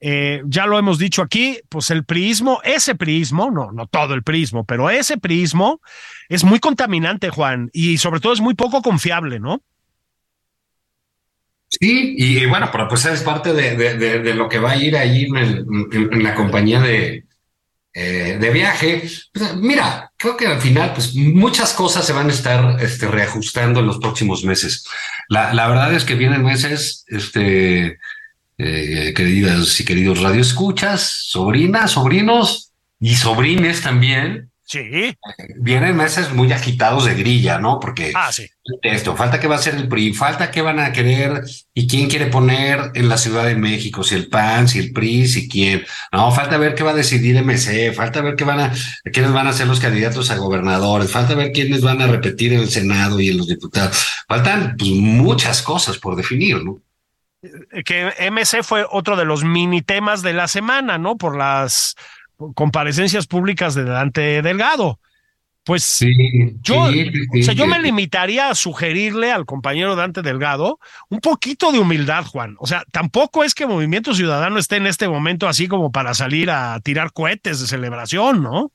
eh, 0.00 0.42
ya 0.44 0.66
lo 0.66 0.78
hemos 0.78 0.98
dicho 0.98 1.22
aquí, 1.22 1.60
pues 1.70 1.90
el 1.90 2.04
priismo, 2.04 2.60
ese 2.62 2.94
priismo, 2.94 3.50
no, 3.50 3.72
no 3.72 3.86
todo 3.86 4.12
el 4.12 4.22
priismo, 4.22 4.64
pero 4.64 4.90
ese 4.90 5.16
priismo 5.16 5.80
es 6.28 6.44
muy 6.44 6.60
contaminante, 6.60 7.30
Juan, 7.30 7.70
y 7.72 7.96
sobre 7.96 8.20
todo 8.20 8.34
es 8.34 8.42
muy 8.42 8.52
poco 8.52 8.82
confiable, 8.82 9.40
¿no? 9.40 9.62
Sí, 11.68 12.14
y, 12.16 12.46
bueno, 12.46 12.70
pero 12.72 12.88
pues 12.88 13.04
es 13.04 13.22
parte 13.22 13.52
de, 13.52 13.76
de, 13.76 14.34
lo 14.34 14.48
que 14.48 14.58
va 14.58 14.72
a 14.72 14.76
ir 14.76 14.96
ahí 14.96 15.24
en, 15.24 15.66
en, 15.92 16.22
la 16.22 16.34
compañía 16.34 16.80
de, 16.80 17.26
eh, 17.92 18.38
de 18.40 18.50
viaje. 18.50 19.02
Pues, 19.32 19.54
mira, 19.56 20.10
creo 20.16 20.36
que 20.36 20.46
al 20.46 20.60
final, 20.60 20.94
pues 20.94 21.14
muchas 21.14 21.74
cosas 21.74 22.06
se 22.06 22.14
van 22.14 22.30
a 22.30 22.32
estar 22.32 22.82
este, 22.82 23.06
reajustando 23.06 23.80
en 23.80 23.86
los 23.86 23.98
próximos 23.98 24.44
meses. 24.44 24.86
La, 25.28 25.52
la 25.52 25.68
verdad 25.68 25.92
es 25.92 26.04
que 26.04 26.14
vienen 26.14 26.42
meses, 26.42 27.04
este, 27.08 27.98
eh, 28.60 29.12
queridas 29.14 29.78
y 29.78 29.84
queridos 29.84 30.20
radioescuchas, 30.20 31.02
sobrinas, 31.28 31.92
sobrinos 31.92 32.72
y 32.98 33.14
sobrines 33.14 33.82
también, 33.82 34.50
Sí. 34.68 35.16
Vienen 35.56 35.96
meses 35.96 36.30
muy 36.34 36.52
agitados 36.52 37.06
de 37.06 37.14
grilla, 37.14 37.58
¿no? 37.58 37.80
Porque 37.80 38.12
ah, 38.14 38.30
sí. 38.30 38.46
esto, 38.82 39.16
falta 39.16 39.40
que 39.40 39.48
va 39.48 39.54
a 39.54 39.62
ser 39.62 39.76
el 39.76 39.88
PRI, 39.88 40.12
falta 40.12 40.50
que 40.50 40.60
van 40.60 40.78
a 40.78 40.92
querer 40.92 41.42
y 41.72 41.86
quién 41.86 42.06
quiere 42.10 42.26
poner 42.26 42.90
en 42.94 43.08
la 43.08 43.16
Ciudad 43.16 43.46
de 43.46 43.54
México, 43.54 44.04
si 44.04 44.14
el 44.14 44.28
PAN, 44.28 44.68
si 44.68 44.78
el 44.78 44.92
PRI, 44.92 45.26
si 45.26 45.48
quién. 45.48 45.86
No, 46.12 46.30
falta 46.32 46.58
ver 46.58 46.74
qué 46.74 46.82
va 46.84 46.90
a 46.90 46.94
decidir 46.94 47.42
MC, 47.42 47.94
falta 47.94 48.20
ver 48.20 48.36
qué 48.36 48.44
van 48.44 48.60
a, 48.60 48.72
quiénes 49.10 49.32
van 49.32 49.46
a 49.46 49.54
ser 49.54 49.68
los 49.68 49.80
candidatos 49.80 50.30
a 50.30 50.36
gobernadores, 50.36 51.10
falta 51.10 51.34
ver 51.34 51.50
quiénes 51.50 51.80
van 51.80 52.02
a 52.02 52.06
repetir 52.06 52.52
en 52.52 52.60
el 52.60 52.68
Senado 52.68 53.18
y 53.20 53.30
en 53.30 53.38
los 53.38 53.48
diputados. 53.48 54.06
Faltan 54.28 54.76
pues 54.76 54.90
muchas 54.90 55.62
cosas 55.62 55.96
por 55.96 56.14
definir, 56.14 56.62
¿no? 56.62 56.82
Que 57.86 58.12
MC 58.30 58.62
fue 58.62 58.84
otro 58.90 59.16
de 59.16 59.24
los 59.24 59.44
mini 59.44 59.80
temas 59.80 60.20
de 60.20 60.34
la 60.34 60.46
semana, 60.46 60.98
¿no? 60.98 61.16
Por 61.16 61.38
las 61.38 61.94
comparecencias 62.54 63.26
públicas 63.26 63.74
de 63.74 63.84
Dante 63.84 64.42
Delgado. 64.42 65.00
Pues 65.64 65.84
sí, 65.84 66.56
yo, 66.62 66.84
o 66.84 67.42
sea, 67.42 67.52
yo 67.52 67.66
me 67.66 67.78
limitaría 67.78 68.48
a 68.48 68.54
sugerirle 68.54 69.30
al 69.30 69.44
compañero 69.44 69.96
Dante 69.96 70.22
Delgado 70.22 70.80
un 71.10 71.20
poquito 71.20 71.72
de 71.72 71.78
humildad, 71.78 72.24
Juan. 72.24 72.56
O 72.58 72.66
sea, 72.66 72.84
tampoco 72.90 73.44
es 73.44 73.54
que 73.54 73.66
Movimiento 73.66 74.14
Ciudadano 74.14 74.58
esté 74.58 74.76
en 74.76 74.86
este 74.86 75.08
momento 75.08 75.46
así 75.46 75.68
como 75.68 75.92
para 75.92 76.14
salir 76.14 76.50
a 76.50 76.80
tirar 76.80 77.12
cohetes 77.12 77.60
de 77.60 77.66
celebración, 77.66 78.42
¿no? 78.42 78.72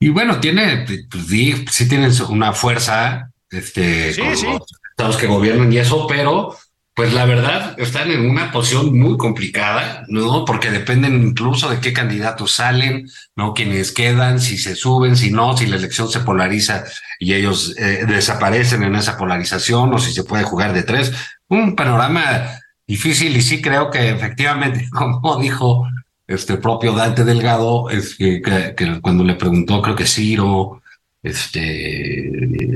Y 0.00 0.08
bueno, 0.08 0.40
tiene, 0.40 0.86
pues, 1.10 1.26
sí, 1.26 1.66
sí 1.70 1.86
tienen 1.86 2.10
una 2.30 2.54
fuerza, 2.54 3.30
este, 3.50 4.16
los 4.16 4.42
estados 4.90 5.18
que 5.18 5.26
gobiernan 5.26 5.70
y 5.70 5.76
eso, 5.76 6.06
pero 6.06 6.56
pues 6.94 7.14
la 7.14 7.24
verdad, 7.24 7.74
están 7.78 8.10
en 8.10 8.28
una 8.28 8.52
posición 8.52 8.98
muy 8.98 9.16
complicada, 9.16 10.04
¿no? 10.08 10.44
Porque 10.44 10.70
dependen 10.70 11.22
incluso 11.22 11.70
de 11.70 11.80
qué 11.80 11.94
candidatos 11.94 12.52
salen, 12.52 13.08
¿no? 13.34 13.54
Quienes 13.54 13.92
quedan, 13.92 14.40
si 14.40 14.58
se 14.58 14.76
suben, 14.76 15.16
si 15.16 15.30
no, 15.30 15.56
si 15.56 15.66
la 15.66 15.76
elección 15.76 16.10
se 16.10 16.20
polariza 16.20 16.84
y 17.18 17.32
ellos 17.32 17.74
eh, 17.78 18.04
desaparecen 18.06 18.82
en 18.82 18.94
esa 18.94 19.16
polarización 19.16 19.94
o 19.94 19.98
si 19.98 20.12
se 20.12 20.24
puede 20.24 20.44
jugar 20.44 20.74
de 20.74 20.82
tres. 20.82 21.12
Un 21.48 21.74
panorama 21.76 22.60
difícil 22.86 23.34
y 23.34 23.40
sí 23.40 23.62
creo 23.62 23.90
que 23.90 24.10
efectivamente, 24.10 24.86
como 24.92 25.38
dijo 25.38 25.86
este 26.26 26.58
propio 26.58 26.92
Dante 26.92 27.24
Delgado, 27.24 27.88
es 27.88 28.16
que, 28.16 28.42
que, 28.76 29.00
cuando 29.00 29.24
le 29.24 29.34
preguntó, 29.34 29.80
creo 29.80 29.96
que 29.96 30.06
Ciro, 30.06 30.81
este, 31.22 32.30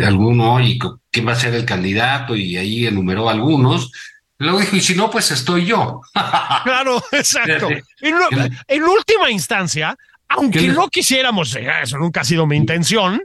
alguno, 0.04 0.60
y 0.60 0.78
quién 1.10 1.26
va 1.26 1.32
a 1.32 1.36
ser 1.36 1.54
el 1.54 1.64
candidato, 1.64 2.36
y 2.36 2.56
ahí 2.56 2.86
enumeró 2.86 3.28
algunos. 3.28 3.90
Luego 4.38 4.60
dijo, 4.60 4.76
y 4.76 4.80
si 4.80 4.94
no, 4.94 5.10
pues 5.10 5.30
estoy 5.30 5.66
yo. 5.66 6.00
Claro, 6.64 7.02
exacto. 7.12 7.68
En, 7.70 8.14
en 8.68 8.82
última 8.82 9.30
instancia, 9.30 9.96
aunque 10.28 10.68
no 10.68 10.88
quisiéramos, 10.88 11.54
eh, 11.56 11.68
eso 11.82 11.98
nunca 11.98 12.22
ha 12.22 12.24
sido 12.24 12.46
mi 12.46 12.56
intención, 12.56 13.22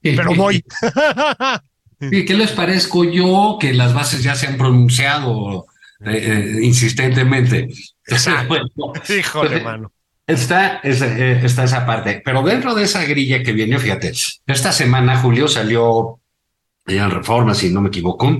pero 0.00 0.34
voy. 0.34 0.64
¿Y 2.00 2.24
qué 2.24 2.34
les 2.34 2.52
parezco 2.52 3.04
yo 3.04 3.58
que 3.60 3.72
las 3.72 3.92
bases 3.92 4.22
ya 4.22 4.34
se 4.34 4.46
han 4.46 4.56
pronunciado 4.56 5.66
eh, 6.04 6.10
eh, 6.12 6.58
insistentemente? 6.62 7.68
Exacto. 8.06 8.92
Híjole, 9.08 9.60
mano. 9.60 9.92
Está 10.28 10.76
esa, 10.84 11.06
está 11.16 11.64
esa 11.64 11.84
parte, 11.86 12.22
pero 12.24 12.42
dentro 12.42 12.74
de 12.74 12.84
esa 12.84 13.04
grilla 13.04 13.42
que 13.42 13.52
viene, 13.52 13.78
fíjate, 13.78 14.12
esta 14.46 14.72
semana, 14.72 15.18
Julio, 15.18 15.48
salió 15.48 16.20
en 16.86 17.10
Reforma, 17.10 17.54
si 17.54 17.70
no 17.70 17.80
me 17.80 17.88
equivoco, 17.88 18.38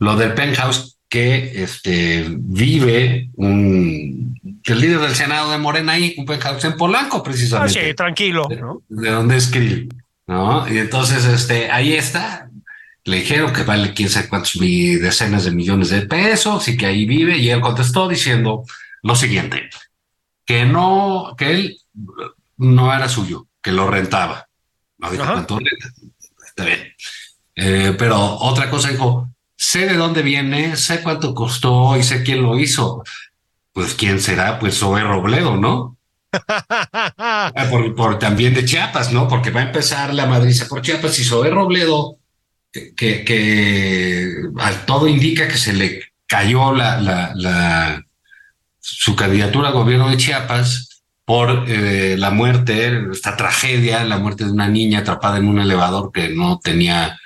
lo 0.00 0.16
del 0.16 0.34
penthouse 0.34 0.98
que 1.08 1.62
este, 1.62 2.26
vive 2.28 3.30
un, 3.36 4.38
el 4.64 4.80
líder 4.80 5.00
del 5.00 5.14
Senado 5.14 5.50
de 5.50 5.58
Morena 5.58 5.92
ahí, 5.92 6.14
un 6.18 6.26
en 6.30 6.76
Polanco, 6.76 7.22
precisamente. 7.22 7.80
Ah, 7.80 7.86
sí, 7.86 7.94
tranquilo. 7.94 8.48
¿no? 8.50 8.82
De, 8.88 9.10
donde 9.10 9.36
es 9.36 9.48
Krill, 9.48 9.88
¿no? 10.26 10.70
Y 10.72 10.78
entonces, 10.78 11.24
este, 11.24 11.70
ahí 11.70 11.94
está. 11.94 12.50
Le 13.04 13.18
dijeron 13.20 13.52
que 13.54 13.62
vale 13.62 13.94
quién 13.94 14.10
sabe 14.10 14.28
cuántos 14.28 14.60
decenas 14.60 15.44
de 15.44 15.50
millones 15.52 15.88
de 15.88 16.02
pesos 16.02 16.68
y 16.68 16.76
que 16.76 16.86
ahí 16.86 17.06
vive. 17.06 17.38
Y 17.38 17.48
él 17.48 17.60
contestó 17.60 18.06
diciendo 18.06 18.64
lo 19.02 19.14
siguiente: 19.14 19.70
que 20.48 20.64
no, 20.64 21.34
que 21.36 21.50
él 21.50 21.78
no 22.56 22.94
era 22.94 23.06
suyo, 23.10 23.48
que 23.60 23.70
lo 23.70 23.90
rentaba. 23.90 24.48
Cuánto 24.98 25.58
renta. 25.58 25.88
Está 26.46 26.64
bien. 26.64 26.94
Eh, 27.54 27.94
pero 27.98 28.18
otra 28.18 28.70
cosa 28.70 28.88
dijo, 28.88 29.28
sé 29.54 29.86
de 29.86 29.98
dónde 29.98 30.22
viene, 30.22 30.74
sé 30.76 31.02
cuánto 31.02 31.34
costó 31.34 31.98
y 31.98 32.02
sé 32.02 32.22
quién 32.22 32.42
lo 32.42 32.58
hizo. 32.58 33.04
Pues 33.74 33.92
quién 33.92 34.22
será, 34.22 34.58
pues 34.58 34.78
Zoe 34.78 35.02
Robledo, 35.02 35.58
¿no? 35.58 35.98
Por, 37.96 38.18
también 38.18 38.54
de 38.54 38.64
Chiapas, 38.64 39.12
¿no? 39.12 39.28
Porque 39.28 39.50
va 39.50 39.60
a 39.60 39.64
empezar 39.64 40.14
la 40.14 40.24
madriza 40.24 40.66
por 40.66 40.80
Chiapas 40.80 41.18
y 41.18 41.24
Zoe 41.24 41.50
Robledo, 41.50 42.16
que, 42.72 42.94
que, 42.94 44.34
al 44.58 44.86
todo 44.86 45.08
indica 45.08 45.46
que 45.46 45.58
se 45.58 45.74
le 45.74 46.04
cayó 46.26 46.72
la, 46.72 46.98
la, 47.00 47.32
la 47.34 48.07
su 48.96 49.14
candidatura 49.14 49.68
al 49.68 49.74
gobierno 49.74 50.08
de 50.08 50.16
Chiapas 50.16 51.02
por 51.24 51.64
eh, 51.68 52.16
la 52.16 52.30
muerte, 52.30 53.02
esta 53.12 53.36
tragedia, 53.36 54.02
la 54.04 54.18
muerte 54.18 54.44
de 54.44 54.50
una 54.50 54.68
niña 54.68 55.00
atrapada 55.00 55.36
en 55.36 55.46
un 55.46 55.60
elevador 55.60 56.10
que 56.10 56.30
no 56.30 56.58
tenía 56.58 57.18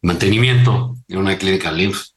mantenimiento 0.00 0.96
en 1.08 1.18
una 1.18 1.36
clínica 1.36 1.70
LIMF. 1.70 2.08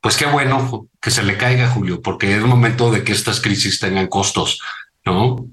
Pues 0.00 0.18
qué 0.18 0.26
bueno 0.26 0.88
que 1.00 1.10
se 1.10 1.22
le 1.22 1.38
caiga, 1.38 1.68
Julio, 1.68 2.02
porque 2.02 2.36
es 2.36 2.42
momento 2.42 2.90
de 2.90 3.02
que 3.02 3.12
estas 3.12 3.40
crisis 3.40 3.80
tengan 3.80 4.08
costos, 4.08 4.60
¿no? 5.06 5.48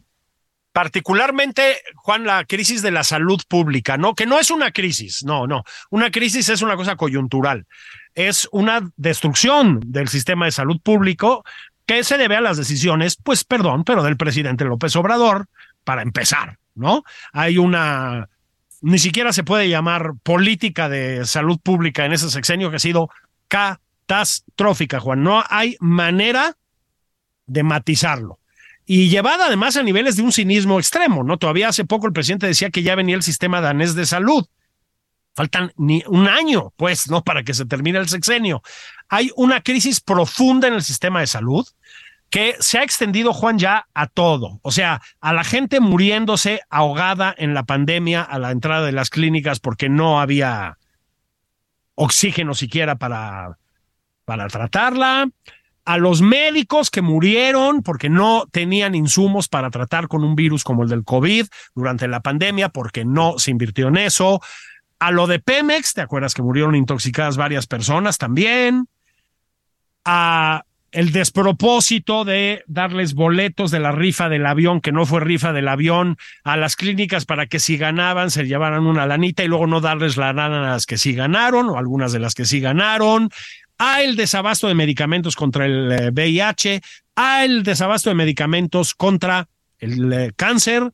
Particularmente, 0.74 1.78
Juan, 1.96 2.26
la 2.26 2.46
crisis 2.46 2.82
de 2.82 2.92
la 2.92 3.04
salud 3.04 3.42
pública, 3.48 3.98
¿no? 3.98 4.16
Que 4.16 4.26
no 4.26 4.40
es 4.40 4.52
una 4.52 4.72
crisis, 4.72 5.24
no, 5.24 5.48
no. 5.48 5.64
Una 5.90 6.12
crisis 6.12 6.48
es 6.50 6.62
una 6.62 6.78
cosa 6.78 6.96
coyuntural. 6.96 7.66
Es 8.16 8.48
una 8.52 8.90
destrucción 8.98 9.82
del 9.86 10.08
sistema 10.08 10.46
de 10.46 10.52
salud 10.52 10.82
público 10.82 11.44
que 11.92 12.06
se 12.06 12.18
debe 12.18 12.38
a 12.38 12.42
las 12.42 12.56
decisiones, 12.56 13.18
pues 13.22 13.44
perdón, 13.44 13.84
pero 13.84 14.02
del 14.02 14.16
presidente 14.16 14.64
López 14.64 14.96
Obrador, 14.96 15.48
para 15.84 16.02
empezar, 16.02 16.58
¿no? 16.74 17.04
Hay 17.34 17.58
una 17.58 18.30
ni 18.82 18.98
siquiera 18.98 19.34
se 19.34 19.44
puede 19.44 19.68
llamar 19.68 20.14
política 20.24 20.88
de 20.88 21.26
salud 21.26 21.60
pública 21.62 22.06
en 22.06 22.14
ese 22.14 22.30
sexenio 22.30 22.70
que 22.70 22.78
ha 22.78 22.80
sido 22.80 23.10
catastrófica, 23.50 25.02
Juan. 25.02 25.22
No 25.22 25.44
hay 25.50 25.76
manera 25.82 26.56
de 27.46 27.64
matizarlo. 27.64 28.40
Y 28.86 29.10
llevada 29.10 29.48
además 29.48 29.76
a 29.76 29.84
niveles 29.84 30.16
de 30.16 30.24
un 30.24 30.32
cinismo 30.32 30.80
extremo, 30.80 31.26
¿no? 31.26 31.38
Todavía 31.38 31.68
hace 31.68 31.84
poco 31.84 32.08
el 32.08 32.14
presidente 32.14 32.48
decía 32.48 32.70
que 32.70 32.84
ya 32.84 32.96
venía 32.96 33.18
el 33.18 33.24
sistema 33.24 33.60
danés 33.60 33.96
de 33.96 34.06
salud. 34.06 34.46
Faltan 35.36 35.72
ni 35.78 36.04
un 36.08 36.28
año, 36.28 36.74
pues, 36.76 37.10
¿no? 37.10 37.24
Para 37.24 37.44
que 37.44 37.54
se 37.54 37.66
termine 37.66 38.00
el 38.00 38.10
sexenio. 38.10 38.62
Hay 39.10 39.32
una 39.36 39.62
crisis 39.62 40.02
profunda 40.02 40.68
en 40.68 40.74
el 40.74 40.84
sistema 40.84 41.22
de 41.22 41.28
salud 41.28 41.66
que 42.32 42.56
se 42.60 42.80
ha 42.80 42.84
extendido, 42.84 43.34
Juan, 43.34 43.60
ya 43.60 43.88
a 43.94 44.08
todo. 44.08 44.60
O 44.64 44.72
sea, 44.72 45.02
a 45.20 45.34
la 45.34 45.44
gente 45.44 45.82
muriéndose 45.82 46.62
ahogada 46.70 47.36
en 47.38 47.54
la 47.54 47.64
pandemia 47.64 48.22
a 48.22 48.40
la 48.40 48.52
entrada 48.52 48.86
de 48.86 48.94
las 48.94 49.10
clínicas 49.10 49.60
porque 49.60 49.90
no 49.90 50.22
había 50.22 50.78
oxígeno 51.96 52.54
siquiera 52.54 52.96
para, 52.96 53.58
para 54.24 54.48
tratarla. 54.48 55.30
A 55.84 55.98
los 55.98 56.22
médicos 56.22 56.90
que 56.90 57.02
murieron 57.02 57.84
porque 57.84 58.10
no 58.10 58.48
tenían 58.50 58.96
insumos 58.96 59.50
para 59.50 59.70
tratar 59.70 60.08
con 60.08 60.24
un 60.24 60.36
virus 60.36 60.64
como 60.64 60.84
el 60.84 60.90
del 60.90 61.04
COVID 61.04 61.48
durante 61.76 62.08
la 62.08 62.22
pandemia 62.22 62.70
porque 62.70 63.04
no 63.04 63.40
se 63.40 63.52
invirtió 63.52 63.90
en 63.90 63.98
eso. 63.98 64.40
A 65.02 65.10
lo 65.10 65.26
de 65.26 65.40
Pemex, 65.40 65.96
¿te 65.96 66.02
acuerdas 66.02 66.36
que 66.36 66.44
murieron 66.44 66.76
intoxicadas 66.76 67.36
varias 67.36 67.66
personas 67.66 68.20
también? 68.20 68.88
A 70.06 70.64
el 70.92 71.12
despropósito 71.12 72.24
de 72.24 72.64
darles 72.68 73.16
boletos 73.16 73.72
de 73.72 73.80
la 73.80 73.92
rifa 73.92 74.30
del 74.30 74.46
avión, 74.46 74.80
que 74.80 74.92
no 74.92 75.08
fue 75.08 75.22
rifa 75.22 75.54
del 75.54 75.70
avión, 75.70 76.18
a 76.44 76.56
las 76.56 76.76
clínicas 76.76 77.26
para 77.26 77.48
que 77.48 77.60
si 77.60 77.78
ganaban 77.78 78.30
se 78.30 78.46
llevaran 78.46 78.86
una 78.86 79.08
lanita 79.08 79.44
y 79.44 79.48
luego 79.48 79.66
no 79.66 79.82
darles 79.82 80.18
la 80.18 80.34
lana 80.34 80.60
a 80.60 80.74
las 80.74 80.86
que 80.86 81.00
sí 81.00 81.16
ganaron 81.16 81.70
o 81.70 81.80
algunas 81.80 82.12
de 82.12 82.20
las 82.20 82.36
que 82.36 82.46
sí 82.46 82.60
ganaron, 82.60 83.32
a 83.80 84.04
el 84.04 84.16
desabasto 84.16 84.68
de 84.68 84.76
medicamentos 84.76 85.36
contra 85.36 85.66
el 85.66 86.12
VIH, 86.14 86.76
eh, 86.76 86.82
a 87.16 87.44
el 87.44 87.64
desabasto 87.64 88.12
de 88.12 88.16
medicamentos 88.16 88.94
contra 88.94 89.48
el 89.80 90.14
eh, 90.14 90.32
cáncer, 90.36 90.92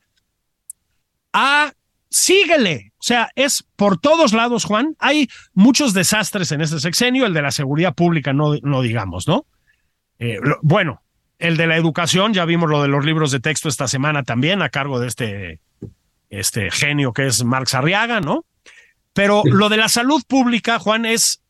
a 1.34 1.74
síguele. 2.10 2.92
O 2.98 3.04
sea, 3.04 3.30
es 3.36 3.66
por 3.76 4.00
todos 4.00 4.34
lados, 4.34 4.66
Juan. 4.66 4.96
Hay 5.00 5.30
muchos 5.54 5.94
desastres 5.94 6.52
en 6.52 6.62
este 6.62 6.80
sexenio, 6.80 7.26
el 7.26 7.34
de 7.34 7.42
la 7.42 7.52
seguridad 7.52 7.94
pública, 7.94 8.34
no, 8.34 8.56
no 8.62 8.82
digamos, 8.82 9.28
¿no? 9.28 9.46
Eh, 10.20 10.40
bueno, 10.62 11.02
el 11.40 11.58
de 11.58 11.68
la 11.68 11.78
educación, 11.78 12.34
ya 12.34 12.46
vimos 12.46 12.70
lo 12.70 12.82
de 12.82 12.88
los 12.88 13.06
libros 13.06 13.32
de 13.32 13.40
texto 13.40 13.70
esta 13.70 13.88
semana 13.88 14.24
también, 14.24 14.62
a 14.62 14.70
cargo 14.70 15.00
de 15.00 15.08
este, 15.08 15.60
este 16.30 16.72
genio 16.72 17.14
que 17.14 17.28
es 17.28 17.44
Marx 17.44 17.74
Arriaga, 17.76 18.20
¿no? 18.20 18.46
Pero 19.14 19.44
lo 19.46 19.70
de 19.70 19.78
la 19.78 19.90
salud 19.90 20.22
pública, 20.28 20.80
Juan, 20.80 21.06
es 21.06 21.42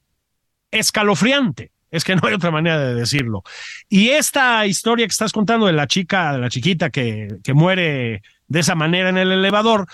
escalofriante. 0.72 1.72
Es 1.92 2.04
que 2.04 2.16
no 2.18 2.28
hay 2.28 2.34
otra 2.34 2.52
manera 2.52 2.80
de 2.80 2.96
decirlo. 2.96 3.44
Y 3.90 4.10
esta 4.10 4.66
historia 4.66 5.06
que 5.06 5.12
estás 5.12 5.32
contando 5.32 5.66
de 5.66 5.74
la 5.74 5.88
chica, 5.88 6.34
de 6.34 6.40
la 6.40 6.50
chiquita 6.50 6.90
que, 6.90 7.38
que 7.44 7.54
muere 7.54 8.22
de 8.48 8.60
esa 8.60 8.76
manera 8.76 9.10
en 9.10 9.18
el 9.18 9.32
elevador, 9.32 9.88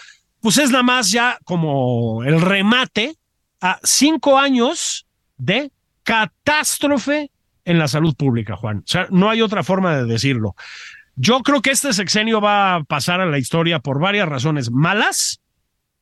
pues 0.43 0.57
es 0.57 0.71
nada 0.71 0.83
más 0.83 1.09
ya 1.09 1.39
como 1.45 2.21
el 2.25 2.41
remate 2.41 3.15
a 3.61 3.79
cinco 3.81 4.37
años 4.37 5.07
de 5.37 5.71
catástrofe 6.03 7.31
en 7.63 7.79
la 7.79 7.87
salud 7.87 8.13
pública, 8.13 8.57
Juan. 8.57 8.79
O 8.79 8.83
sea, 8.85 9.07
no 9.09 9.29
hay 9.29 9.41
otra 9.41 9.63
forma 9.63 9.95
de 9.95 10.03
decirlo. 10.03 10.57
Yo 11.15 11.39
creo 11.43 11.61
que 11.61 11.71
este 11.71 11.93
sexenio 11.93 12.41
va 12.41 12.75
a 12.75 12.83
pasar 12.83 13.21
a 13.21 13.25
la 13.25 13.37
historia 13.37 13.79
por 13.79 14.01
varias 14.01 14.27
razones 14.27 14.69
malas 14.69 15.39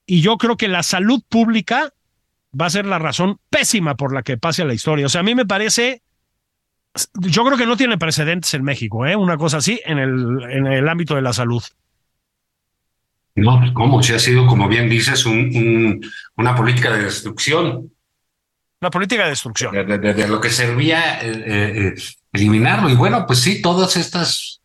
y 0.08 0.22
yo 0.22 0.40
creo 0.40 0.58
que 0.58 0.68
la 0.68 0.82
salud 0.82 1.22
pública 1.30 1.94
va 2.60 2.66
a 2.66 2.72
ser 2.72 2.88
la 2.88 2.98
razón 2.98 3.38
pésima 3.52 3.94
por 3.94 4.12
la 4.12 4.24
que 4.24 4.40
pase 4.40 4.64
a 4.64 4.66
la 4.66 4.74
historia. 4.74 5.06
O 5.06 5.10
sea, 5.10 5.22
a 5.22 5.24
mí 5.24 5.36
me 5.36 5.46
parece, 5.46 6.02
yo 7.14 7.46
creo 7.46 7.60
que 7.60 7.68
no 7.68 7.78
tiene 7.78 8.00
precedentes 8.00 8.56
en 8.56 8.64
México, 8.64 9.06
¿eh? 9.06 9.16
una 9.16 9.38
cosa 9.38 9.58
así 9.58 9.80
en 9.86 10.00
el, 10.00 10.42
en 10.50 10.66
el 10.66 10.90
ámbito 10.90 11.14
de 11.14 11.22
la 11.22 11.32
salud. 11.32 11.62
No, 13.36 13.74
¿cómo? 13.74 14.04
Si 14.04 14.14
ha 14.14 14.20
sido, 14.20 14.46
como 14.46 14.68
bien 14.68 14.90
dices, 14.90 15.26
un, 15.26 16.02
una 16.36 16.56
política 16.56 16.92
de 16.92 17.04
destrucción 17.04 17.92
la 18.82 18.90
política 18.90 19.26
de 19.26 19.30
destrucción. 19.30 19.74
De, 19.74 20.28
lo 20.28 20.42
que 20.42 20.50
servía 20.50 21.22
eh, 21.22 21.44
eh, 21.46 21.94
eliminarlo. 22.34 22.90
Y 22.90 22.96
bueno, 22.96 23.26
pues 23.28 23.40
sí, 23.40 23.62
todas 23.62 23.96
estas 23.96 24.60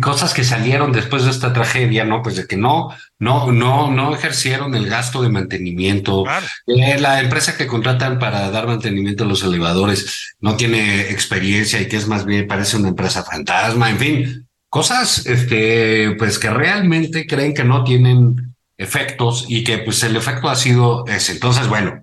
cosas 0.00 0.34
que 0.34 0.44
salieron 0.44 0.92
después 0.92 1.24
de 1.24 1.30
esta 1.30 1.52
tragedia, 1.54 2.04
¿no? 2.04 2.22
Pues 2.22 2.36
de 2.36 2.46
que 2.46 2.58
no, 2.58 2.94
no, 3.18 3.50
no, 3.50 3.90
no 3.90 4.14
ejercieron 4.14 4.74
el 4.74 4.88
gasto 4.88 5.22
de 5.22 5.30
mantenimiento. 5.30 6.24
Eh, 6.66 7.00
la 7.00 7.20
empresa 7.20 7.56
que 7.56 7.66
contratan 7.66 8.18
para 8.18 8.50
dar 8.50 8.66
mantenimiento 8.66 9.24
a 9.24 9.26
los 9.26 9.42
elevadores 9.42 10.36
no 10.40 10.54
tiene 10.56 11.10
experiencia 11.10 11.80
y 11.80 11.88
que 11.88 11.96
es 11.96 12.06
más 12.06 12.26
bien 12.26 12.46
parece 12.46 12.76
una 12.76 12.88
empresa 12.88 13.24
fantasma, 13.24 13.90
en 13.90 13.98
fin, 13.98 14.48
cosas, 14.70 15.26
este, 15.26 16.12
pues 16.12 16.38
que 16.38 16.48
realmente 16.48 17.26
creen 17.26 17.52
que 17.52 17.64
no 17.64 17.84
tienen 17.84 18.54
efectos 18.78 19.44
y 19.48 19.62
que 19.64 19.78
pues 19.78 20.02
el 20.04 20.16
efecto 20.16 20.48
ha 20.48 20.56
sido 20.56 21.04
ese. 21.06 21.32
Entonces, 21.32 21.68
bueno, 21.68 22.02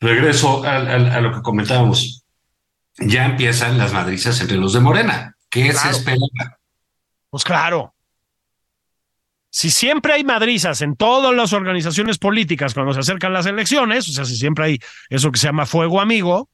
regreso 0.00 0.64
a, 0.64 1.20
lo 1.20 1.32
que 1.34 1.42
comentábamos. 1.42 2.22
Ya 2.98 3.26
empiezan 3.26 3.76
las 3.76 3.92
madrizas 3.92 4.40
entre 4.40 4.56
los 4.56 4.72
de 4.72 4.80
Morena. 4.80 5.36
¿Qué 5.50 5.70
se 5.74 5.90
espera? 5.90 6.16
Pues 7.28 7.44
claro. 7.44 7.92
Si 9.50 9.70
siempre 9.70 10.14
hay 10.14 10.24
madrizas 10.24 10.80
en 10.80 10.96
todas 10.96 11.34
las 11.34 11.52
organizaciones 11.52 12.16
políticas 12.16 12.72
cuando 12.72 12.94
se 12.94 13.00
acercan 13.00 13.32
las 13.32 13.46
elecciones, 13.46 14.08
o 14.08 14.12
sea, 14.12 14.24
si 14.24 14.36
siempre 14.36 14.64
hay 14.64 14.78
eso 15.10 15.30
que 15.30 15.38
se 15.38 15.46
llama 15.46 15.66
fuego 15.66 16.00
amigo, 16.00 16.48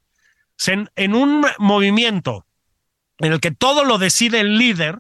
en 0.66 1.14
un 1.14 1.46
movimiento 1.58 2.46
en 3.18 3.32
el 3.32 3.40
que 3.40 3.50
todo 3.50 3.84
lo 3.84 3.98
decide 3.98 4.40
el 4.40 4.58
líder, 4.58 4.98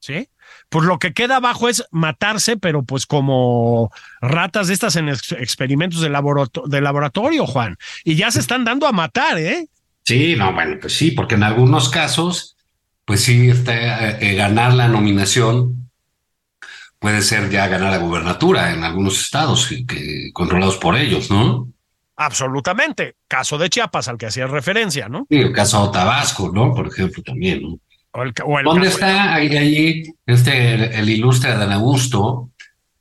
¿sí? 0.00 0.28
pues 0.68 0.84
lo 0.84 0.98
que 0.98 1.12
queda 1.12 1.36
abajo 1.36 1.68
es 1.68 1.84
matarse, 1.90 2.56
pero 2.56 2.82
pues 2.82 3.06
como 3.06 3.90
ratas 4.20 4.68
de 4.68 4.74
estas 4.74 4.96
en 4.96 5.08
experimentos 5.08 6.00
de, 6.00 6.10
laboratorio, 6.80 7.46
Juan. 7.46 7.76
Y 8.04 8.16
ya 8.16 8.30
se 8.30 8.40
están 8.40 8.64
dando 8.64 8.86
a 8.86 8.92
matar, 8.92 9.38
¿eh? 9.38 9.68
Sí, 10.04 10.34
no, 10.36 10.52
bueno, 10.52 10.76
pues 10.80 10.94
sí, 10.94 11.12
porque 11.12 11.34
en 11.34 11.42
algunos 11.42 11.88
casos, 11.88 12.56
pues 13.04 13.22
sí, 13.22 13.48
está, 13.48 14.18
eh, 14.18 14.34
ganar 14.34 14.74
la 14.74 14.88
nominación 14.88 15.88
puede 16.98 17.22
ser 17.22 17.50
ya 17.50 17.68
ganar 17.68 17.92
la 17.92 17.98
gubernatura 17.98 18.72
en 18.72 18.82
algunos 18.82 19.20
estados 19.20 19.68
que, 19.86 20.30
controlados 20.32 20.76
por 20.76 20.96
ellos, 20.96 21.30
¿no? 21.30 21.68
Absolutamente. 22.16 23.16
Caso 23.28 23.58
de 23.58 23.68
Chiapas 23.68 24.08
al 24.08 24.16
que 24.18 24.26
hacías 24.26 24.50
referencia, 24.50 25.08
¿no? 25.08 25.26
Sí, 25.30 25.36
el 25.36 25.52
caso 25.52 25.90
Tabasco, 25.90 26.50
¿no? 26.52 26.74
Por 26.74 26.88
ejemplo, 26.88 27.22
también, 27.22 27.62
¿no? 27.62 27.78
O 28.12 28.22
el, 28.22 28.32
o 28.44 28.58
el 28.58 28.64
¿Dónde 28.64 28.86
caso- 28.86 28.98
está 28.98 29.34
ahí, 29.34 29.54
ahí 29.56 30.04
este, 30.24 30.74
el, 30.74 30.82
el 30.84 31.08
ilustre 31.10 31.50
Adán 31.52 31.72
Augusto? 31.72 32.50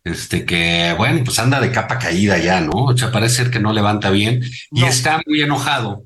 Este 0.03 0.45
que, 0.45 0.93
bueno, 0.97 1.24
pues 1.24 1.39
anda 1.39 1.59
de 1.59 1.72
capa 1.72 1.97
caída 1.97 2.38
ya, 2.38 2.59
¿no? 2.61 2.72
O 2.74 2.97
sea, 2.97 3.11
parece 3.11 3.36
ser 3.43 3.49
que 3.51 3.59
no 3.59 3.74
levanta 3.74 4.09
bien 4.11 4.43
y 4.72 4.82
No. 4.82 4.88
está 4.88 5.20
muy 5.26 5.41
enojado, 5.41 6.03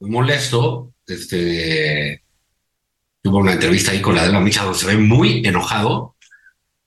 muy 0.00 0.10
molesto. 0.10 0.92
Este, 1.06 2.22
tuvo 3.22 3.38
una 3.38 3.52
entrevista 3.52 3.90
ahí 3.90 4.00
con 4.00 4.14
la 4.14 4.22
de 4.22 4.32
la 4.32 4.40
Micha 4.40 4.62
donde 4.62 4.78
se 4.78 4.86
ve 4.86 4.96
muy 4.96 5.42
enojado 5.44 6.14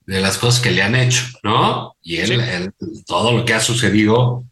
de 0.06 0.20
las 0.20 0.38
cosas 0.38 0.60
que 0.60 0.70
le 0.72 0.82
han 0.82 0.96
hecho, 0.96 1.22
¿no? 1.44 1.94
Y 2.02 2.16
él, 2.16 2.26
Sí. 2.28 2.34
él, 2.34 2.72
todo 3.06 3.32
lo 3.36 3.44
que 3.44 3.54
ha 3.54 3.60
sucedido 3.60 4.44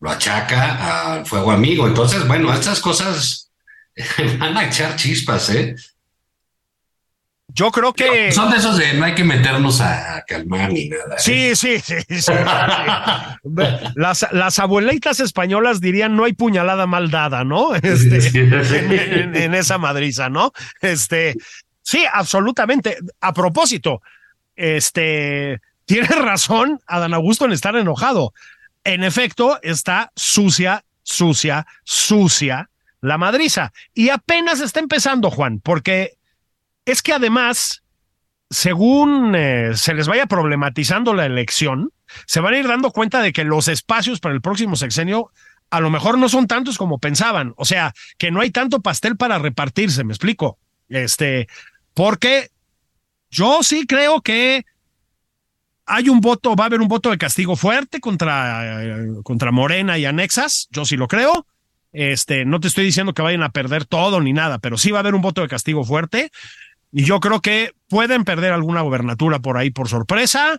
lo 0.00 0.10
achaca 0.10 1.12
al 1.14 1.26
fuego 1.26 1.50
amigo. 1.52 1.86
Entonces, 1.86 2.26
bueno, 2.26 2.52
estas 2.52 2.80
cosas 2.80 3.50
van 4.38 4.56
a 4.56 4.64
echar 4.66 4.96
chispas, 4.96 5.50
¿eh? 5.50 5.74
Yo 7.48 7.70
creo 7.70 7.92
que. 7.94 8.32
Son 8.32 8.50
de 8.50 8.56
esos 8.58 8.76
de 8.76 8.92
no 8.94 9.04
hay 9.06 9.14
que 9.14 9.24
meternos 9.24 9.80
a 9.80 10.22
calmar 10.26 10.70
ni 10.72 10.88
nada. 10.88 11.14
¿eh? 11.14 11.18
Sí, 11.18 11.56
sí, 11.56 11.78
sí, 11.78 11.94
sí, 12.06 12.20
sí. 12.22 12.32
Las, 13.94 14.26
las 14.32 14.58
abuelitas 14.58 15.20
españolas 15.20 15.80
dirían 15.80 16.16
no 16.16 16.24
hay 16.24 16.32
puñalada 16.34 16.86
mal 16.86 17.10
dada, 17.10 17.44
¿no? 17.44 17.74
Este, 17.76 18.20
Sí, 18.20 18.38
en, 18.38 18.52
en- 18.52 19.36
en 19.36 19.54
esa 19.54 19.78
madriza, 19.78 20.28
¿no? 20.28 20.52
Este, 20.82 21.34
sí, 21.82 22.04
absolutamente. 22.12 22.98
A 23.20 23.32
propósito, 23.32 24.02
este, 24.56 25.60
tiene 25.84 26.08
razón 26.08 26.80
Adán 26.86 27.14
Augusto 27.14 27.44
en 27.44 27.52
estar 27.52 27.74
enojado. 27.76 28.34
En 28.86 29.02
efecto, 29.02 29.58
está 29.62 30.12
sucia, 30.14 30.84
sucia, 31.02 31.66
sucia 31.82 32.70
la 33.00 33.18
madriza. 33.18 33.72
Y 33.92 34.10
apenas 34.10 34.60
está 34.60 34.78
empezando, 34.78 35.28
Juan, 35.28 35.58
porque 35.58 36.12
es 36.84 37.02
que 37.02 37.12
además, 37.12 37.82
según 38.48 39.34
eh, 39.34 39.72
se 39.74 39.92
les 39.92 40.06
vaya 40.06 40.26
problematizando 40.26 41.14
la 41.14 41.26
elección, 41.26 41.90
se 42.26 42.38
van 42.38 42.54
a 42.54 42.58
ir 42.58 42.68
dando 42.68 42.92
cuenta 42.92 43.20
de 43.22 43.32
que 43.32 43.42
los 43.42 43.66
espacios 43.66 44.20
para 44.20 44.36
el 44.36 44.40
próximo 44.40 44.76
sexenio 44.76 45.32
a 45.68 45.80
lo 45.80 45.90
mejor 45.90 46.16
no 46.16 46.28
son 46.28 46.46
tantos 46.46 46.78
como 46.78 47.00
pensaban. 47.00 47.54
O 47.56 47.64
sea, 47.64 47.92
que 48.18 48.30
no 48.30 48.40
hay 48.40 48.52
tanto 48.52 48.82
pastel 48.82 49.16
para 49.16 49.40
repartirse, 49.40 50.04
me 50.04 50.12
explico. 50.12 50.60
Este, 50.88 51.48
porque 51.92 52.50
yo 53.30 53.64
sí 53.64 53.84
creo 53.84 54.20
que 54.20 54.64
hay 55.86 56.08
un 56.08 56.20
voto, 56.20 56.56
va 56.56 56.64
a 56.64 56.66
haber 56.66 56.80
un 56.80 56.88
voto 56.88 57.10
de 57.10 57.18
castigo 57.18 57.56
fuerte 57.56 58.00
contra, 58.00 58.98
contra 59.22 59.52
Morena 59.52 59.98
y 59.98 60.04
Anexas, 60.04 60.68
yo 60.70 60.84
sí 60.84 60.96
lo 60.96 61.06
creo. 61.06 61.46
Este, 61.92 62.44
no 62.44 62.60
te 62.60 62.68
estoy 62.68 62.84
diciendo 62.84 63.14
que 63.14 63.22
vayan 63.22 63.42
a 63.42 63.50
perder 63.50 63.86
todo 63.86 64.20
ni 64.20 64.32
nada, 64.32 64.58
pero 64.58 64.76
sí 64.76 64.90
va 64.90 64.98
a 64.98 65.00
haber 65.00 65.14
un 65.14 65.22
voto 65.22 65.40
de 65.40 65.48
castigo 65.48 65.84
fuerte. 65.84 66.30
Y 66.92 67.04
yo 67.04 67.20
creo 67.20 67.40
que 67.40 67.72
pueden 67.88 68.24
perder 68.24 68.52
alguna 68.52 68.82
gobernatura 68.82 69.38
por 69.38 69.56
ahí 69.56 69.70
por 69.70 69.88
sorpresa. 69.88 70.58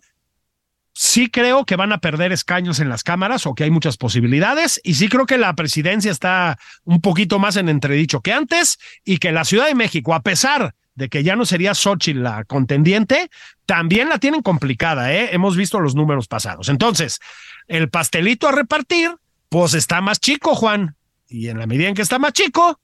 Sí 0.93 1.30
creo 1.30 1.65
que 1.65 1.75
van 1.75 1.91
a 1.91 1.99
perder 1.99 2.32
escaños 2.32 2.80
en 2.80 2.89
las 2.89 3.03
cámaras 3.03 3.45
o 3.45 3.53
que 3.53 3.65
hay 3.65 3.69
muchas 3.69 3.97
posibilidades. 3.97 4.82
Y 4.84 4.95
sí 4.95 5.09
creo 5.09 5.25
que 5.25 5.38
la 5.38 5.53
presidencia 5.53 6.09
está 6.09 6.57
un 6.86 7.01
poquito 7.01 7.38
más 7.38 7.55
en 7.57 7.69
entredicho 7.69 8.21
que 8.21 8.34
antes 8.34 8.80
y 9.03 9.17
que 9.17 9.32
la 9.32 9.45
Ciudad 9.45 9.67
de 9.67 9.75
México, 9.75 10.15
a 10.15 10.21
pesar 10.21 10.61
de 10.63 10.73
que 11.09 11.23
ya 11.23 11.35
no 11.35 11.45
sería 11.45 11.75
Xochitl 11.75 12.23
la 12.23 12.43
contendiente, 12.43 13.29
también 13.65 14.09
la 14.09 14.17
tienen 14.17 14.41
complicada, 14.41 15.13
¿eh? 15.13 15.29
Hemos 15.31 15.55
visto 15.55 15.79
los 15.79 15.95
números 15.95 16.27
pasados. 16.27 16.69
Entonces, 16.69 17.19
el 17.67 17.89
pastelito 17.89 18.47
a 18.47 18.51
repartir, 18.51 19.15
pues 19.49 19.73
está 19.73 20.01
más 20.01 20.19
chico, 20.19 20.55
Juan. 20.55 20.95
Y 21.29 21.49
en 21.49 21.59
la 21.59 21.67
medida 21.67 21.87
en 21.87 21.95
que 21.95 22.01
está 22.01 22.19
más 22.19 22.33
chico, 22.33 22.79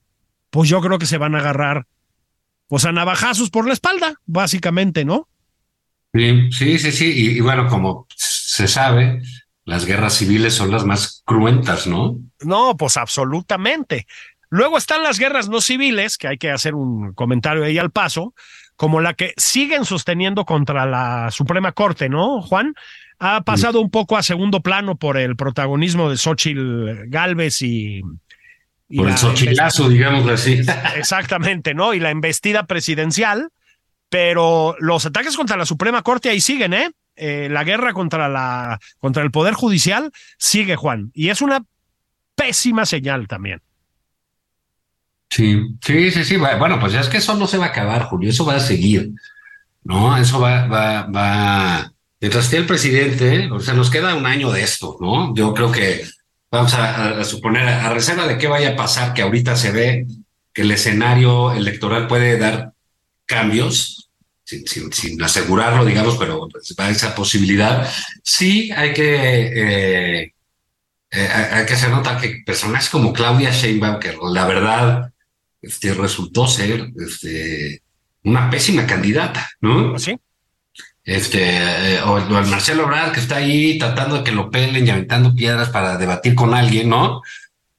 pues 0.50 0.70
yo 0.70 0.82
creo 0.82 1.00
que 1.00 1.06
se 1.06 1.18
van 1.18 1.36
a 1.36 1.40
agarrar, 1.40 1.88
pues 2.68 2.86
a 2.86 2.92
navajazos 2.92 3.50
por 3.50 3.66
la 3.68 3.74
espalda, 3.74 4.16
básicamente, 4.26 5.06
¿no? 5.06 5.28
Sí, 6.14 6.52
sí, 6.52 6.78
sí, 6.78 6.92
sí. 6.92 7.12
Y, 7.12 7.38
y 7.38 7.40
bueno, 7.40 7.68
como 7.68 8.06
se 8.16 8.68
sabe, 8.68 9.22
las 9.66 9.86
guerras 9.86 10.16
civiles 10.16 10.54
son 10.54 10.72
las 10.72 10.86
más 10.86 11.24
cruentas, 11.26 11.88
¿no? 11.88 12.20
No, 12.42 12.76
pues 12.78 12.98
absolutamente. 12.98 14.06
Luego 14.54 14.78
están 14.78 15.02
las 15.02 15.18
guerras 15.18 15.50
no 15.50 15.62
civiles, 15.62 16.16
que 16.20 16.28
hay 16.28 16.38
que 16.38 16.52
hacer 16.52 16.76
un 16.76 17.12
comentario 17.14 17.64
ahí 17.64 17.80
al 17.80 17.90
paso, 17.90 18.36
como 18.76 19.02
la 19.02 19.16
que 19.16 19.34
siguen 19.36 19.84
sosteniendo 19.84 20.46
contra 20.46 20.86
la 20.86 21.32
Suprema 21.32 21.72
Corte, 21.72 22.08
¿no, 22.08 22.40
Juan? 22.44 22.76
Ha 23.18 23.42
pasado 23.42 23.82
un 23.82 23.90
poco 23.90 24.16
a 24.16 24.22
segundo 24.22 24.62
plano 24.62 24.96
por 24.96 25.18
el 25.18 25.36
protagonismo 25.36 26.08
de 26.12 26.18
Xochitl 26.18 27.08
Galvez 27.10 27.64
y... 27.64 28.02
y 28.90 28.98
Por 28.98 29.08
el 29.08 29.14
la- 29.14 29.18
sochilazo, 29.18 29.90
digámoslo 29.90 30.34
así. 30.34 30.62
Exactamente, 30.98 31.74
¿no? 31.74 31.96
Y 31.96 32.00
la 32.00 32.12
embestida 32.12 32.68
presidencial, 32.68 33.50
pero 34.10 34.76
los 34.78 35.04
ataques 35.08 35.36
contra 35.36 35.58
la 35.58 35.66
Suprema 35.66 36.04
Corte 36.04 36.30
ahí 36.30 36.42
siguen, 36.42 36.74
¿eh? 36.76 36.92
Eh, 37.16 37.48
la 37.50 37.64
guerra 37.64 37.94
contra 37.94 38.30
la 38.30 38.80
contra 39.00 39.24
el 39.24 39.32
poder 39.32 39.56
judicial 39.56 40.12
sigue, 40.38 40.76
Juan, 40.76 41.10
y 41.16 41.30
es 41.30 41.42
una 41.42 41.64
pésima 42.36 42.86
señal 42.86 43.28
también. 43.28 43.60
Sí, 45.34 45.64
sí, 45.82 46.12
sí, 46.12 46.24
sí. 46.24 46.38
Bueno, 46.38 46.80
pues 46.80 46.94
ya 46.94 47.00
es 47.00 47.10
que 47.10 47.18
eso 47.18 47.34
no 47.34 47.48
se 47.48 47.58
va 47.58 47.66
a 47.66 47.70
acabar, 47.70 48.04
Julio. 48.04 48.30
Eso 48.30 48.46
va 48.46 48.58
a 48.58 48.60
seguir, 48.60 49.10
¿no? 49.84 50.16
Eso 50.16 50.40
va, 50.40 50.68
va, 50.68 51.08
va. 51.08 51.92
Mientras 52.22 52.46
esté 52.46 52.58
el 52.58 52.68
presidente, 52.68 53.50
o 53.52 53.60
sea, 53.60 53.74
nos 53.74 53.90
queda 53.90 54.14
un 54.14 54.28
año 54.28 54.52
de 54.52 54.62
esto, 54.62 54.96
¿no? 55.02 55.34
Yo 55.34 55.56
creo 55.56 55.72
que 55.72 56.06
vamos 56.52 56.76
a, 56.76 57.24
suponer, 57.24 57.68
a 57.68 57.90
reserva 57.90 58.28
de 58.28 58.38
qué 58.38 58.48
vaya 58.48 58.74
a 58.74 58.76
pasar, 58.76 59.16
que 59.16 59.24
ahorita 59.24 59.56
se 59.56 59.72
ve 59.72 60.06
que 60.54 60.62
el 60.62 60.70
escenario 60.70 61.52
electoral 61.52 62.06
puede 62.06 62.38
dar 62.38 62.74
cambios, 63.26 64.12
sin, 64.44 64.68
sin, 64.68 64.94
sin 64.94 65.24
asegurarlo, 65.24 65.84
digamos, 65.84 66.16
pero 66.18 66.48
pues, 66.48 66.76
va 66.80 66.92
esa 66.92 67.16
posibilidad. 67.16 67.92
Sí, 68.22 68.72
hay 68.72 68.94
que 68.94 70.22
eh, 70.26 70.34
eh, 71.10 71.30
hay 71.52 71.66
que 71.66 71.74
hacer 71.74 71.90
nota 71.90 72.20
que 72.20 72.44
personajes 72.46 72.90
como 72.90 73.14
Claudia 73.14 73.50
Sheinbaum, 73.50 74.00
que 74.00 74.16
la 74.32 74.46
verdad 74.46 75.13
este, 75.64 75.94
resultó 75.94 76.46
ser 76.46 76.92
este, 77.00 77.82
una 78.24 78.50
pésima 78.50 78.86
candidata, 78.86 79.50
¿no? 79.62 79.98
¿Sí? 79.98 80.20
Este, 81.04 81.42
eh, 81.96 82.02
o, 82.02 82.14
o 82.14 82.18
el 82.40 82.48
Marcelo 82.48 82.84
Ebrard, 82.84 83.14
que 83.14 83.20
está 83.20 83.38
ahí 83.38 83.80
tratando 83.80 84.18
de 84.18 84.24
que 84.24 84.32
lo 84.32 84.52
pelen 84.52 84.86
y 84.86 84.90
aventando 84.90 85.34
piedras 85.34 85.70
para 85.70 85.98
debatir 85.98 86.36
con 86.36 86.54
alguien, 86.54 86.90
¿no? 86.90 87.22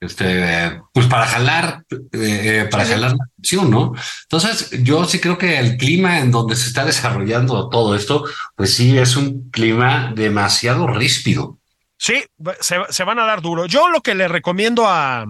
Este, 0.01 0.83
pues 0.93 1.07
para 1.07 1.27
jalar, 1.27 1.85
eh, 1.91 1.99
eh, 2.13 2.69
para 2.71 2.85
jalar 2.85 3.13
la 3.13 3.25
atención, 3.25 3.71
¿no? 3.71 3.93
Entonces, 4.25 4.71
yo 4.83 5.05
sí 5.05 5.19
creo 5.19 5.39
que 5.39 5.59
el 5.59 5.77
clima 5.77 6.19
en 6.19 6.31
donde 6.31 6.57
se 6.57 6.69
está 6.69 6.85
desarrollando 6.85 7.69
todo 7.69 7.95
esto, 7.95 8.25
pues 8.57 8.75
sí 8.75 8.99
es 8.99 9.17
un 9.17 9.51
clima 9.51 10.13
demasiado 10.15 10.87
ríspido. 10.87 11.59
Sí, 11.97 12.23
se, 12.61 12.77
se 12.91 13.05
van 13.05 13.19
a 13.19 13.25
dar 13.25 13.41
duro. 13.41 13.67
Yo 13.67 13.89
lo 13.89 14.01
que 14.03 14.15
le 14.15 14.29
recomiendo 14.29 14.87
a. 14.87 15.25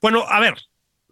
Bueno, 0.00 0.24
a 0.28 0.38
ver, 0.38 0.54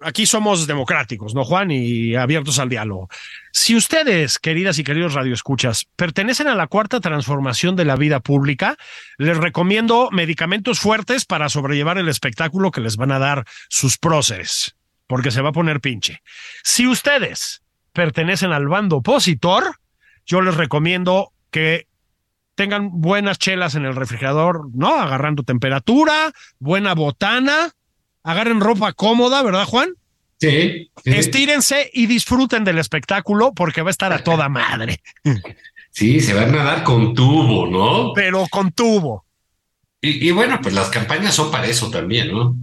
aquí 0.05 0.27
somos 0.27 0.67
democráticos, 0.67 1.35
¿no, 1.35 1.45
Juan? 1.45 1.71
Y 1.71 2.15
abiertos 2.15 2.59
al 2.59 2.69
diálogo. 2.69 3.09
Si 3.53 3.77
ustedes, 3.77 4.39
queridas 4.39 4.79
y 4.79 4.85
queridos 4.85 5.15
radioescuchas, 5.15 5.87
pertenecen 5.97 6.49
a 6.49 6.55
la 6.55 6.67
cuarta 6.67 7.01
transformación 7.01 7.77
de 7.77 7.85
la 7.85 7.97
vida 7.97 8.21
pública, 8.21 8.77
les 9.19 9.37
recomiendo 9.37 10.11
medicamentos 10.11 10.81
fuertes 10.81 11.25
para 11.25 11.49
sobrellevar 11.49 11.99
el 11.99 12.09
espectáculo 12.09 12.71
que 12.71 12.81
les 12.81 12.97
van 12.97 13.13
a 13.13 13.19
dar 13.19 13.45
sus 13.69 13.99
próceres, 13.99 14.77
porque 15.07 15.31
se 15.31 15.43
va 15.43 15.51
a 15.51 15.53
poner 15.53 15.81
pinche. 15.81 16.23
Si 16.63 16.87
ustedes 16.87 17.63
pertenecen 17.93 18.53
al 18.53 18.69
bando 18.69 18.97
opositor, 18.97 19.77
yo 20.25 20.41
les 20.41 20.55
recomiendo 20.55 21.33
que 21.51 21.87
tengan 22.55 23.01
buenas 23.01 23.39
chelas 23.39 23.75
en 23.75 23.85
el 23.85 23.97
refrigerador, 23.97 24.69
¿no? 24.75 24.95
Agarrando 24.95 25.43
temperatura, 25.43 26.33
buena 26.59 26.95
botana, 26.95 27.73
agarren 28.23 28.61
ropa 28.61 28.93
cómoda, 28.93 29.43
¿verdad, 29.43 29.64
Juan? 29.64 29.95
Sí. 30.39 30.91
sí. 31.05 31.11
Estírense 31.11 31.91
y 31.93 32.07
disfruten 32.07 32.64
del 32.64 32.79
espectáculo 32.79 33.53
porque 33.55 33.83
va 33.83 33.91
a 33.91 33.93
estar 33.93 34.12
a 34.12 34.23
toda 34.23 34.49
madre. 34.49 35.01
Sí, 35.95 36.20
se 36.20 36.33
van 36.33 36.55
a 36.55 36.64
dar 36.64 36.85
con 36.85 37.12
tubo, 37.12 37.66
¿no? 37.66 38.14
Pero 38.14 38.47
con 38.51 38.73
tubo. 38.73 39.27
Y, 40.01 40.27
y 40.27 40.31
bueno, 40.31 40.59
pues 40.62 40.75
las 40.75 40.89
campañas 40.89 41.35
son 41.35 41.51
para 41.51 41.66
eso 41.66 41.91
también, 41.91 42.33
¿no? 42.33 42.57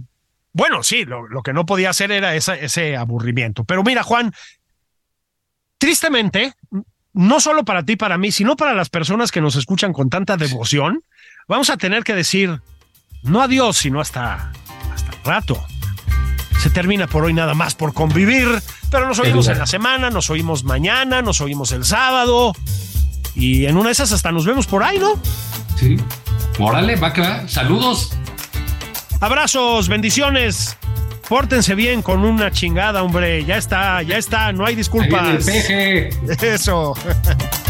Bueno, 0.52 0.82
sí, 0.82 1.04
lo, 1.04 1.28
lo 1.28 1.42
que 1.42 1.52
no 1.52 1.64
podía 1.64 1.90
hacer 1.90 2.10
era 2.10 2.34
esa, 2.34 2.56
ese 2.56 2.96
aburrimiento. 2.96 3.62
Pero 3.62 3.84
mira, 3.84 4.02
Juan, 4.02 4.32
tristemente, 5.78 6.54
no 7.12 7.40
solo 7.40 7.64
para 7.64 7.84
ti, 7.84 7.94
para 7.94 8.18
mí, 8.18 8.32
sino 8.32 8.56
para 8.56 8.74
las 8.74 8.90
personas 8.90 9.30
que 9.30 9.40
nos 9.40 9.54
escuchan 9.54 9.92
con 9.92 10.10
tanta 10.10 10.36
devoción, 10.36 11.04
vamos 11.46 11.70
a 11.70 11.76
tener 11.76 12.02
que 12.02 12.14
decir 12.14 12.60
no 13.22 13.42
adiós, 13.42 13.76
sino 13.76 14.00
hasta, 14.00 14.52
rato. 15.24 15.62
Se 16.60 16.70
termina 16.70 17.06
por 17.06 17.24
hoy 17.24 17.32
nada 17.32 17.54
más 17.54 17.74
por 17.74 17.94
convivir, 17.94 18.46
pero 18.90 19.06
nos 19.06 19.18
oímos 19.18 19.48
en 19.48 19.58
la 19.58 19.66
semana, 19.66 20.10
nos 20.10 20.28
oímos 20.30 20.64
mañana, 20.64 21.22
nos 21.22 21.40
oímos 21.40 21.72
el 21.72 21.84
sábado 21.84 22.52
y 23.34 23.66
en 23.66 23.76
una 23.76 23.86
de 23.86 23.92
esas 23.92 24.12
hasta 24.12 24.30
nos 24.32 24.44
vemos 24.44 24.66
por 24.66 24.82
ahí, 24.82 24.98
¿no? 24.98 25.18
Sí. 25.76 25.96
Órale, 26.58 26.96
va 26.96 27.12
que 27.12 27.22
va. 27.22 27.48
Saludos. 27.48 28.10
Abrazos, 29.20 29.88
bendiciones. 29.88 30.76
Pórtense 31.28 31.74
bien 31.74 32.02
con 32.02 32.24
una 32.24 32.50
chingada, 32.50 33.02
hombre. 33.02 33.44
Ya 33.44 33.56
está, 33.56 34.02
ya 34.02 34.18
está, 34.18 34.52
no 34.52 34.66
hay 34.66 34.74
disculpas. 34.74 35.46
Eso. 36.42 36.94